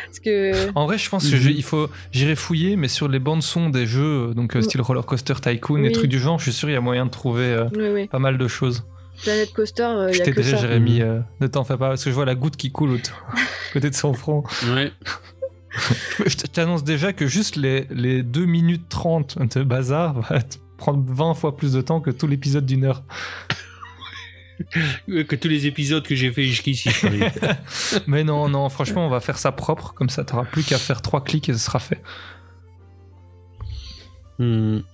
Parce 0.07 0.21
que. 0.21 0.71
En 0.75 0.87
vrai, 0.87 0.99
je 0.99 1.09
pense 1.09 1.29
que 1.31 1.37
je- 1.37 1.51
il 1.51 1.63
faut, 1.63 1.89
j'irai 2.13 2.37
fouiller, 2.37 2.77
mais 2.77 2.89
sur 2.89 3.09
les 3.09 3.19
bandes 3.19 3.43
son 3.43 3.71
des 3.71 3.87
jeux, 3.87 4.33
donc 4.35 4.57
euh, 4.57 4.63
style 4.63 4.81
Roller 4.81 5.05
Coaster 5.05 5.35
Tycoon 5.41 5.79
et 5.85 5.89
Oui. 5.89 5.93
trucs 5.93 6.11
du 6.11 6.19
genre, 6.19 6.39
je 6.39 6.45
suis 6.45 6.53
sûr 6.53 6.69
il 6.71 6.73
y 6.73 6.77
a 6.77 6.81
moyen 6.81 7.07
de 7.07 7.11
trouver 7.11 7.45
euh, 7.45 7.67
Oui, 7.77 7.89
oui. 7.95 8.07
pas 8.09 8.19
mal 8.19 8.39
de 8.39 8.49
choses. 8.49 8.85
Planet 9.23 9.53
Coaster, 9.53 9.89
il 10.09 10.15
je 10.15 10.19
y 10.19 10.23
a 10.23 10.25
t'ai 10.25 10.31
que 10.33 10.37
déjà, 10.41 10.57
ça. 10.57 10.63
Jérémy, 10.63 11.03
euh, 11.03 11.19
ne 11.41 11.47
t'en 11.49 11.65
fais 11.65 11.77
pas, 11.77 11.89
parce 11.89 12.05
que 12.05 12.11
je 12.11 12.15
vois 12.15 12.25
la 12.25 12.35
goutte 12.37 12.57
qui 12.57 12.71
coule 12.71 12.91
autour, 12.91 13.17
à 13.33 13.37
côté 13.73 13.91
de 13.91 13.95
son 13.95 14.13
front. 14.15 14.45
Ouais. 14.75 14.93
Je 16.27 16.35
t'annonce 16.35 16.83
déjà 16.83 17.13
que 17.13 17.27
juste 17.29 17.55
les, 17.57 17.87
les 17.91 18.23
2 18.25 18.45
minutes 18.47 18.89
30 18.89 19.39
de 19.57 19.63
bazar 19.63 20.21
va 20.23 20.43
te 20.43 20.57
prendre 20.77 21.05
20 21.07 21.35
fois 21.35 21.57
plus 21.57 21.73
de 21.73 21.81
temps 21.81 22.01
que 22.01 22.11
tout 22.11 22.27
l'épisode 22.27 22.67
d'une 22.67 22.85
heure. 22.85 23.03
Que 25.07 25.37
tous 25.37 25.49
les 25.49 25.67
épisodes 25.67 26.03
que 26.07 26.15
j'ai 26.15 26.31
fait 26.33 26.45
jusqu'ici. 26.45 26.91
Mais 28.07 28.25
non, 28.25 28.49
non, 28.49 28.69
franchement, 28.69 29.07
on 29.07 29.09
va 29.11 29.21
faire 29.21 29.39
ça 29.39 29.53
propre, 29.53 29.95
comme 29.95 30.09
ça 30.11 30.25
t'auras 30.25 30.45
plus 30.45 30.65
qu'à 30.65 30.79
faire 30.79 31.01
3 31.03 31.23
clics 31.25 31.49
et 31.49 31.53
ce 31.53 31.59
sera 31.59 31.79
fait. 31.79 32.01
Hmm. 34.39 34.79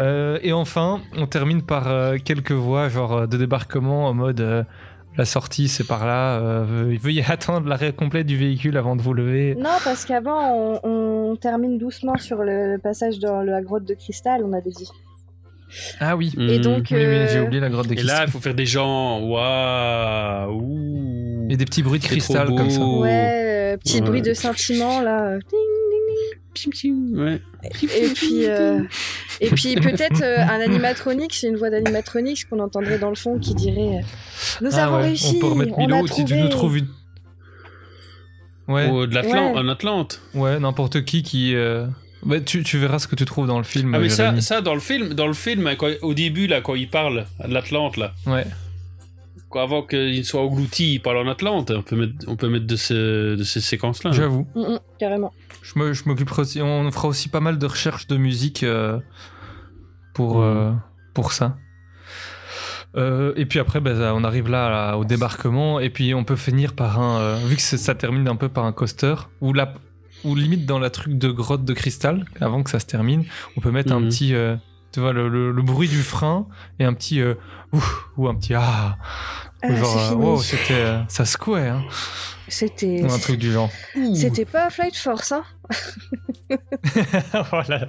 Euh, 0.00 0.40
et 0.42 0.52
enfin, 0.52 1.00
on 1.16 1.28
termine 1.28 1.62
par 1.62 1.86
euh, 1.86 2.16
quelques 2.22 2.50
voix 2.50 2.88
genre 2.88 3.12
euh, 3.12 3.26
de 3.28 3.36
débarquement 3.36 4.08
en 4.08 4.14
mode 4.14 4.40
euh, 4.40 4.64
la 5.16 5.24
sortie 5.24 5.68
c'est 5.68 5.84
par 5.86 6.04
là, 6.04 6.40
euh, 6.40 6.64
veuillez- 6.66 6.98
veuillez 6.98 7.24
attendre 7.28 7.68
l'arrêt 7.68 7.92
complet 7.92 8.24
du 8.24 8.36
véhicule 8.36 8.76
avant 8.76 8.96
de 8.96 9.02
vous 9.02 9.14
lever. 9.14 9.54
Non, 9.54 9.70
parce 9.84 10.04
qu'avant, 10.04 10.80
on, 10.82 11.30
on 11.30 11.36
termine 11.36 11.78
doucement 11.78 12.16
sur 12.18 12.38
le, 12.38 12.72
le 12.72 12.78
passage 12.78 13.20
dans 13.20 13.42
la 13.42 13.62
grotte 13.62 13.84
de 13.84 13.94
cristal, 13.94 14.42
on 14.44 14.52
avait 14.52 14.72
dit. 14.72 14.88
Ah 16.00 16.16
oui, 16.16 16.32
Et 16.38 16.58
Hmm. 16.58 16.62
donc, 16.62 16.86
oui, 16.90 16.96
oui, 16.98 17.04
euh, 17.04 17.28
j'ai 17.32 17.40
oublié 17.40 17.60
la 17.60 17.68
grotte 17.68 17.88
des 17.88 17.98
Et 17.98 18.02
là, 18.04 18.24
il 18.24 18.30
faut 18.30 18.40
faire 18.40 18.54
des 18.54 18.66
gens. 18.66 19.20
Waouh. 19.20 20.52
ouh. 20.52 21.48
Et 21.50 21.56
des 21.56 21.64
petits 21.64 21.82
bruits 21.82 21.98
de 22.00 22.04
cristal 22.04 22.48
comme 22.54 22.70
ça. 22.70 22.80
Ouais, 22.84 23.72
euh, 23.74 23.76
petit 23.76 23.96
Ouais. 23.96 24.00
bruit 24.02 24.22
de 24.22 24.32
scintillement 24.34 25.00
là. 25.00 25.26
euh, 25.32 25.38
ting. 25.40 25.58
Pim, 26.54 26.70
pim, 26.70 27.20
Ouais. 27.24 27.40
Et 27.64 28.08
puis, 28.14 28.46
euh, 28.46 28.80
et 29.40 29.50
puis 29.50 29.74
peut-être 29.74 30.22
euh, 30.22 30.38
un 30.38 30.60
animatronique, 30.60 31.34
c'est 31.34 31.48
une 31.48 31.56
voix 31.56 31.68
d'animatronique 31.70 32.48
qu'on 32.48 32.60
entendrait 32.60 32.98
dans 32.98 33.08
le 33.08 33.16
fond 33.16 33.38
qui 33.40 33.54
dirait 33.56 33.98
euh, 33.98 34.00
Nous 34.60 34.70
Ah 34.74 34.84
avons 34.84 34.96
ouais, 34.98 35.02
réussi, 35.02 35.34
on 35.36 35.40
peut 35.40 35.46
remettre 35.48 35.72
on 35.76 35.80
Milo, 35.80 35.96
a 36.04 36.06
si 36.08 36.24
tu 36.24 36.24
trouvé. 36.26 36.40
nous 36.42 36.48
trouves 36.48 36.78
une... 36.78 36.86
Ouais, 38.68 38.88
Ou 38.88 39.06
de 39.06 39.14
l'Atlante, 39.14 39.54
Ouais. 39.56 39.60
en 39.60 39.68
Atlante. 39.68 40.20
ouais, 40.34 40.58
n'importe 40.60 41.04
qui 41.04 41.22
qui... 41.24 41.54
euh, 41.56 41.86
bah, 42.24 42.40
tu, 42.40 42.62
tu 42.62 42.78
verras 42.78 42.98
ce 42.98 43.06
que 43.08 43.14
tu 43.16 43.24
trouves 43.24 43.46
dans 43.46 43.58
le 43.58 43.64
film. 43.64 43.94
Ah 43.94 43.98
mais 43.98 44.08
ça, 44.08 44.40
ça 44.40 44.60
dans 44.60 44.74
le 44.74 44.80
film, 44.80 45.14
dans 45.14 45.26
le 45.26 45.32
film, 45.34 45.70
quand- 45.78 45.90
au 46.02 46.14
début 46.14 46.46
là, 46.46 46.60
quand 46.60 46.74
il 46.74 46.88
parle 46.88 47.26
de 47.46 47.52
l'Atlante 47.52 47.96
là, 47.96 48.12
Ouais. 48.26 48.46
quand- 49.50 49.60
avant 49.62 49.82
qu'il 49.82 50.24
soit 50.24 50.40
englouti, 50.42 50.94
il 50.94 50.98
parle 51.00 51.18
en 51.18 51.30
Atlante. 51.30 51.70
On 51.70 51.82
peut 51.82 51.96
mettre, 51.96 52.14
on 52.26 52.36
peut 52.36 52.48
mettre 52.48 52.66
de, 52.66 52.76
ce- 52.76 53.34
de 53.36 53.42
ces 53.44 53.60
séquences 53.60 54.02
là. 54.04 54.12
J'avoue. 54.12 54.46
Mm, 54.54 54.60
mm, 54.60 54.78
carrément. 54.98 55.32
Je 55.62 55.78
me- 55.78 55.92
je 55.92 56.02
m'occuperai 56.06 56.42
aussi. 56.42 56.60
On 56.62 56.90
fera 56.90 57.08
aussi 57.08 57.28
pas 57.28 57.40
mal 57.40 57.58
de 57.58 57.66
recherches 57.66 58.06
de 58.06 58.16
musique 58.16 58.62
euh, 58.64 58.98
pour, 60.14 60.38
Mhm. 60.38 60.44
euh, 60.44 60.72
pour 61.14 61.32
ça. 61.32 61.56
Euh, 62.96 63.32
et 63.36 63.44
puis 63.46 63.58
après, 63.58 63.80
ben, 63.80 64.00
on 64.14 64.22
arrive 64.22 64.48
là, 64.48 64.68
là, 64.70 64.96
au 64.96 65.04
débarquement, 65.04 65.80
et 65.80 65.90
puis 65.90 66.14
on 66.14 66.22
peut 66.22 66.36
finir 66.36 66.74
par 66.74 67.00
un. 67.00 67.18
euh, 67.20 67.36
vu 67.46 67.56
que 67.56 67.62
ça 67.62 67.94
termine 67.96 68.28
un 68.28 68.36
peu 68.36 68.48
par 68.48 68.64
un 68.66 68.72
coaster, 68.72 69.14
ou 69.40 69.52
la, 69.52 69.74
ou 70.24 70.34
limite 70.34 70.66
dans 70.66 70.78
la 70.78 70.90
truc 70.90 71.16
de 71.18 71.30
grotte 71.30 71.64
de 71.64 71.72
cristal, 71.74 72.24
avant 72.40 72.62
que 72.62 72.70
ça 72.70 72.80
se 72.80 72.86
termine, 72.86 73.24
on 73.56 73.60
peut 73.60 73.70
mettre 73.70 73.92
un 73.92 74.00
Mhm. 74.00 74.08
petit. 74.08 74.34
euh, 74.34 74.56
tu 74.92 75.00
vois, 75.00 75.12
le, 75.12 75.28
le- 75.28 75.50
le 75.50 75.62
bruit 75.62 75.88
du 75.88 76.02
frein 76.02 76.46
et 76.78 76.84
un 76.84 76.94
petit. 76.94 77.20
euh, 77.20 77.34
ouf, 77.72 78.04
ou 78.16 78.28
un 78.28 78.34
petit. 78.34 78.54
Ah 78.54 78.96
Ah, 79.62 79.74
Genre, 79.74 80.12
euh, 80.12 80.14
wow, 80.14 80.40
c'était. 80.42 80.74
euh, 80.74 81.00
ça 81.08 81.24
secouait, 81.24 81.68
hein, 81.68 81.82
C'était. 82.48 83.02
un 83.02 83.18
truc 83.18 83.38
du 83.38 83.50
genre. 83.50 83.70
C'était 84.14 84.44
pas 84.44 84.68
Flight 84.70 84.94
Force, 84.96 85.32
hein 85.32 85.42
voilà. 87.50 87.86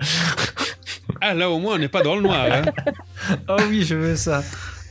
Ah 1.21 1.33
là 1.33 1.49
au 1.49 1.59
moins 1.59 1.75
on 1.75 1.77
n'est 1.77 1.87
pas 1.89 2.01
dans 2.01 2.15
le 2.15 2.21
noir. 2.21 2.47
Hein. 2.49 2.63
Oh 3.49 3.57
oui, 3.69 3.83
je 3.83 3.95
veux 3.95 4.15
ça. 4.15 4.43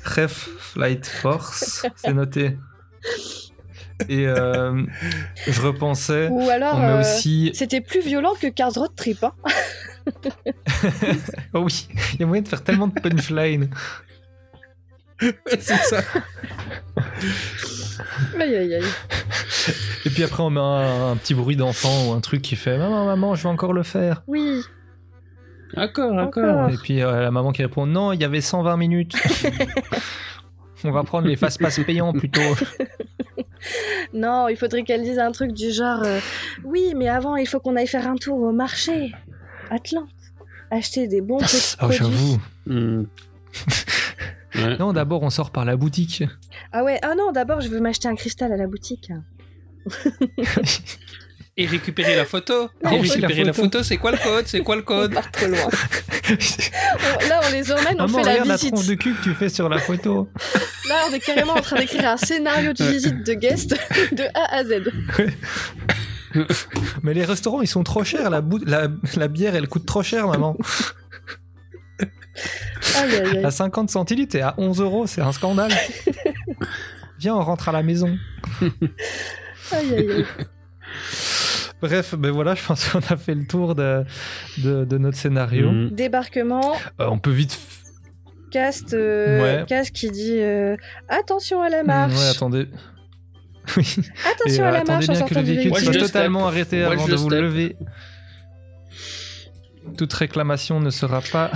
Ref 0.05 0.49
Flight 0.59 1.07
Force, 1.07 1.87
c'est 1.97 2.13
noté. 2.13 2.57
Et 4.09 4.27
euh, 4.27 4.83
je 5.47 5.61
repensais, 5.63 6.29
Ou 6.31 6.49
alors, 6.51 6.81
euh, 6.81 7.01
aussi. 7.01 7.51
c'était 7.55 7.81
plus 7.81 8.01
violent 8.01 8.33
que 8.41 8.49
Cars 8.49 8.73
Road 8.75 8.91
Trip, 8.97 9.23
hein 9.25 9.33
Oh 11.55 11.61
oui, 11.61 11.89
il 12.15 12.21
y 12.21 12.23
a 12.23 12.27
moyen 12.27 12.43
de 12.43 12.49
faire 12.49 12.63
tellement 12.65 12.89
de 12.89 13.01
punchline. 13.01 13.71
c'est 15.47 15.63
ça. 15.63 16.01
Aïe, 18.39 18.57
aïe, 18.57 18.75
aïe. 18.75 18.85
Et 20.05 20.11
puis 20.11 20.25
après, 20.25 20.43
on 20.43 20.51
met 20.51 20.61
un, 20.61 21.13
un 21.13 21.17
petit 21.17 21.35
bruit 21.35 21.57
d'enfant 21.57 22.09
ou 22.09 22.13
un 22.13 22.21
truc 22.21 22.43
qui 22.43 22.57
fait 22.57 22.77
Maman, 22.77 23.05
maman, 23.07 23.35
je 23.35 23.45
vais 23.45 23.49
encore 23.49 23.73
le 23.73 23.83
faire. 23.83 24.23
Oui, 24.27 24.63
Encore, 25.77 26.13
encore. 26.15 26.69
Et 26.71 26.77
puis 26.77 27.01
euh, 27.03 27.23
la 27.23 27.31
maman 27.31 27.53
qui 27.53 27.63
répond 27.63 27.87
Non, 27.87 28.13
il 28.13 28.21
y 28.21 28.25
avait 28.25 28.41
120 28.41 28.77
minutes. 28.77 29.15
on 30.85 30.93
va 30.93 31.03
prendre 31.05 31.27
les 31.27 31.37
fast-pass 31.37 31.81
payants 31.87 32.13
plutôt. 32.13 32.41
Non, 34.13 34.49
il 34.49 34.57
faudrait 34.57 34.83
qu'elle 34.85 35.03
dise 35.03 35.19
un 35.19 35.33
truc 35.33 35.53
du 35.53 35.73
genre 35.73 36.03
euh, 36.05 36.21
Oui, 36.65 36.93
mais 36.95 37.09
avant, 37.09 37.35
il 37.37 37.47
faut 37.49 37.61
qu'on 37.61 37.77
aille 37.77 37.87
faire 37.87 38.07
un 38.07 38.17
tour 38.17 38.39
au 38.39 38.53
marché. 38.53 39.13
Atlante. 39.71 40.09
Acheter 40.71 41.09
des 41.09 41.21
bons 41.23 41.39
petits 41.39 41.75
Oh, 41.75 41.87
produits. 41.87 41.97
j'avoue. 41.99 42.41
Hmm. 42.67 43.05
Ouais. 44.55 44.77
Non, 44.79 44.93
d'abord, 44.93 45.23
on 45.23 45.31
sort 45.31 45.51
par 45.51 45.65
la 45.65 45.77
boutique. 45.77 46.23
Ah 46.73 46.85
ouais, 46.85 46.99
ah 47.03 47.15
non, 47.17 47.33
d'abord, 47.33 47.61
je 47.63 47.69
veux 47.69 47.81
m'acheter 47.81 48.07
un 48.07 48.15
cristal 48.15 48.53
à 48.53 48.57
la 48.57 48.67
boutique. 48.67 49.11
Et 51.57 51.67
récupérer 51.67 52.17
la 52.17 52.25
photo. 52.25 52.69
Ah 52.85 52.93
Et 52.95 52.97
la 52.97 53.03
récupérer 53.03 53.45
la 53.45 53.53
photo. 53.53 53.79
photo, 53.79 53.83
c'est 53.85 53.97
quoi 53.97 54.11
le 54.11 54.19
code? 54.19 54.47
C'est 54.47 54.61
quoi 54.61 54.75
le 54.77 54.83
On 54.83 54.85
code? 54.85 55.15
part 55.15 55.31
trop 55.31 55.47
loin. 55.47 55.59
On- 55.69 57.29
Là, 57.29 57.41
on 57.45 57.53
les 57.53 57.71
emmène, 57.71 57.95
on 57.95 58.07
Maman, 58.07 58.19
fait 58.19 58.25
la 58.25 58.31
regarde 58.33 58.49
la 58.49 58.57
visite. 58.57 58.73
tronche 58.75 58.87
de 58.87 58.95
cul 58.95 59.15
que 59.15 59.23
tu 59.23 59.35
fais 59.35 59.49
sur 59.49 59.69
la 59.69 59.79
photo. 59.79 60.29
Là, 60.89 60.95
on 61.09 61.15
est 61.15 61.21
carrément 61.21 61.53
en 61.55 61.61
train 61.61 61.77
d'écrire 61.79 62.09
un 62.09 62.17
scénario 62.17 62.73
de 62.73 62.85
visite 62.85 63.25
de 63.27 63.35
guest 63.35 63.71
de 64.13 64.25
A 64.35 64.57
à 64.57 64.65
Z. 64.65 64.83
Mais 67.05 67.15
les 67.15 67.25
restaurants, 67.25 67.61
ils 67.63 67.69
sont 67.69 67.85
trop 67.85 68.03
chers. 68.03 68.31
La, 68.31 68.41
bou- 68.41 68.61
la, 68.67 68.89
la 69.17 69.29
bière, 69.29 69.55
elle 69.55 69.69
coûte 69.69 69.87
trop 69.87 70.03
cher, 70.03 70.27
maman. 70.27 70.57
Aïe, 72.01 73.15
aïe, 73.17 73.37
aïe. 73.39 73.45
À 73.45 73.51
50 73.53 73.91
centilitres 73.91 74.35
et 74.37 74.43
à 74.43 74.55
11 74.59 74.81
euros, 74.81 75.07
c'est 75.07 75.21
un 75.21 75.31
scandale. 75.33 75.73
Viens, 77.21 77.37
on 77.37 77.43
rentre 77.43 77.69
à 77.69 77.73
la 77.73 77.83
maison. 77.85 78.19
Aïe, 78.61 79.95
aïe, 79.95 80.11
aïe. 80.11 80.27
Bref, 81.87 82.15
ben 82.17 82.31
voilà, 82.31 82.55
je 82.55 82.65
pense 82.65 82.89
qu'on 82.89 83.01
a 83.01 83.17
fait 83.17 83.35
le 83.35 83.47
tour 83.47 83.75
de, 83.75 84.05
de, 84.59 84.85
de 84.85 84.99
notre 84.99 85.19
scénario. 85.19 85.71
Mhm. 85.71 85.91
Débarquement, 85.91 86.75
Euh, 87.01 87.07
on 87.11 87.19
peut 87.19 87.31
vite. 87.31 87.59
cast, 88.51 88.95
euh, 88.95 89.43
Ouais. 89.61 89.65
cast 89.67 89.91
qui 89.93 90.11
dit 90.11 90.39
euh, 90.39 90.77
attention 91.09 91.61
à 91.61 91.69
la 91.69 91.83
marche. 91.83 92.15
Ouais, 92.15 92.29
attendez. 92.29 92.69
Oui. 93.77 93.97
Attention 94.31 94.65
Et, 94.65 94.67
à 94.67 94.71
la 94.71 94.79
attendez 94.81 95.07
marche 95.07 95.09
en 95.09 95.13
bien 95.13 95.27
que 95.27 95.35
le 95.35 95.41
véhicule 95.41 95.77
soit 95.77 95.93
totalement 95.95 96.41
step. 96.41 96.49
arrêté 96.53 96.83
avant 96.85 97.07
de 97.07 97.15
vous 97.17 97.29
step. 97.31 97.41
lever. 97.43 97.77
Toute 99.99 100.13
réclamation 100.13 100.81
ne 100.81 100.91
sera 100.91 101.21
pas. 101.21 101.51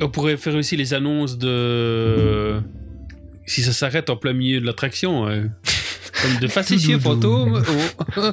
On 0.00 0.08
pourrait 0.08 0.36
faire 0.36 0.54
aussi 0.54 0.76
les 0.76 0.94
annonces 0.94 1.36
de. 1.38 2.60
Si 3.46 3.62
ça 3.62 3.72
s'arrête 3.72 4.08
en 4.10 4.16
plein 4.16 4.32
milieu 4.32 4.60
de 4.60 4.66
l'attraction. 4.66 5.28
Comme 6.22 6.38
de 6.40 6.48
facétieux 6.48 6.98
fantômes. 6.98 7.62
Oh. 8.16 8.22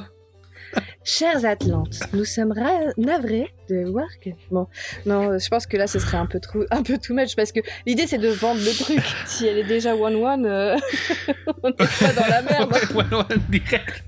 Chers 1.04 1.46
Atlantes, 1.46 2.00
nous 2.12 2.26
sommes 2.26 2.52
navrés 2.98 3.48
de 3.70 3.88
voir 3.90 4.06
que. 4.22 4.28
Bon, 4.50 4.66
non, 5.06 5.30
euh, 5.32 5.38
je 5.38 5.48
pense 5.48 5.66
que 5.66 5.78
là, 5.78 5.86
ce 5.86 5.98
serait 5.98 6.18
un 6.18 6.26
peu, 6.26 6.38
trop, 6.40 6.64
un 6.70 6.82
peu 6.82 6.98
too 6.98 7.14
much 7.14 7.34
parce 7.34 7.52
que 7.52 7.60
l'idée, 7.86 8.06
c'est 8.06 8.18
de 8.18 8.28
vendre 8.28 8.60
le 8.60 8.76
truc. 8.76 9.00
Si 9.26 9.46
elle 9.46 9.56
est 9.58 9.64
déjà 9.64 9.94
one-one, 9.96 10.44
euh, 10.44 10.76
on 11.62 11.68
n'est 11.70 11.74
pas 11.74 12.12
dans 12.14 12.26
la 12.28 12.42
merde. 12.42 12.70
Ouais, 12.94 13.04
ouais, 13.16 13.36
direct. 13.48 14.02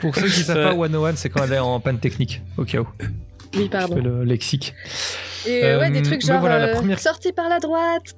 Pour 0.00 0.14
ceux 0.14 0.28
qui 0.28 0.42
savent 0.42 0.76
pas, 0.76 0.88
101, 0.88 1.16
c'est 1.16 1.30
quand 1.30 1.42
elle 1.44 1.54
est 1.54 1.58
en 1.58 1.80
panne 1.80 1.98
technique, 1.98 2.40
au 2.56 2.64
cas 2.64 2.78
où. 2.78 2.88
Oui, 3.56 3.64
Je 3.64 3.68
pardon. 3.68 3.96
fais 3.96 4.02
le 4.02 4.22
lexique. 4.24 4.74
Et 5.46 5.64
euh, 5.64 5.80
ouais, 5.80 5.88
Euh, 5.88 5.90
des 5.90 6.02
trucs 6.02 6.22
mais 6.24 6.28
genre 6.32 6.40
voilà, 6.40 6.58
la 6.58 6.66
euh, 6.68 6.74
première- 6.74 7.00
sortie 7.00 7.32
par 7.32 7.48
la 7.48 7.58
droite. 7.58 8.14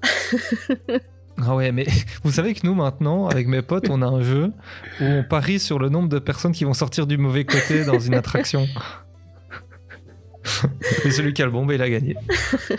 Ah 1.42 1.54
ouais, 1.54 1.70
mais 1.72 1.86
vous 2.24 2.32
savez 2.32 2.54
que 2.54 2.66
nous 2.66 2.74
maintenant, 2.74 3.28
avec 3.28 3.46
mes 3.46 3.62
potes, 3.62 3.88
on 3.90 4.00
a 4.02 4.06
un 4.06 4.22
jeu 4.22 4.52
où 5.00 5.04
on 5.04 5.22
parie 5.24 5.58
sur 5.58 5.78
le 5.78 5.88
nombre 5.88 6.08
de 6.08 6.18
personnes 6.18 6.52
qui 6.52 6.64
vont 6.64 6.74
sortir 6.74 7.06
du 7.06 7.18
mauvais 7.18 7.44
côté 7.44 7.84
dans 7.84 7.98
une 7.98 8.14
attraction. 8.14 8.66
et 11.04 11.10
celui 11.10 11.32
qui 11.34 11.42
a 11.42 11.44
le 11.44 11.50
bon, 11.50 11.68
il 11.70 11.82
a 11.82 11.90
gagné. 11.90 12.16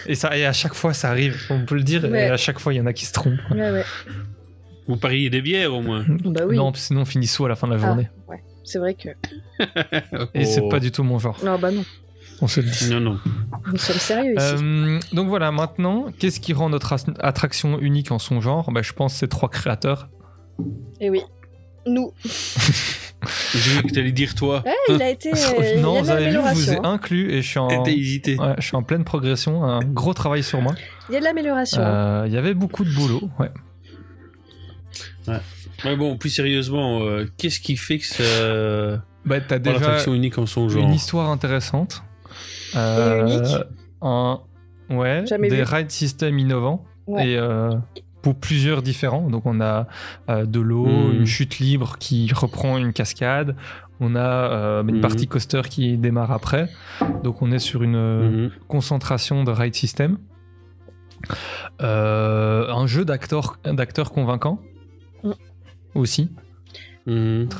Et, 0.08 0.16
ça, 0.16 0.36
et 0.38 0.46
à 0.46 0.54
chaque 0.54 0.74
fois, 0.74 0.94
ça 0.94 1.10
arrive, 1.10 1.38
on 1.50 1.66
peut 1.66 1.76
le 1.76 1.84
dire, 1.84 2.04
Ouais. 2.06 2.28
et 2.28 2.30
à 2.30 2.38
chaque 2.38 2.60
fois, 2.60 2.74
il 2.74 2.78
y 2.78 2.82
en 2.82 2.86
a 2.86 2.94
qui 2.94 3.06
se 3.06 3.14
trompent. 3.14 3.40
Ouais, 3.52 3.72
ouais. 3.72 3.84
Vous 4.88 4.96
pariez 4.98 5.30
des 5.30 5.42
bières 5.42 5.74
au 5.74 5.82
moins. 5.82 6.06
Bah 6.24 6.42
oui. 6.48 6.56
Non, 6.56 6.74
sinon 6.74 7.02
on 7.02 7.06
finit 7.06 7.28
sous 7.28 7.46
à 7.46 7.50
la 7.50 7.56
fin 7.56 7.68
de 7.68 7.74
la 7.74 7.80
Ah, 7.84 7.88
journée. 7.88 8.10
ouais. 8.30 8.42
C'est 8.64 8.80
vrai 8.80 8.96
que. 8.96 9.10
Et 10.34 10.46
c'est 10.46 10.62
Oh. 10.62 10.70
pas 10.70 10.80
du 10.80 10.92
tout 10.92 11.04
mon 11.04 11.20
genre, 11.20 11.38
Non, 11.44 11.60
bah 11.60 11.72
non. 11.72 11.84
On 12.42 12.48
se 12.48 12.60
le 12.62 12.70
dit. 12.70 12.90
Non, 12.92 13.00
non. 13.00 13.20
Nous 13.72 13.78
sommes 13.78 13.98
sérieux 13.98 14.36
ici. 14.38 14.56
Euh, 14.64 15.00
donc 15.14 15.28
voilà, 15.28 15.52
maintenant, 15.52 16.08
qu'est-ce 16.20 16.40
qui 16.40 16.54
rend 16.54 16.70
notre 16.70 16.96
attraction 17.20 17.80
unique 17.80 18.12
en 18.12 18.20
son 18.20 18.42
genre? 18.42 18.72
Bah, 18.72 18.82
Je 18.82 18.94
pense 18.94 19.14
ces 19.16 19.28
trois 19.28 19.50
créateurs. 19.50 20.10
Et 21.00 21.10
oui. 21.10 21.22
Nous. 21.86 22.12
J'ai 23.54 23.72
vu 23.72 23.84
que 23.84 23.94
t'allais 23.94 24.12
dire 24.12 24.36
toi. 24.36 24.62
Ouais, 24.66 24.74
il 24.90 25.02
a 25.02 25.10
été. 25.10 25.32
euh, 25.34 25.36
il 25.60 25.66
y 25.66 25.68
a 25.80 25.82
non, 25.82 25.96
de 26.00 26.02
vous 26.06 26.10
avez 26.12 26.26
vu, 26.28 26.34
je 26.34 26.38
vous 26.38 26.44
ai 26.44 26.54
l'amélioration, 26.76 26.86
hein. 26.86 26.92
inclus 26.94 27.32
et 27.32 27.42
je 27.42 27.48
suis 27.48 27.60
en, 27.60 27.86
hésité. 27.86 28.38
ouais, 28.38 28.54
je 28.60 28.64
suis 28.66 28.76
en 28.76 28.84
pleine 28.84 29.04
progression, 29.04 29.64
un 29.64 29.80
gros 29.84 30.14
travail 30.14 30.44
sur 30.44 30.62
moi. 30.62 30.76
Il 31.10 31.14
y 31.14 31.16
a 31.16 31.20
de 31.20 31.26
l'amélioration. 31.26 31.82
Euh, 31.82 32.26
Il 32.28 32.34
y 32.34 32.38
avait 32.38 32.54
beaucoup 32.54 32.84
de 32.84 32.94
boulot, 32.94 33.30
ouais. 33.40 33.50
Mais 35.86 35.96
bon, 35.96 36.18
plus 36.18 36.30
sérieusement, 36.30 37.02
euh, 37.02 37.30
qu'est-ce 37.38 37.60
qui 37.60 37.78
fait 37.78 37.98
que 38.00 38.06
ça. 38.06 39.02
Bah, 39.26 39.42
t'as 39.42 39.60
Déjà... 39.60 39.74
déjà 39.78 39.86
l'attraction 39.88 40.14
unique 40.14 40.38
en 40.38 40.46
son 40.46 40.70
genre? 40.70 40.82
une 40.84 40.94
histoire 40.94 41.30
intéressante. 41.30 42.04
Euh, 42.76 43.26
Et 43.28 43.32
unique 43.34 43.56
un, 44.02 44.40
ouais, 44.90 45.26
Jamais 45.26 45.50
des 45.50 45.58
vu. 45.58 45.64
ride 45.64 45.90
systems 45.92 46.38
innovants. 46.40 46.84
Ouais. 47.08 47.30
Et 47.30 47.38
euh, 47.38 47.72
pour 48.22 48.36
plusieurs 48.36 48.82
différents. 48.82 49.30
Donc 49.30 49.46
on 49.46 49.62
a 49.62 49.88
euh, 50.30 50.46
de 50.46 50.60
l'eau, 50.60 50.86
Mhm. 50.86 51.14
une 51.22 51.26
chute 51.26 51.60
libre 51.60 51.96
qui 52.00 52.30
reprend 52.34 52.78
une 52.78 52.92
cascade. 52.94 53.56
On 54.00 54.16
a 54.16 54.20
euh, 54.20 54.84
une 54.84 54.96
Mhm. 54.96 55.02
partie 55.02 55.28
coaster 55.28 55.62
qui 55.70 55.98
démarre 55.98 56.32
après. 56.32 56.70
Donc 57.24 57.42
on 57.42 57.52
est 57.52 57.60
sur 57.60 57.84
une 57.84 57.98
Mhm. 58.46 58.52
concentration 58.68 59.44
de 59.44 59.52
ride 59.52 59.76
system. 59.76 60.18
Euh, 61.82 62.68
un 62.70 62.86
jeu 62.88 63.06
d'acteurs 63.06 63.58
convaincants 64.12 64.60
aussi. 65.96 66.30
Très 67.06 67.14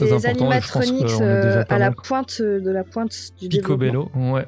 des 0.06 0.14
important. 0.28 0.52
je 0.52 0.72
pense 0.74 0.92
déjà 1.02 1.24
euh, 1.24 1.64
à 1.70 1.78
la 1.80 1.92
pointe 1.92 2.42
de 2.42 2.70
la 2.70 2.84
pointe 2.84 3.16
du 3.40 3.48
développement. 3.48 3.78
Picobello, 3.78 4.12
ouais. 4.34 4.46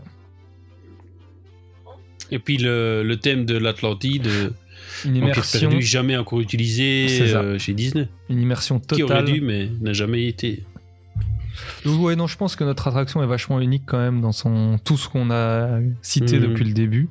Et 2.32 2.40
puis 2.40 2.58
le, 2.58 3.04
le 3.04 3.18
thème 3.18 3.46
de 3.46 3.58
l'Atlantide, 3.58 4.28
euh, 4.28 4.50
Une 5.06 5.16
immersion, 5.16 5.70
perdue, 5.70 5.82
jamais 5.82 6.18
encore 6.18 6.40
utilisé 6.42 7.08
C'est 7.08 7.28
ça. 7.30 7.40
euh, 7.42 7.58
chez 7.60 7.74
Disney. 7.74 8.08
une 8.30 8.42
immersion 8.42 8.80
Qui 8.80 9.04
aurait 9.04 9.20
totale. 9.20 9.34
dû, 9.34 9.42
mais 9.42 9.70
n'a 9.82 9.94
jamais 9.94 10.26
été. 10.28 10.64
Donc, 11.86 12.02
ouais, 12.02 12.16
non, 12.16 12.28
je 12.28 12.38
pense 12.38 12.56
que 12.56 12.64
notre 12.64 12.88
attraction 12.88 13.22
est 13.24 13.28
vachement 13.28 13.60
unique 13.60 13.84
quand 13.86 13.98
même 13.98 14.22
dans 14.22 14.32
son 14.32 14.78
tout 14.84 14.98
ce 14.98 15.10
qu'on 15.10 15.30
a 15.32 15.80
cité 16.02 16.38
Mhm. 16.40 16.48
depuis 16.48 16.64
le 16.66 16.74
début. 16.74 17.10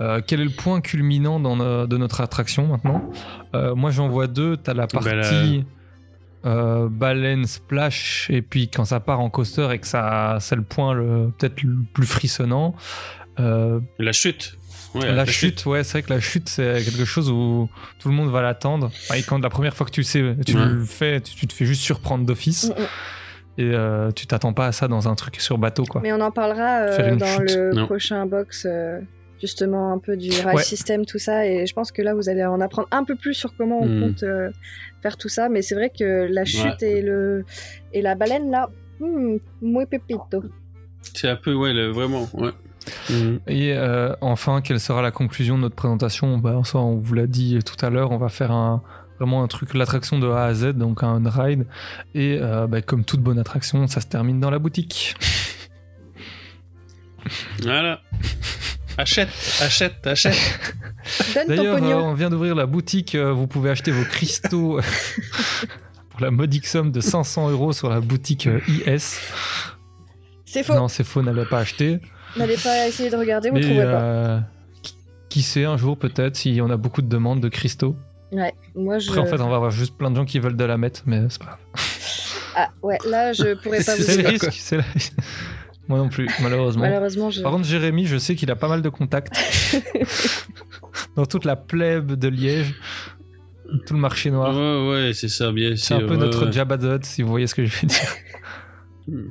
Euh, 0.00 0.20
quel 0.26 0.40
est 0.40 0.44
le 0.44 0.50
point 0.50 0.80
culminant 0.80 1.40
dans 1.40 1.56
no- 1.56 1.86
de 1.86 1.96
notre 1.96 2.20
attraction 2.20 2.66
maintenant? 2.68 3.10
Euh, 3.54 3.74
Moi, 3.74 3.90
j'en 3.90 4.08
vois 4.08 4.26
deux. 4.26 4.56
T'as 4.56 4.74
la 4.74 4.86
Bah, 4.86 5.00
partie 5.02 5.64
euh, 6.44 6.88
baleine 6.88 7.44
splash, 7.46 8.28
et 8.30 8.40
puis 8.42 8.68
quand 8.68 8.84
ça 8.84 9.00
part 9.00 9.18
en 9.20 9.30
coaster 9.30 9.68
et 9.72 9.78
que 9.78 9.86
ça, 9.86 10.36
c'est 10.40 10.54
le 10.54 10.62
point 10.62 10.94
le- 10.94 11.30
peut-être 11.36 11.62
le 11.62 11.76
plus 11.92 12.06
frissonnant. 12.06 12.74
Euh, 13.38 13.80
La 13.98 14.12
chute. 14.12 14.56
Ouais, 14.94 15.12
la, 15.12 15.26
chute, 15.26 15.66
ouais, 15.66 15.84
c'est 15.84 15.92
vrai 15.98 16.02
que 16.04 16.10
la 16.14 16.20
chute, 16.20 16.48
c'est 16.48 16.82
quelque 16.82 17.04
chose 17.04 17.28
où 17.30 17.68
tout 17.98 18.08
le 18.08 18.14
monde 18.14 18.30
va 18.30 18.40
l'attendre. 18.40 18.90
Et 19.14 19.22
quand 19.22 19.38
la 19.42 19.50
première 19.50 19.76
fois 19.76 19.84
que 19.84 19.90
tu 19.90 20.02
sais, 20.02 20.22
tu 20.46 20.56
Ouais. 20.56 20.64
le 20.64 20.84
fais, 20.84 21.20
tu, 21.20 21.34
tu 21.34 21.46
te 21.46 21.52
fais 21.52 21.66
juste 21.66 21.82
surprendre 21.82 22.24
d'office. 22.24 22.68
Mm, 22.70 22.72
mm. 22.80 22.86
Et 23.58 23.70
euh, 23.74 24.10
tu 24.12 24.26
t'attends 24.26 24.54
pas 24.54 24.66
à 24.68 24.72
ça 24.72 24.88
dans 24.88 25.06
un 25.08 25.14
truc 25.14 25.38
sur 25.40 25.58
bateau, 25.58 25.84
quoi. 25.84 26.00
Mais 26.02 26.12
on 26.14 26.20
en 26.22 26.30
parlera 26.30 26.78
euh, 26.86 27.16
dans 27.16 27.26
chute. 27.26 27.54
le 27.56 27.72
Non. 27.74 27.84
prochain 27.86 28.24
box, 28.24 28.64
euh, 28.66 29.00
justement 29.38 29.92
un 29.92 29.98
peu 29.98 30.16
du 30.16 30.30
ride 30.30 30.46
Ouais. 30.54 30.62
system, 30.62 31.04
tout 31.04 31.18
ça. 31.18 31.46
Et 31.46 31.66
je 31.66 31.74
pense 31.74 31.92
que 31.92 32.00
là, 32.00 32.14
vous 32.14 32.30
allez 32.30 32.44
en 32.46 32.60
apprendre 32.62 32.88
un 32.90 33.04
peu 33.04 33.16
plus 33.16 33.34
sur 33.34 33.54
comment 33.54 33.80
on 33.82 33.86
Hmm. 33.86 34.00
compte 34.00 34.22
euh, 34.22 34.50
faire 35.02 35.18
tout 35.18 35.28
ça. 35.28 35.50
Mais 35.50 35.60
c'est 35.60 35.74
vrai 35.74 35.90
que 35.90 36.26
la 36.30 36.46
chute 36.46 36.82
et, 36.82 37.02
le... 37.02 37.44
et 37.92 38.00
la 38.00 38.14
baleine, 38.14 38.50
là, 38.50 38.70
hmm, 39.00 39.36
muy 39.60 39.84
pepito. 39.84 40.42
C'est 41.14 41.28
un 41.28 41.36
peu, 41.36 41.52
ouais, 41.52 41.74
le- 41.74 41.90
vraiment. 41.92 42.28
Ouais. 42.34 42.50
Mhm. 43.10 43.40
Et 43.46 43.72
euh, 43.74 44.14
enfin, 44.20 44.60
quelle 44.60 44.80
sera 44.80 45.02
la 45.02 45.10
conclusion 45.10 45.56
de 45.56 45.62
notre 45.62 45.76
présentation? 45.76 46.38
Bah, 46.38 46.60
ça, 46.64 46.78
On 46.78 46.96
vous 46.96 47.14
l'a 47.14 47.26
dit 47.26 47.58
tout 47.64 47.84
à 47.84 47.90
l'heure, 47.90 48.12
on 48.12 48.18
va 48.18 48.28
faire 48.28 48.52
un, 48.52 48.82
vraiment 49.18 49.42
un 49.42 49.48
truc, 49.48 49.74
l'attraction 49.74 50.18
de 50.18 50.28
A 50.28 50.44
à 50.44 50.54
Z, 50.54 50.74
donc 50.74 51.02
un 51.02 51.22
ride. 51.28 51.66
Et 52.14 52.38
euh, 52.40 52.66
bah, 52.66 52.82
comme 52.82 53.04
toute 53.04 53.20
bonne 53.20 53.38
attraction, 53.38 53.86
ça 53.86 54.00
se 54.00 54.06
termine 54.06 54.40
dans 54.40 54.50
la 54.50 54.58
boutique. 54.58 55.14
Voilà. 57.62 58.00
Achète, 58.98 59.28
achète, 59.60 60.06
achète. 60.06 60.38
D'ailleurs, 61.48 61.82
euh, 61.82 61.94
on 61.96 62.14
vient 62.14 62.30
d'ouvrir 62.30 62.54
la 62.54 62.66
boutique, 62.66 63.14
euh, 63.14 63.32
vous 63.32 63.46
pouvez 63.46 63.70
acheter 63.70 63.90
vos 63.90 64.04
cristaux 64.04 64.80
pour 66.10 66.20
la 66.20 66.30
modique 66.30 66.66
somme 66.66 66.92
de 66.92 67.00
500 67.00 67.50
euros 67.50 67.72
sur 67.72 67.90
la 67.90 68.00
boutique 68.00 68.48
IS. 68.68 69.20
C'est 70.46 70.62
faux. 70.62 70.74
Non, 70.74 70.88
c'est 70.88 71.04
faux, 71.04 71.22
n'allez 71.22 71.44
pas 71.44 71.58
acheter. 71.58 71.98
N'allez 72.36 72.56
pas 72.56 72.86
essayer 72.88 73.10
de 73.10 73.16
regarder, 73.16 73.48
vous 73.50 73.54
Mais 73.56 73.60
trouverez 73.62 73.84
pas. 73.86 74.00
euh, 74.00 74.38
qui- 74.82 74.94
qui 75.28 75.42
sait, 75.42 75.64
un 75.64 75.76
jour 75.76 75.96
peut-être, 75.98 76.36
si 76.36 76.58
on 76.62 76.70
a 76.70 76.76
beaucoup 76.76 77.02
de 77.02 77.08
demandes 77.08 77.40
de 77.40 77.48
cristaux. 77.48 77.96
Ouais, 78.32 78.52
moi 78.74 78.98
je. 78.98 79.08
Après, 79.10 79.20
en 79.20 79.26
fait, 79.26 79.40
on 79.40 79.48
va 79.48 79.56
avoir 79.56 79.70
juste 79.70 79.96
plein 79.96 80.10
de 80.10 80.16
gens 80.16 80.24
qui 80.24 80.38
veulent 80.38 80.56
de 80.56 80.64
la 80.64 80.76
mettre, 80.76 81.02
mais 81.06 81.22
c'est 81.28 81.38
pas 81.40 81.46
grave. 81.46 81.58
Ah, 82.58 82.70
ouais, 82.82 82.96
là 83.06 83.34
je 83.34 83.52
pourrais 83.52 83.84
pas 83.84 83.94
vous 83.96 84.02
C'est 84.02 84.22
le 84.22 84.28
risque. 84.30 84.48
c'est 84.50 84.78
le- 84.78 84.82
Moi 85.88 85.98
non 85.98 86.08
plus, 86.08 86.26
malheureusement. 86.40 86.84
Malheureusement, 86.84 87.28
je. 87.28 87.42
Par 87.42 87.52
contre, 87.52 87.66
Jérémy, 87.68 88.06
je 88.06 88.16
sais 88.16 88.34
qu'il 88.34 88.50
a 88.50 88.56
pas 88.56 88.66
mal 88.68 88.80
de 88.80 88.88
contacts 88.88 89.36
dans 91.16 91.26
toute 91.26 91.44
la 91.44 91.54
plèbe 91.54 92.12
de 92.12 92.28
Liège, 92.28 92.74
tout 93.86 93.92
le 93.92 94.00
marché 94.00 94.30
noir. 94.30 94.56
Ouais, 94.56 94.88
ouais, 94.90 95.12
c'est 95.12 95.28
ça, 95.28 95.52
bien 95.52 95.72
C'est 95.76 95.84
sûr. 95.84 95.96
un 95.96 96.00
peu 96.00 96.12
ouais, 96.12 96.16
notre 96.16 96.46
ouais. 96.46 96.52
Jabba 96.52 96.78
the 96.78 96.84
Hutt, 96.84 97.04
si 97.04 97.20
vous 97.20 97.28
voyez 97.28 97.46
ce 97.46 97.54
que 97.54 97.66
je 97.66 97.76
veux 97.78 97.86
dire. 97.88 99.28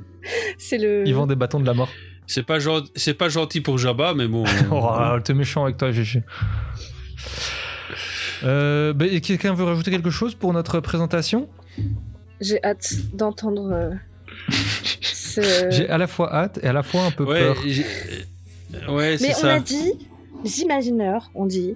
C'est 0.56 0.78
le. 0.78 1.02
Ils 1.04 1.12
vendent 1.14 1.28
des 1.30 1.34
bâtons 1.34 1.58
de 1.58 1.66
la 1.66 1.74
mort. 1.74 1.90
C'est 2.26 2.42
pas, 2.44 2.58
gen- 2.58 2.84
c'est 2.96 3.14
pas 3.14 3.28
gentil 3.28 3.60
pour 3.60 3.78
Jabba, 3.78 4.14
mais 4.14 4.26
bon. 4.26 4.44
Oh, 4.72 4.90
t'es 5.22 5.34
méchant 5.34 5.64
avec 5.64 5.76
toi, 5.76 5.92
GG. 5.92 6.22
Euh, 8.44 8.92
bah, 8.92 9.06
et 9.06 9.20
quelqu'un 9.20 9.54
veut 9.54 9.64
rajouter 9.64 9.90
quelque 9.90 10.10
chose 10.10 10.34
pour 10.34 10.52
notre 10.52 10.80
présentation? 10.80 11.48
J'ai 12.40 12.62
hâte 12.64 12.92
d'entendre. 13.14 13.70
euh, 13.72 13.90
ce- 15.00 15.70
J'ai 15.70 15.88
à 15.88 15.98
la 15.98 16.06
fois 16.06 16.32
hâte 16.34 16.58
et 16.62 16.66
à 16.66 16.72
la 16.72 16.82
fois 16.82 17.02
un 17.04 17.10
peu 17.10 17.24
ouais, 17.24 17.40
peur. 17.40 17.56
j'ai- 17.66 17.86
Ouais, 18.88 19.16
c'est 19.16 19.28
Mais 19.28 19.34
on 19.36 19.40
ça. 19.40 19.54
a 19.54 19.60
dit, 19.60 19.92
les 20.44 20.60
imagineurs, 20.60 21.30
on 21.34 21.46
dit, 21.46 21.74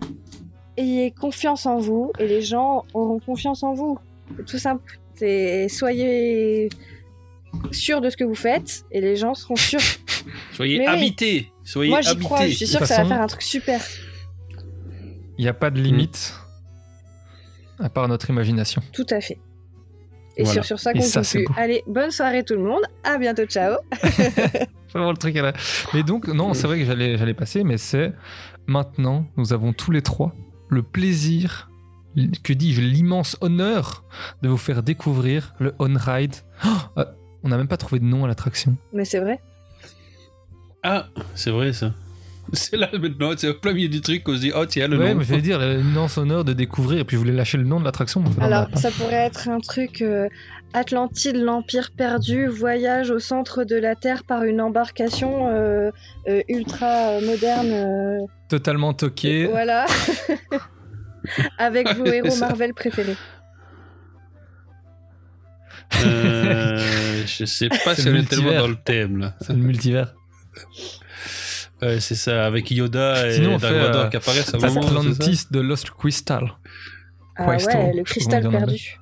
ayez 0.77 1.13
confiance 1.13 1.65
en 1.67 1.79
vous 1.79 2.13
et 2.19 2.27
les 2.27 2.43
gens 2.43 2.85
auront 2.93 3.21
confiance 3.21 3.63
en 3.63 3.73
vous. 3.75 3.99
C'est 4.37 4.45
tout 4.47 4.59
simple. 4.59 4.99
C'est 5.17 5.69
soyez 5.69 6.69
sûrs 7.73 8.01
de 8.01 8.11
ce 8.11 8.17
que 8.17 8.25
vous 8.25 8.35
faites 8.35 8.85
et 8.91 9.01
les 9.01 9.17
gens 9.17 9.35
seront 9.35 9.57
sûrs. 9.57 9.81
Soyez 10.55 10.79
Mais 10.79 10.89
oui. 10.89 10.95
habités. 10.95 11.53
Soyez 11.65 11.91
Moi, 11.91 12.01
j'y 12.01 12.17
crois. 12.19 12.47
Je 12.47 12.53
suis 12.55 12.67
De 12.67 12.71
sûre 12.71 12.81
que 12.81 12.87
ça 12.87 13.03
va 13.03 13.09
faire 13.09 13.23
un 13.23 13.27
truc 13.27 13.43
super. 13.43 13.81
Il 15.39 15.43
n'y 15.43 15.49
a 15.49 15.55
pas 15.55 15.71
de 15.71 15.81
limite 15.81 16.35
à 17.79 17.89
part 17.89 18.09
notre 18.09 18.29
imagination. 18.31 18.83
Tout 18.93 19.07
à 19.11 19.21
fait. 19.21 19.39
Et 20.37 20.43
Voilà. 20.45 20.63
sur, 20.63 20.65
sur 20.65 20.79
ça 20.81 20.93
qu'on 20.93 21.01
conclut. 21.01 21.47
Allez, 21.57 21.83
bonne 21.87 22.11
soirée 22.11 22.45
tout 22.45 22.55
le 22.55 22.63
monde. 22.63 22.83
À 23.05 23.19
bientôt. 23.19 23.45
Ciao. 23.47 23.79
Vraiment 24.93 25.11
le 25.13 25.17
truc 25.17 25.37
à 25.37 25.43
la... 25.43 25.53
Mais 25.95 26.03
donc, 26.03 26.29
non, 26.29 26.53
c'est 26.55 26.67
vrai 26.67 26.79
que 26.79 26.85
j'allais, 26.85 27.17
j'allais 27.17 27.35
passer, 27.35 27.65
mais 27.65 27.79
c'est 27.79 28.13
maintenant, 28.67 29.27
nous 29.37 29.53
avons 29.53 29.73
tous 29.73 29.91
les 29.93 30.03
trois 30.03 30.35
le 30.69 30.83
plaisir, 30.83 31.69
que 32.45 32.53
dis-je, 32.53 32.81
l'immense 32.81 33.37
honneur 33.41 34.05
de 34.43 34.49
vous 34.49 34.57
faire 34.57 34.83
découvrir 34.83 35.55
le 35.59 35.75
On-Ride. 35.79 36.35
Oh, 36.65 36.69
euh, 36.99 37.05
on 37.43 37.49
n'a 37.49 37.57
même 37.57 37.69
pas 37.69 37.77
trouvé 37.77 37.99
de 38.01 38.05
nom 38.05 38.25
à 38.25 38.29
l'attraction. 38.29 38.77
Mais 38.93 39.05
c'est 39.05 39.21
vrai. 39.21 39.41
Ah, 40.83 41.07
c'est 41.35 41.51
vrai 41.51 41.73
ça. 41.73 41.93
C'est 42.53 42.77
là 42.77 42.89
maintenant, 42.99 43.31
c'est 43.37 43.49
au 43.49 43.55
plein 43.55 43.73
milieu 43.75 43.89
du 43.89 44.01
truc 44.01 44.25
qu'on 44.25 44.35
se 44.35 44.41
dit, 44.41 44.51
oh 44.57 44.67
tiens, 44.67 44.89
le 44.89 44.99
ouais, 44.99 45.11
nom. 45.13 45.19
mais 45.21 45.25
je 45.25 45.35
vais 45.35 45.41
dire, 45.41 45.61
l'immense 45.61 46.19
honneur 46.19 46.45
de 46.45 46.53
découvrir, 46.53 46.99
et 46.99 47.05
puis 47.05 47.15
je 47.17 47.21
voulais 47.21 47.33
lâcher 47.35 47.59
le 47.59 47.65
nom 47.65 47.79
de 47.79 47.85
l'attraction. 47.85 48.25
Alors, 48.41 48.67
ça 48.75 48.91
pourrait 48.91 49.15
être 49.27 49.49
un 49.49 49.61
truc 49.61 50.03
euh, 50.03 50.27
Atlantide, 50.73 51.37
l'Empire 51.37 51.91
perdu, 51.97 52.49
voyage 52.49 53.13
au 53.13 53.21
centre 53.21 53.63
de 53.63 53.77
la 53.77 53.95
Terre 53.95 54.25
par 54.25 54.43
une 54.43 54.61
embarcation 54.61 55.47
euh, 55.49 55.91
euh, 56.29 56.43
ultra 56.49 57.21
moderne. 57.21 57.71
euh, 57.71 58.19
Totalement 58.49 58.95
toqué. 58.95 59.47
Voilà. 59.47 59.87
Avec 61.59 61.95
vos 61.95 62.07
héros. 62.07 62.35
Marvel 62.41 62.75
préférés. 62.75 63.17
Euh, 66.05 67.23
je 67.27 67.45
sais 67.45 67.69
pas 67.85 67.95
si 67.97 68.09
on 68.09 68.15
est 68.15 68.29
tellement 68.29 68.53
dans 68.59 68.69
le 68.69 68.77
thème 68.77 69.19
là. 69.19 69.35
C'est 69.41 69.53
le 69.53 69.59
multivers. 69.59 70.15
Ouais, 71.83 71.99
c'est 71.99 72.15
ça, 72.15 72.45
avec 72.45 72.71
Yoda 72.71 73.27
et 73.27 73.37
Sinon, 73.37 73.55
on 73.55 73.57
Dark 73.59 73.73
fait, 73.73 73.81
Vador 73.81 74.03
euh, 74.05 74.09
qui 74.11 74.17
apparaissent 74.19 74.53
à 74.53 74.59
un 74.59 74.61
moment. 74.61 74.87
Atlantis 74.87 75.47
de 75.51 75.61
Lost 75.61 75.91
Crystal. 75.93 76.53
Ah 77.37 77.47
Crystal, 77.47 77.77
ouais, 77.87 77.93
le 77.97 78.03
cristal 78.03 78.51
perdu. 78.51 78.99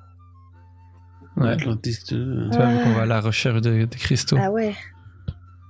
Ouais. 1.35 1.49
Atlantis. 1.49 1.97
euh, 2.13 2.49
Tu 2.49 2.55
vois, 2.57 2.67
qu'on 2.83 2.93
va 2.93 3.01
à 3.01 3.05
la 3.05 3.19
recherche 3.19 3.59
de- 3.59 3.83
des 3.83 3.97
cristaux. 3.97 4.37
Ah 4.39 4.49
ouais. 4.49 4.73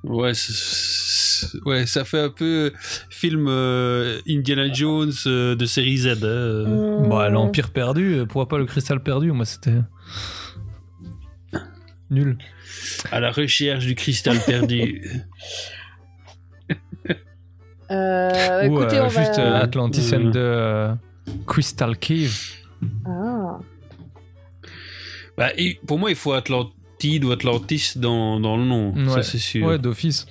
Ouais, 0.03 0.35
c'est- 0.35 0.53
c'est- 0.53 1.57
ouais, 1.65 1.87
ça 1.87 2.05
fait 2.05 2.19
un 2.19 2.29
peu 2.29 2.71
film 3.09 3.47
euh, 3.49 4.19
Indiana 4.29 4.71
Jones 4.71 5.11
euh, 5.25 5.55
de 5.55 5.65
série 5.65 5.97
Z. 5.97 6.07
hein, 6.09 6.25
euh. 6.25 6.99
Mmh. 7.05 7.09
Bah, 7.09 7.27
l'Empire 7.29 7.71
perdu, 7.71 8.17
pourquoi 8.29 8.47
pas 8.47 8.59
le 8.59 8.65
cristal 8.67 9.01
perdu 9.01 9.31
Moi, 9.31 9.45
c'était. 9.45 9.73
Nul. 12.09 12.37
À 13.11 13.19
la 13.19 13.31
recherche 13.31 13.85
du 13.85 13.95
cristal 13.95 14.39
perdu. 14.45 15.03
Euh, 17.91 18.67
Ou 18.67 18.81
écoutez, 18.81 18.97
euh, 18.97 19.05
on 19.05 19.07
va... 19.07 19.23
juste 19.25 19.39
euh, 19.39 19.59
Atlantis 19.61 20.11
Mmh. 20.11 20.15
and 20.27 20.31
the 20.31 20.35
euh, 20.35 20.93
Crystal 21.47 21.97
Cave. 21.97 22.37
Ah. 23.03 23.57
Bah, 25.35 25.49
et 25.57 25.79
pour 25.87 25.97
moi, 25.97 26.11
il 26.11 26.15
faut 26.15 26.33
Atlantide 26.33 27.23
ou 27.25 27.31
Atlantis 27.31 27.93
dans, 27.95 28.39
dans 28.39 28.57
le 28.57 28.65
nom, 28.65 28.93
ça 29.07 29.15
Ouais. 29.15 29.23
c'est 29.23 29.39
sûr. 29.39 29.65
Ouais, 29.65 29.79
d'office. 29.79 30.27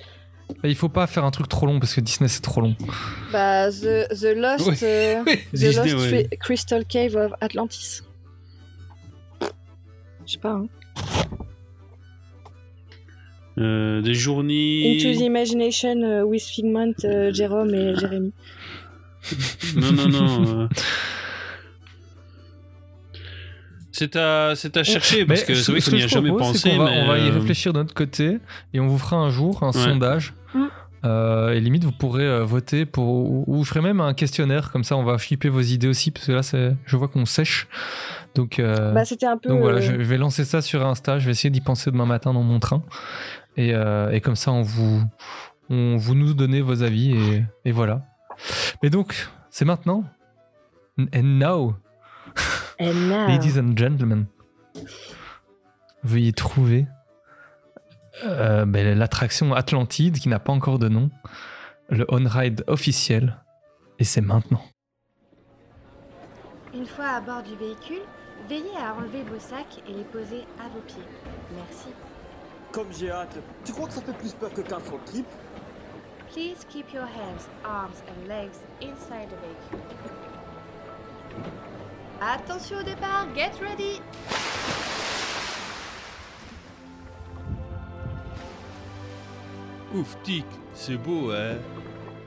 Bah, 0.63 0.69
il 0.69 0.75
faut 0.75 0.87
pas 0.87 1.05
faire 1.05 1.25
un 1.25 1.31
truc 1.31 1.49
trop 1.49 1.65
long 1.65 1.81
parce 1.81 1.93
que 1.93 1.99
Disney 1.99 2.29
c'est 2.29 2.39
trop 2.41 2.61
long. 2.61 2.77
Bah, 3.33 3.69
The, 3.71 4.07
the 4.17 4.33
Lost, 4.37 4.65
Ouais. 4.67 4.77
euh, 4.83 5.23
the 5.25 5.37
Disney, 5.53 5.91
Lost 5.91 6.11
ouais. 6.11 6.29
Crystal 6.39 6.85
Cave 6.85 7.15
of 7.17 7.33
Atlantis. 7.41 8.03
Je 10.25 10.31
sais 10.33 10.37
pas. 10.39 10.51
Hein. 10.53 10.67
Euh, 13.59 14.01
des 14.01 14.13
journées. 14.13 14.95
Into 14.97 15.19
the 15.19 15.21
Imagination 15.23 16.01
euh, 16.03 16.23
with 16.23 16.43
Figment, 16.43 16.93
euh, 17.03 17.33
Jérôme 17.33 17.73
et 17.73 17.95
Jérémy. 17.95 18.31
Non, 19.75 19.91
non, 19.91 20.07
non. 20.07 20.61
euh. 20.63 20.67
C'est 23.91 24.15
à, 24.15 24.53
c'est 24.55 24.77
à 24.77 24.83
chercher 24.83 25.25
parce 25.25 25.41
Mais 25.41 25.45
que 25.47 25.55
ce- 25.55 25.63
c'est 25.63 25.71
vrai 25.71 25.81
qu'on 25.81 25.91
n'y 25.97 26.03
a 26.03 26.07
jamais 26.07 26.31
pensé. 26.31 26.69
qu'on 26.69 26.77
va, 26.77 26.85
mais, 26.91 27.01
on 27.01 27.07
va 27.07 27.17
y 27.17 27.29
réfléchir 27.29 27.73
de 27.73 27.79
notre 27.79 27.93
côté 27.93 28.37
et 28.73 28.79
on 28.79 28.87
vous 28.87 28.97
fera 28.99 29.17
un 29.17 29.29
jour 29.29 29.61
un 29.63 29.67
Ouais. 29.67 29.73
sondage. 29.73 30.33
Euh, 31.05 31.53
et 31.53 31.61
limite, 31.61 31.85
vous 31.85 31.93
pourrez 31.93 32.25
euh, 32.25 32.43
voter 32.43 32.85
pour. 32.85 33.07
Ou 33.07 33.43
ou 33.47 33.63
je 33.63 33.69
ferai 33.69 33.79
même 33.81 34.01
un 34.01 34.13
questionnaire, 34.13 34.69
comme 34.71 34.83
ça 34.83 34.97
on 34.97 35.03
va 35.03 35.17
flipper 35.17 35.47
vos 35.47 35.61
idées 35.61 35.87
aussi, 35.87 36.11
parce 36.11 36.25
que 36.27 36.33
là, 36.33 36.43
c'est, 36.43 36.75
je 36.85 36.97
vois 36.97 37.07
qu'on 37.07 37.25
sèche. 37.25 37.67
Donc, 38.35 38.59
euh, 38.59 38.91
Bah, 38.91 39.05
c'était 39.05 39.25
un 39.25 39.37
peu. 39.37 39.47
donc 39.49 39.61
voilà, 39.61 39.77
euh, 39.77 39.81
je 39.81 39.91
vais 39.93 40.17
lancer 40.17 40.43
ça 40.43 40.61
sur 40.61 40.85
Insta, 40.85 41.17
je 41.17 41.25
vais 41.25 41.31
essayer 41.31 41.49
d'y 41.49 41.61
penser 41.61 41.89
demain 41.89 42.05
matin 42.05 42.33
dans 42.33 42.43
mon 42.43 42.59
train. 42.59 42.83
Et, 43.59 43.75
euh, 43.75 44.09
et 44.11 44.21
comme 44.21 44.37
ça, 44.37 44.53
on 44.53 44.61
vous, 44.61 45.03
on 45.69 45.97
vous 45.97 46.15
nous 46.15 46.33
donnez 46.33 46.61
vos 46.61 46.81
avis, 46.81 47.13
et, 47.13 47.43
et 47.65 47.71
voilà. 47.73 48.05
Mais 48.81 48.89
donc, 48.89 49.27
c'est 49.49 49.65
maintenant. 49.65 50.05
And 50.97 51.23
now, 51.23 51.75
And 52.79 52.93
now. 53.09 53.27
Ladies 53.27 53.59
and 53.59 53.75
gentlemen, 53.75 54.27
veuillez 56.03 56.31
trouver 56.31 56.87
euh, 58.23 58.63
ben, 58.65 58.97
l'attraction 58.97 59.53
Atlantide 59.53 60.19
qui 60.19 60.29
n'a 60.29 60.39
pas 60.39 60.53
encore 60.53 60.79
de 60.79 60.87
nom, 60.87 61.09
le 61.89 62.05
on-ride 62.07 62.63
officiel, 62.67 63.43
et 63.99 64.05
c'est 64.05 64.21
maintenant. 64.21 64.63
Une 66.73 66.85
fois 66.85 67.07
à 67.17 67.19
bord 67.19 67.43
du 67.43 67.55
véhicule, 67.57 68.03
veillez 68.47 68.77
à 68.77 68.95
enlever 68.95 69.23
vos 69.23 69.39
sacs 69.39 69.83
et 69.85 69.91
les 69.91 70.05
poser 70.05 70.45
à 70.63 70.69
vos 70.69 70.81
pieds. 70.87 71.03
Merci. 71.57 71.89
Comme 72.71 72.93
j'ai 72.93 73.09
hâte. 73.09 73.35
Tu 73.65 73.71
crois 73.73 73.87
que 73.87 73.93
ça 73.93 74.01
fait 74.01 74.13
plus 74.13 74.33
peur 74.33 74.53
que 74.53 74.61
qu'un 74.61 74.77
road 74.77 75.03
trip? 75.05 75.25
Please 76.31 76.63
keep 76.69 76.93
your 76.93 77.05
hands, 77.05 77.47
arms 77.65 78.03
and 78.07 78.27
legs 78.27 78.59
inside 78.81 79.27
the 79.29 79.37
vehicle. 79.41 79.79
Attention 82.21 82.77
au 82.77 82.83
départ, 82.83 83.25
get 83.33 83.51
ready! 83.59 84.01
Ouf, 89.95 90.15
tic, 90.23 90.45
c'est 90.75 90.97
beau, 90.97 91.31
hein. 91.31 91.57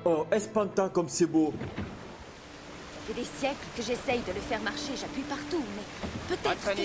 Oh, 0.04 0.26
espantant 0.32 0.88
comme 0.88 1.08
c'est 1.08 1.26
beau. 1.26 1.52
Ça 1.56 3.00
fait 3.06 3.14
des 3.14 3.24
siècles 3.24 3.66
que 3.76 3.82
j'essaye 3.82 4.20
de 4.22 4.32
le 4.32 4.40
faire 4.40 4.60
marcher, 4.62 4.96
j'appuie 4.96 5.22
partout, 5.22 5.62
mais 5.76 6.34
peut-être 6.34 6.74
que. 6.74 6.82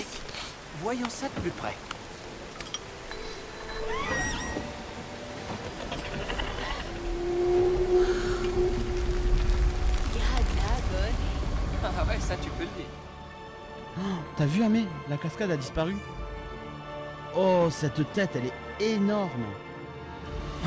Voyons 0.80 1.08
ça 1.08 1.26
de 1.26 1.40
plus 1.40 1.50
près. 1.50 1.74
Ah 11.84 12.04
ouais, 12.08 12.18
ça 12.20 12.34
tu 12.42 12.50
peux 12.50 12.64
le 12.64 12.68
dire. 12.76 12.86
Oh, 13.98 14.20
T'as 14.36 14.44
vu 14.46 14.62
Amé 14.62 14.84
La 15.08 15.16
cascade 15.16 15.50
a 15.50 15.56
disparu? 15.56 15.96
Oh, 17.36 17.68
cette 17.70 18.12
tête, 18.12 18.30
elle 18.34 18.46
est 18.46 18.94
énorme. 18.94 19.30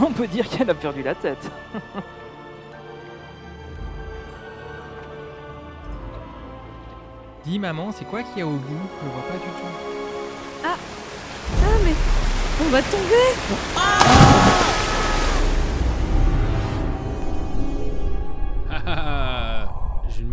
On 0.01 0.11
peut 0.11 0.27
dire 0.27 0.47
qu'elle 0.49 0.69
a 0.69 0.73
perdu 0.73 1.03
la 1.03 1.15
tête. 1.15 1.49
Dis 7.45 7.57
maman, 7.57 7.91
c'est 7.91 8.05
quoi 8.05 8.21
qu'il 8.23 8.39
y 8.39 8.41
a 8.41 8.47
au 8.47 8.51
bout? 8.51 8.89
Je 9.03 9.09
vois 9.09 9.23
pas 9.23 9.33
du 9.33 9.39
tout. 9.39 10.63
Ah 10.63 10.75
Ah, 11.63 11.77
mais 11.83 11.93
on 12.63 12.69
va 12.69 12.81
tomber 12.83 13.27
Ah, 13.75 13.99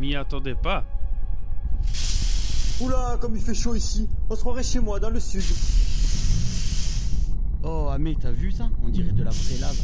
m'y 0.09 0.17
attendais 0.17 0.55
pas. 0.55 0.85
Oula, 2.81 3.19
comme 3.21 3.37
il 3.37 3.43
fait 3.43 3.55
chaud 3.55 3.75
ici. 3.75 4.09
On 4.31 4.35
se 4.35 4.41
croirait 4.41 4.63
chez 4.63 4.81
moi, 4.81 4.99
dans 4.99 5.11
le 5.11 5.21
sud. 5.21 5.43
Oh, 7.63 7.89
Amé, 7.93 8.17
t'as 8.19 8.31
vu 8.31 8.51
ça? 8.51 8.71
On 8.83 8.89
dirait 8.89 9.13
de 9.13 9.23
la 9.23 9.31
vraie 9.31 9.59
lave. 9.61 9.81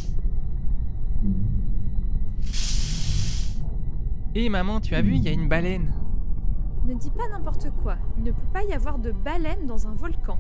Hé 4.35 4.49
maman, 4.49 4.81
tu 4.81 4.95
as 4.95 5.03
vu, 5.03 5.17
il 5.17 5.23
y 5.23 5.29
a 5.29 5.33
une 5.33 5.49
baleine. 5.49 5.93
Ne 6.87 6.95
dis 6.95 7.11
pas 7.11 7.29
n'importe 7.31 7.69
quoi. 7.83 7.97
Il 8.19 8.25
ne 8.25 8.31
peut 8.31 8.49
pas 8.53 8.63
y 8.65 8.73
avoir 8.73 8.99
de 8.99 9.13
baleine 9.13 9.67
dans 9.67 9.87
un 9.87 9.95
volcan. 9.95 10.39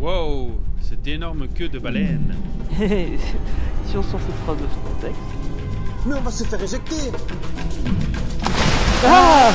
Wow, 0.00 0.50
cette 0.82 1.06
énorme 1.06 1.48
queue 1.48 1.68
de 1.68 1.78
baleine. 1.78 2.34
si 2.76 3.96
on 3.96 4.02
s'en 4.02 4.18
fout 4.18 4.34
pas 4.46 4.54
de 4.54 4.58
ce 4.60 4.88
contexte. 4.88 5.20
Mais 6.06 6.14
on 6.14 6.20
va 6.20 6.30
se 6.30 6.44
faire 6.44 6.62
éjecter 6.62 7.12
Ah 9.06 9.52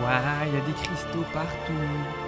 Waouh, 0.00 0.48
il 0.48 0.54
y 0.54 0.56
a 0.56 0.64
des 0.64 0.72
cristaux 0.72 1.24
partout. 1.32 2.25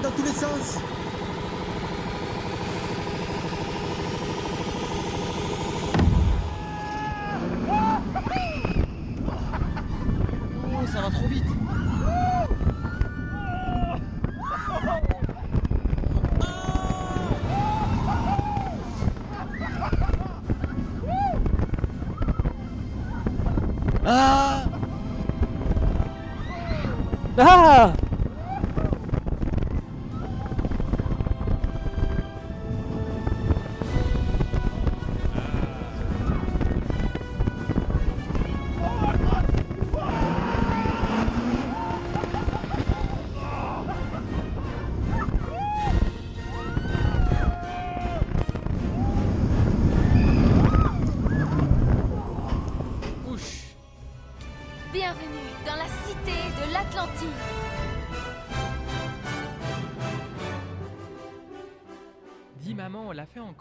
Dans 0.00 0.10
tous 0.10 0.22
les 0.22 0.30
sens. 0.30 0.78
Oh, 10.64 10.86
ça 10.86 11.00
va 11.00 11.10
trop 11.10 11.28
vite. 11.28 11.44
Ah. 24.04 24.64
Ah 27.38 27.92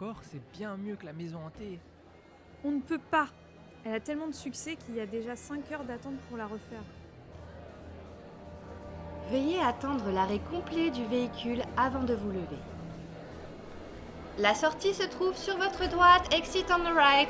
encore, 0.02 0.22
c'est 0.24 0.42
bien 0.58 0.78
mieux 0.78 0.96
que 0.96 1.06
la 1.06 1.14
maison 1.14 1.40
hantée. 1.46 1.80
On 2.64 2.72
ne 2.72 2.80
peut 2.80 3.00
pas. 3.00 3.28
Elle 3.86 3.96
a 3.96 4.00
tellement 4.00 4.28
de 4.28 4.34
succès 4.34 4.76
qu'il 4.76 4.96
y 4.96 5.00
a 5.00 5.06
déjà 5.06 5.36
5 5.36 5.72
heures 5.72 5.84
d'attente 5.84 6.18
pour 6.28 6.38
la 6.38 6.46
refaire. 6.46 6.84
Veuillez 9.30 9.60
attendre 9.60 10.12
l'arrêt 10.12 10.42
complet 10.50 10.90
du 10.92 11.06
véhicule 11.06 11.62
avant 11.78 12.04
de 12.04 12.14
vous 12.14 12.30
lever. 12.30 12.62
La 14.38 14.54
sortie 14.56 14.94
se 14.94 15.04
trouve 15.04 15.36
sur 15.36 15.58
votre 15.58 15.88
droite, 15.90 16.34
exit 16.34 16.66
on 16.72 16.80
the 16.80 16.96
right. 16.96 17.30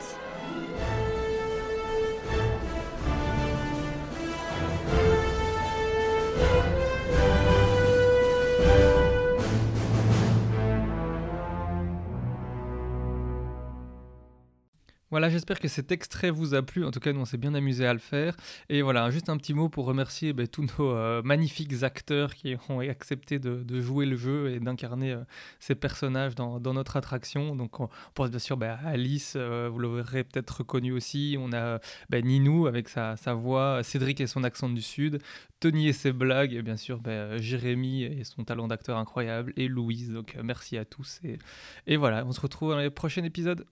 Voilà, 15.12 15.30
j'espère 15.30 15.60
que 15.60 15.68
cet 15.68 15.92
extrait 15.92 16.30
vous 16.30 16.54
a 16.54 16.62
plu. 16.62 16.86
En 16.86 16.92
tout 16.92 17.02
cas, 17.02 17.12
nous, 17.12 17.20
on 17.20 17.26
s'est 17.26 17.38
bien 17.38 17.54
amusé 17.54 17.86
à 17.86 17.92
le 17.92 18.00
faire. 18.00 18.38
Et 18.70 18.82
voilà, 18.82 19.10
juste 19.12 19.28
un 19.28 19.36
petit 19.36 19.54
mot 19.54 19.68
pour 19.68 19.84
remercier 19.84 20.32
ben, 20.32 20.48
tous 20.48 20.66
nos 20.80 20.92
euh, 20.92 21.22
magnifiques 21.22 21.84
acteurs 21.84 22.34
qui 22.34 22.56
ont 22.70 22.80
accepté 22.80 23.38
de, 23.38 23.82
jouer 23.82 24.06
le 24.06 24.16
jeu 24.16 24.52
et 24.52 24.62
d'incarner 24.62 25.12
euh, 25.12 25.24
ces 25.60 25.76
personnages 25.76 26.34
dans, 26.34 26.62
notre 26.62 26.96
attraction. 26.96 27.58
Donc, 27.58 27.82
on, 27.82 27.90
pense 28.14 28.30
bien 28.30 28.40
sûr 28.40 28.56
ben, 28.56 28.78
à 28.82 28.92
Alice, 28.92 29.34
euh, 29.36 29.70
vous 29.70 29.80
l'aurez 29.80 30.24
peut-être 30.24 30.60
reconnu 30.60 30.94
aussi. 30.94 31.36
On 31.38 31.52
a 31.52 31.80
ben, 32.10 32.26
Ninou 32.26 32.68
avec 32.68 32.88
sa, 32.88 33.16
voix, 33.34 33.84
Cédric 33.84 34.22
et 34.22 34.28
son 34.28 34.46
accent 34.46 34.70
du 34.70 34.82
Sud, 34.82 35.20
Tony 35.60 35.90
et 35.90 35.94
ses 35.94 36.14
blagues, 36.14 36.54
et 36.54 36.62
bien 36.62 36.78
sûr 36.78 37.02
ben, 37.02 37.38
Jérémy 37.38 38.04
et 38.04 38.24
son 38.24 38.46
talent 38.46 38.70
d'acteur 38.70 38.98
incroyable, 38.98 39.52
et 39.58 39.68
Louise. 39.68 40.14
Donc, 40.14 40.38
merci 40.42 40.78
à 40.78 40.86
tous. 40.86 41.20
Et, 41.26 41.38
et 41.86 41.98
voilà, 41.98 42.26
on 42.26 42.32
se 42.32 42.40
retrouve 42.40 42.72
dans 42.72 42.78
les 42.78 42.90
prochains 42.90 43.26
épisodes. 43.26 43.66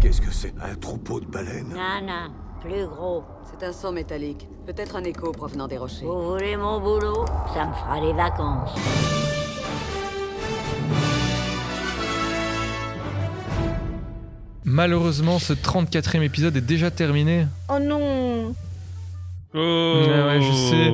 Qu'est-ce 0.00 0.20
que 0.22 0.30
c'est 0.32 0.54
Un 0.62 0.74
troupeau 0.76 1.20
de 1.20 1.26
baleines 1.26 1.74
Non, 1.74 2.00
non, 2.06 2.30
plus 2.60 2.86
gros. 2.86 3.22
C'est 3.44 3.66
un 3.66 3.72
son 3.72 3.92
métallique. 3.92 4.48
Peut-être 4.64 4.96
un 4.96 5.04
écho 5.04 5.30
provenant 5.30 5.68
des 5.68 5.76
rochers. 5.76 6.06
Vous 6.06 6.30
voulez 6.30 6.56
mon 6.56 6.80
boulot? 6.80 7.26
Ça 7.52 7.66
me 7.66 7.74
fera 7.74 8.00
des 8.00 8.14
vacances. 8.14 8.74
Malheureusement, 14.64 15.38
ce 15.38 15.52
34e 15.52 16.22
épisode 16.22 16.56
est 16.56 16.60
déjà 16.60 16.90
terminé. 16.90 17.46
Oh 17.68 17.78
non 17.78 17.98
Oh. 19.52 19.58
Ouais, 19.58 20.24
ouais, 20.24 20.40
je 20.40 20.52
sais. 20.52 20.90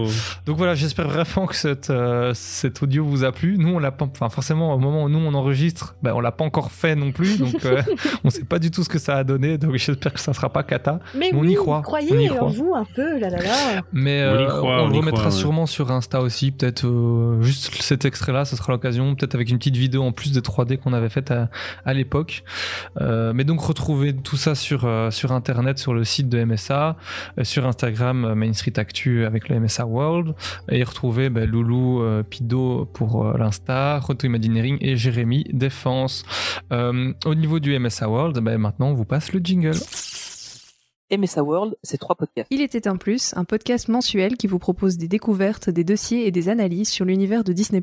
Donc 0.46 0.56
voilà, 0.56 0.74
j'espère 0.74 1.08
vraiment 1.08 1.46
que 1.46 1.54
cette, 1.54 1.90
euh, 1.90 2.32
cet 2.34 2.82
audio 2.82 3.04
vous 3.04 3.24
a 3.24 3.32
plu. 3.32 3.58
Nous, 3.58 3.68
on 3.68 3.78
l'a 3.78 3.90
pas, 3.90 4.06
enfin 4.06 4.30
forcément, 4.30 4.72
au 4.74 4.78
moment 4.78 5.04
où 5.04 5.08
nous 5.08 5.18
on 5.18 5.34
enregistre, 5.34 5.94
ben, 6.02 6.12
on 6.14 6.20
l'a 6.20 6.32
pas 6.32 6.44
encore 6.44 6.72
fait 6.72 6.94
non 6.94 7.12
plus, 7.12 7.38
donc 7.38 7.64
euh, 7.64 7.82
on 8.24 8.30
sait 8.30 8.44
pas 8.44 8.58
du 8.58 8.70
tout 8.70 8.82
ce 8.82 8.88
que 8.88 8.98
ça 8.98 9.16
a 9.16 9.24
donné. 9.24 9.58
Donc 9.58 9.74
j'espère 9.76 10.12
que 10.14 10.20
ça 10.20 10.32
sera 10.32 10.48
pas 10.50 10.62
cata. 10.62 11.00
Mais 11.14 11.30
on 11.34 11.40
oui, 11.40 11.52
y 11.52 11.54
croit. 11.54 11.82
croyez 11.82 12.12
on 12.12 12.18
y 12.18 12.30
en 12.30 12.36
croit. 12.36 12.48
vous 12.48 12.74
un 12.74 12.86
peu, 12.94 13.18
là 13.18 13.28
là 13.28 13.42
là. 13.42 13.82
Mais 13.92 14.24
On 14.26 14.38
y 14.40 14.42
euh, 14.44 14.46
croit, 14.46 14.82
on, 14.82 14.84
on 14.84 14.88
le 14.88 14.96
remettra 14.96 15.20
croit, 15.20 15.32
ouais. 15.32 15.38
sûrement 15.38 15.66
sur 15.66 15.90
Insta 15.90 16.20
aussi, 16.22 16.50
peut-être 16.50 16.86
euh, 16.86 17.42
juste 17.42 17.74
cet 17.82 18.04
extrait-là, 18.06 18.44
ce 18.46 18.56
sera 18.56 18.72
l'occasion, 18.72 19.14
peut-être 19.14 19.34
avec 19.34 19.50
une 19.50 19.58
petite 19.58 19.76
vidéo 19.76 20.02
en 20.02 20.12
plus 20.12 20.32
des 20.32 20.40
3D 20.40 20.78
qu'on 20.78 20.92
avait 20.94 21.10
fait 21.10 21.30
à, 21.30 21.50
à 21.84 21.92
l'époque. 21.92 22.42
Euh, 23.00 23.32
mais 23.34 23.44
donc 23.44 23.60
retrouvez 23.60 24.14
tout 24.14 24.36
ça 24.36 24.54
sur, 24.54 24.84
euh, 24.84 25.10
sur 25.10 25.32
Internet, 25.32 25.78
sur 25.78 25.92
le 25.92 26.04
site 26.04 26.28
de 26.28 26.42
MSA, 26.42 26.96
euh, 27.38 27.44
sur 27.44 27.66
Instagram, 27.66 28.24
euh, 28.24 28.34
Main 28.46 28.52
Street 28.52 28.72
Actu 28.76 29.24
avec 29.24 29.48
le 29.48 29.58
MSA 29.58 29.86
World, 29.86 30.34
et 30.70 30.82
retrouvez 30.84 31.30
ben, 31.30 31.48
Loulou 31.48 32.02
euh, 32.02 32.22
Pido 32.22 32.86
pour 32.86 33.26
euh, 33.26 33.36
l'Insta, 33.36 33.98
Roto 33.98 34.26
Imagineering 34.26 34.78
et 34.80 34.96
Jérémy 34.96 35.44
Défense. 35.52 36.24
Euh, 36.72 37.12
au 37.24 37.34
niveau 37.34 37.58
du 37.58 37.76
MSA 37.78 38.08
World, 38.08 38.38
ben, 38.38 38.58
maintenant 38.58 38.90
on 38.90 38.94
vous 38.94 39.04
passe 39.04 39.32
le 39.32 39.40
jingle. 39.42 39.76
MSA 41.10 41.42
World, 41.42 41.76
c'est 41.82 41.98
trois 41.98 42.16
podcasts. 42.16 42.48
Il 42.50 42.60
était 42.60 42.88
un 42.88 42.96
plus, 42.96 43.32
un 43.36 43.44
podcast 43.44 43.88
mensuel 43.88 44.36
qui 44.36 44.46
vous 44.46 44.58
propose 44.58 44.96
des 44.96 45.08
découvertes, 45.08 45.70
des 45.70 45.84
dossiers 45.84 46.26
et 46.26 46.30
des 46.30 46.48
analyses 46.48 46.88
sur 46.88 47.04
l'univers 47.04 47.44
de 47.44 47.52
Disney+. 47.52 47.82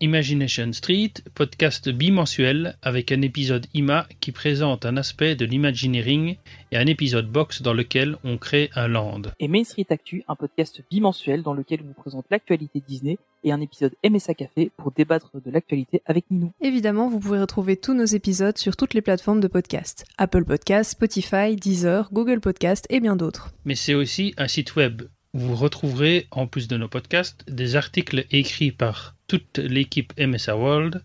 Imagination 0.00 0.72
Street, 0.74 1.12
podcast 1.34 1.88
bimensuel 1.88 2.76
avec 2.82 3.12
un 3.12 3.22
épisode 3.22 3.66
IMA 3.72 4.06
qui 4.20 4.30
présente 4.30 4.84
un 4.84 4.98
aspect 4.98 5.36
de 5.36 5.46
l'imagineering 5.46 6.36
et 6.70 6.76
un 6.76 6.86
épisode 6.86 7.30
box 7.30 7.62
dans 7.62 7.72
lequel 7.72 8.18
on 8.22 8.36
crée 8.36 8.68
un 8.74 8.88
land. 8.88 9.22
Et 9.40 9.48
Main 9.48 9.64
Street 9.64 9.86
Actu, 9.88 10.22
un 10.28 10.36
podcast 10.36 10.82
bimensuel 10.90 11.42
dans 11.42 11.54
lequel 11.54 11.80
on 11.82 11.86
vous 11.86 11.94
présente 11.94 12.26
l'actualité 12.30 12.82
Disney 12.86 13.16
et 13.42 13.52
un 13.52 13.60
épisode 13.62 13.94
MSA 14.04 14.34
Café 14.34 14.70
pour 14.76 14.92
débattre 14.92 15.30
de 15.42 15.50
l'actualité 15.50 16.02
avec 16.04 16.30
Ninou. 16.30 16.52
Évidemment, 16.60 17.08
vous 17.08 17.18
pouvez 17.20 17.40
retrouver 17.40 17.78
tous 17.78 17.94
nos 17.94 18.04
épisodes 18.04 18.58
sur 18.58 18.76
toutes 18.76 18.92
les 18.92 19.02
plateformes 19.02 19.40
de 19.40 19.48
podcast. 19.48 20.04
Apple 20.18 20.44
Podcast, 20.44 20.90
Spotify, 20.90 21.56
Deezer, 21.56 22.10
Google 22.12 22.40
Podcast 22.40 22.86
et 22.90 23.00
bien 23.00 23.16
d'autres. 23.16 23.54
Mais 23.64 23.76
c'est 23.76 23.94
aussi 23.94 24.34
un 24.36 24.48
site 24.48 24.76
web 24.76 25.02
vous 25.36 25.54
retrouverez, 25.54 26.26
en 26.30 26.46
plus 26.46 26.66
de 26.66 26.76
nos 26.76 26.88
podcasts, 26.88 27.44
des 27.48 27.76
articles 27.76 28.26
écrits 28.30 28.72
par 28.72 29.14
toute 29.26 29.58
l'équipe 29.58 30.12
MSA 30.18 30.56
World, 30.56 31.02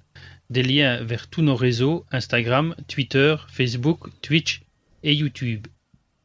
des 0.50 0.64
liens 0.64 1.04
vers 1.04 1.28
tous 1.28 1.42
nos 1.42 1.56
réseaux 1.56 2.06
Instagram, 2.12 2.76
Twitter, 2.88 3.36
Facebook, 3.50 4.08
Twitch 4.22 4.62
et 5.04 5.14
YouTube, 5.14 5.68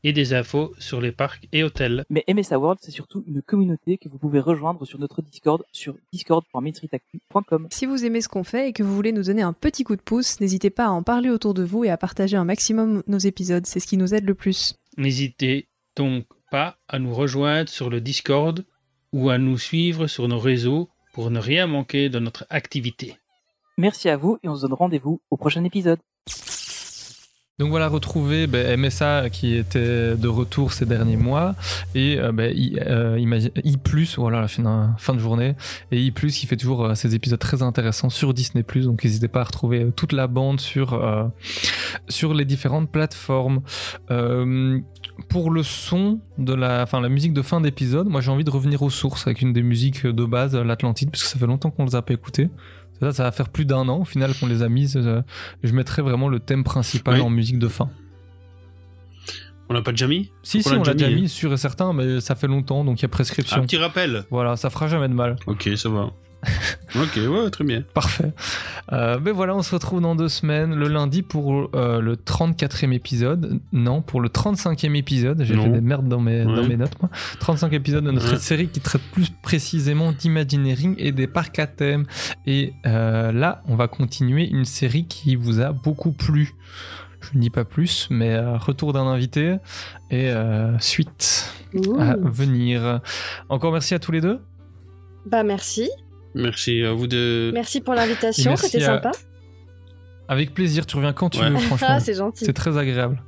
et 0.05 0.13
des 0.13 0.35
infos 0.35 0.73
sur 0.79 1.01
les 1.01 1.11
parcs 1.11 1.49
et 1.53 1.65
hôtels. 1.65 2.05
Mais 2.09 2.25
MSA 2.29 2.59
World, 2.59 2.79
c'est 2.81 2.93
surtout 2.93 3.25
une 3.27 3.43
communauté 3.43 3.99
que 3.99 4.09
vous 4.09 4.19
pouvez 4.19 4.39
rejoindre 4.39 4.85
sur 4.85 5.01
notre 5.01 5.21
Discord 5.21 5.65
sur 5.73 5.97
discord.mainstreetactu.com. 6.13 7.67
Si 7.73 7.87
vous 7.87 8.05
aimez 8.05 8.21
ce 8.21 8.29
qu'on 8.29 8.45
fait 8.45 8.69
et 8.69 8.73
que 8.73 8.85
vous 8.85 8.95
voulez 8.95 9.13
nous 9.13 9.25
donner 9.25 9.43
un 9.43 9.53
petit 9.53 9.83
coup 9.83 9.97
de 9.97 10.03
pouce, 10.03 10.39
n'hésitez 10.41 10.71
pas 10.71 10.87
à 10.87 10.91
en 10.91 11.03
parler 11.03 11.31
autour 11.31 11.55
de 11.55 11.65
vous 11.65 11.85
et 11.85 11.91
à 11.91 11.97
partager 11.97 12.37
un 12.37 12.45
maximum 12.45 13.03
nos 13.09 13.19
épisodes, 13.19 13.67
c'est 13.67 13.81
ce 13.81 13.87
qui 13.89 13.97
nous 13.97 14.15
aide 14.15 14.27
le 14.27 14.35
plus. 14.35 14.77
N'hésitez 14.97 15.67
donc 15.97 16.25
à 16.57 16.99
nous 16.99 17.15
rejoindre 17.15 17.69
sur 17.69 17.91
le 17.91 18.01
Discord 18.01 18.65
ou 19.13 19.31
à 19.31 19.39
nous 19.39 19.59
suivre 19.59 20.07
sur 20.07 20.29
nos 20.29 20.39
réseaux 20.39 20.89
pour 21.13 21.31
ne 21.31 21.39
rien 21.39 21.67
manquer 21.67 22.09
de 22.09 22.19
notre 22.19 22.47
activité. 22.51 23.17
Merci 23.79 24.09
à 24.09 24.17
vous 24.17 24.39
et 24.43 24.49
on 24.49 24.57
se 24.57 24.63
donne 24.63 24.75
rendez-vous 24.75 25.21
au 25.31 25.37
prochain 25.37 25.65
épisode. 25.65 26.01
Donc 27.59 27.71
voilà, 27.71 27.89
retrouver 27.89 28.47
ben, 28.47 28.79
MSA 28.79 29.31
qui 29.31 29.55
était 29.55 30.15
de 30.15 30.29
retour 30.29 30.75
ces 30.75 30.85
derniers 30.85 31.17
mois 31.17 31.55
et 31.95 32.19
euh, 32.19 32.31
ben, 32.31 32.53
I, 32.55 32.77
euh, 32.87 33.19
voilà, 34.19 34.43
la 34.43 34.49
fin, 34.99 35.15
de 35.15 35.19
journée, 35.19 35.55
et 35.91 36.03
I+, 36.03 36.13
qui 36.13 36.47
fait 36.47 36.59
toujours 36.59 36.85
euh, 36.85 36.95
ces 36.95 37.15
épisodes 37.15 37.39
très 37.39 37.63
intéressants 37.63 38.11
sur 38.11 38.35
Disney+, 38.35 38.63
donc 38.63 39.03
n'hésitez 39.03 39.29
pas 39.29 39.41
à 39.41 39.45
retrouver 39.45 39.85
euh, 39.85 39.91
toute 39.91 40.13
la 40.13 40.27
bande 40.27 40.61
sur, 40.61 41.01
les 42.35 42.45
différentes 42.45 42.91
plateformes. 42.91 43.63
Pour 45.31 45.51
le 45.51 45.63
son 45.63 46.21
de 46.37 46.53
la, 46.53 46.85
la 46.93 47.09
musique 47.09 47.33
de 47.33 47.41
fin 47.41 47.63
d'épisode, 47.63 48.07
moi 48.07 48.21
j'ai 48.21 48.31
envie 48.31 48.45
de 48.45 48.51
revenir 48.51 48.83
aux 48.83 48.91
sources 48.91 49.27
avec 49.27 49.41
une 49.41 49.55
des 49.55 49.63
musiques 49.63 50.07
de 50.07 50.25
base, 50.27 50.55
l'Atlantide, 50.55 51.11
parce 51.11 51.23
que 51.23 51.31
ça 51.31 51.39
fait 51.39 51.47
longtemps 51.47 51.71
qu'on 51.71 51.87
les 51.87 51.95
a 51.95 52.03
pas 52.03 52.13
écoutées. 52.13 52.51
Ça, 53.01 53.13
ça 53.13 53.23
va 53.25 53.33
faire 53.33 53.49
plus 53.49 53.65
d'un 53.67 53.89
an 53.89 53.99
au 54.01 54.05
final 54.05 54.33
qu'on 54.39 54.47
les 54.47 54.63
a 54.63 54.69
mises. 54.69 54.97
euh, 54.97 55.23
Je 55.63 55.73
mettrai 55.73 56.03
vraiment 56.03 56.29
le 56.29 56.41
thème 56.41 56.65
principal 56.65 57.15
Oui. 57.17 57.21
en 57.21 57.31
musique 57.31 57.59
de 57.59 57.69
fin. 57.69 57.91
On 59.69 59.75
l'a 59.75 59.83
pas 59.83 59.91
déjà 59.91 60.07
mis? 60.07 60.31
Si, 60.45 60.63
si, 60.63 60.69
on 60.71 60.83
l'a 60.85 60.95
déjà 60.95 61.11
mis, 61.11 61.29
sûr 61.29 61.53
et 61.53 61.57
certain, 61.57 61.93
mais 61.93 62.21
ça 62.21 62.35
fait 62.37 62.47
longtemps, 62.47 62.85
donc 62.85 63.01
il 63.01 63.03
y 63.03 63.05
a 63.05 63.09
prescription. 63.09 63.57
Un 63.59 63.63
petit 63.63 63.77
rappel. 63.77 64.25
Voilà, 64.31 64.57
ça 64.57 64.71
fera 64.71 64.87
jamais 64.87 65.09
de 65.09 65.15
mal. 65.15 65.37
Ok, 65.47 65.69
ça 65.77 65.89
va. 65.89 66.11
ok, 66.95 67.17
ouais, 67.29 67.51
très 67.51 67.65
bien. 67.65 67.83
Parfait. 67.95 68.33
Euh, 68.93 69.19
mais 69.21 69.33
voilà, 69.33 69.57
on 69.57 69.63
se 69.63 69.75
retrouve 69.75 70.01
dans 70.01 70.15
deux 70.15 70.29
semaines, 70.29 70.75
le 70.75 70.87
lundi 70.89 71.23
pour 71.23 71.71
euh, 71.75 72.01
le 72.01 72.15
34e 72.17 72.93
épisode. 72.93 73.59
Non, 73.73 74.01
pour 74.03 74.21
le 74.21 74.29
35e 74.29 74.95
épisode. 74.95 75.43
J'ai 75.43 75.57
fait 75.57 75.69
des 75.69 75.81
merdes 75.81 76.09
dans 76.09 76.21
mes, 76.21 76.45
dans 76.45 76.67
mes 76.67 76.77
notes, 76.77 77.01
moi. 77.01 77.11
35 77.41 77.73
épisodes 77.73 78.05
de 78.05 78.11
notre 78.13 78.31
Ouais. 78.33 78.39
série 78.39 78.69
qui 78.69 78.81
traite 78.81 79.03
plus 79.13 79.31
précisément 79.43 80.13
d'imagineering 80.13 80.95
et 80.99 81.11
des 81.13 81.27
parcs 81.27 81.59
à 81.59 81.67
thème. 81.67 82.07
Et 82.47 82.73
euh, 82.87 83.33
là, 83.33 83.63
on 83.67 83.75
va 83.75 83.89
continuer 83.89 84.47
une 84.49 84.65
série 84.67 85.07
qui 85.07 85.35
vous 85.37 85.61
a 85.61 85.73
beaucoup 85.73 86.13
plu. 86.13 86.55
Je 87.21 87.37
ne 87.37 87.41
dis 87.43 87.51
pas 87.51 87.65
plus, 87.65 88.07
mais 88.11 88.35
euh, 88.35 88.57
retour 88.57 88.93
d'un 88.93 89.07
invité 89.07 89.57
et 90.11 90.31
euh, 90.31 90.79
suite 90.79 91.53
à 91.99 92.15
venir. 92.17 93.01
Encore 93.49 93.73
merci 93.73 93.95
à 93.95 93.99
tous 93.99 94.13
les 94.13 94.21
deux. 94.21 94.39
Bah 95.27 95.43
merci. 95.43 95.91
Merci 96.37 96.83
à 96.85 96.93
vous 96.93 97.07
de. 97.07 97.51
Merci 97.55 97.81
pour 97.81 97.95
l'invitation, 97.95 98.57
c'était 98.57 98.83
à- 98.85 98.87
sympa. 98.87 99.11
Avec 100.29 100.55
plaisir, 100.55 100.87
tu 100.87 100.97
reviens 100.97 101.13
quand 101.13 101.31
tu 101.31 101.41
Ouais. 101.41 101.51
veux, 101.51 101.57
franchement. 101.59 101.89
Ah, 101.91 102.01
c'est 102.01 102.15
gentil. 102.15 102.45
C'est 102.45 102.53
très 102.53 102.77
agréable. 102.79 103.21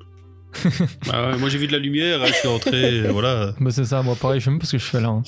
Bah 1.07 1.31
ouais, 1.31 1.37
moi 1.39 1.49
j'ai 1.51 1.59
vu 1.59 1.67
de 1.67 1.73
la 1.73 1.79
lumière, 1.79 2.23
hein, 2.23 2.27
je 2.29 2.33
suis 2.33 2.49
rentré, 2.49 3.01
voilà. 3.11 3.53
Bah 3.61 3.71
c'est 3.71 3.85
ça, 3.85 4.03
moi 4.03 4.17
pareil, 4.21 4.41
je 4.41 4.47
sais 4.47 4.51
même 4.51 4.59
pas 4.59 4.67
ce 4.67 4.73
que 4.73 4.79
je 4.79 4.85
fais 4.85 5.01
là. 5.01 5.09
hein. 5.09 5.23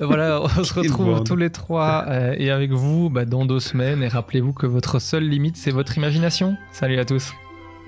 voilà, 0.00 0.40
on 0.42 0.64
se 0.64 0.72
retrouve 0.74 1.22
tous 1.24 1.36
les 1.36 1.50
trois 1.50 2.06
euh, 2.08 2.34
et 2.38 2.50
avec 2.50 2.70
vous 2.72 3.10
bah, 3.10 3.24
dans 3.26 3.44
deux 3.44 3.60
semaines. 3.60 4.02
Et 4.02 4.08
rappelez-vous 4.08 4.52
que 4.54 4.66
votre 4.66 4.98
seule 5.00 5.28
limite, 5.28 5.56
c'est 5.58 5.70
votre 5.70 5.96
imagination. 5.98 6.56
Salut 6.72 6.98
à 6.98 7.04
tous. 7.04 7.32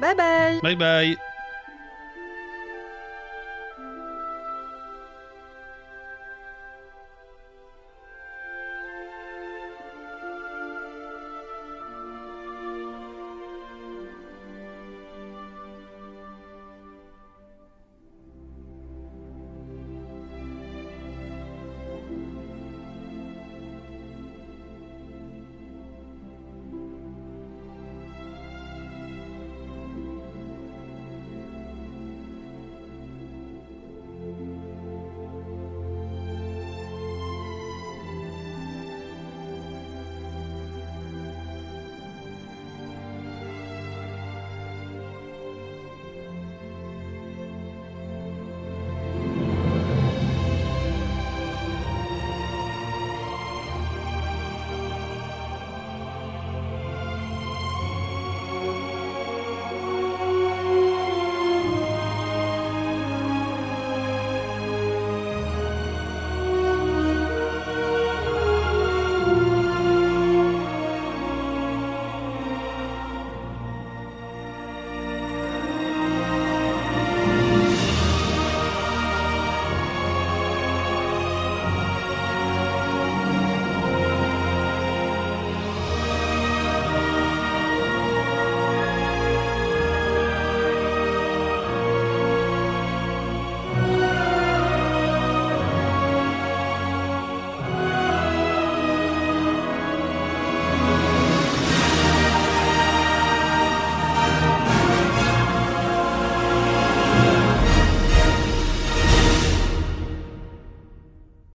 Bye 0.01 0.15
bye 0.17 0.61
Bye 0.63 0.77
bye 0.77 1.32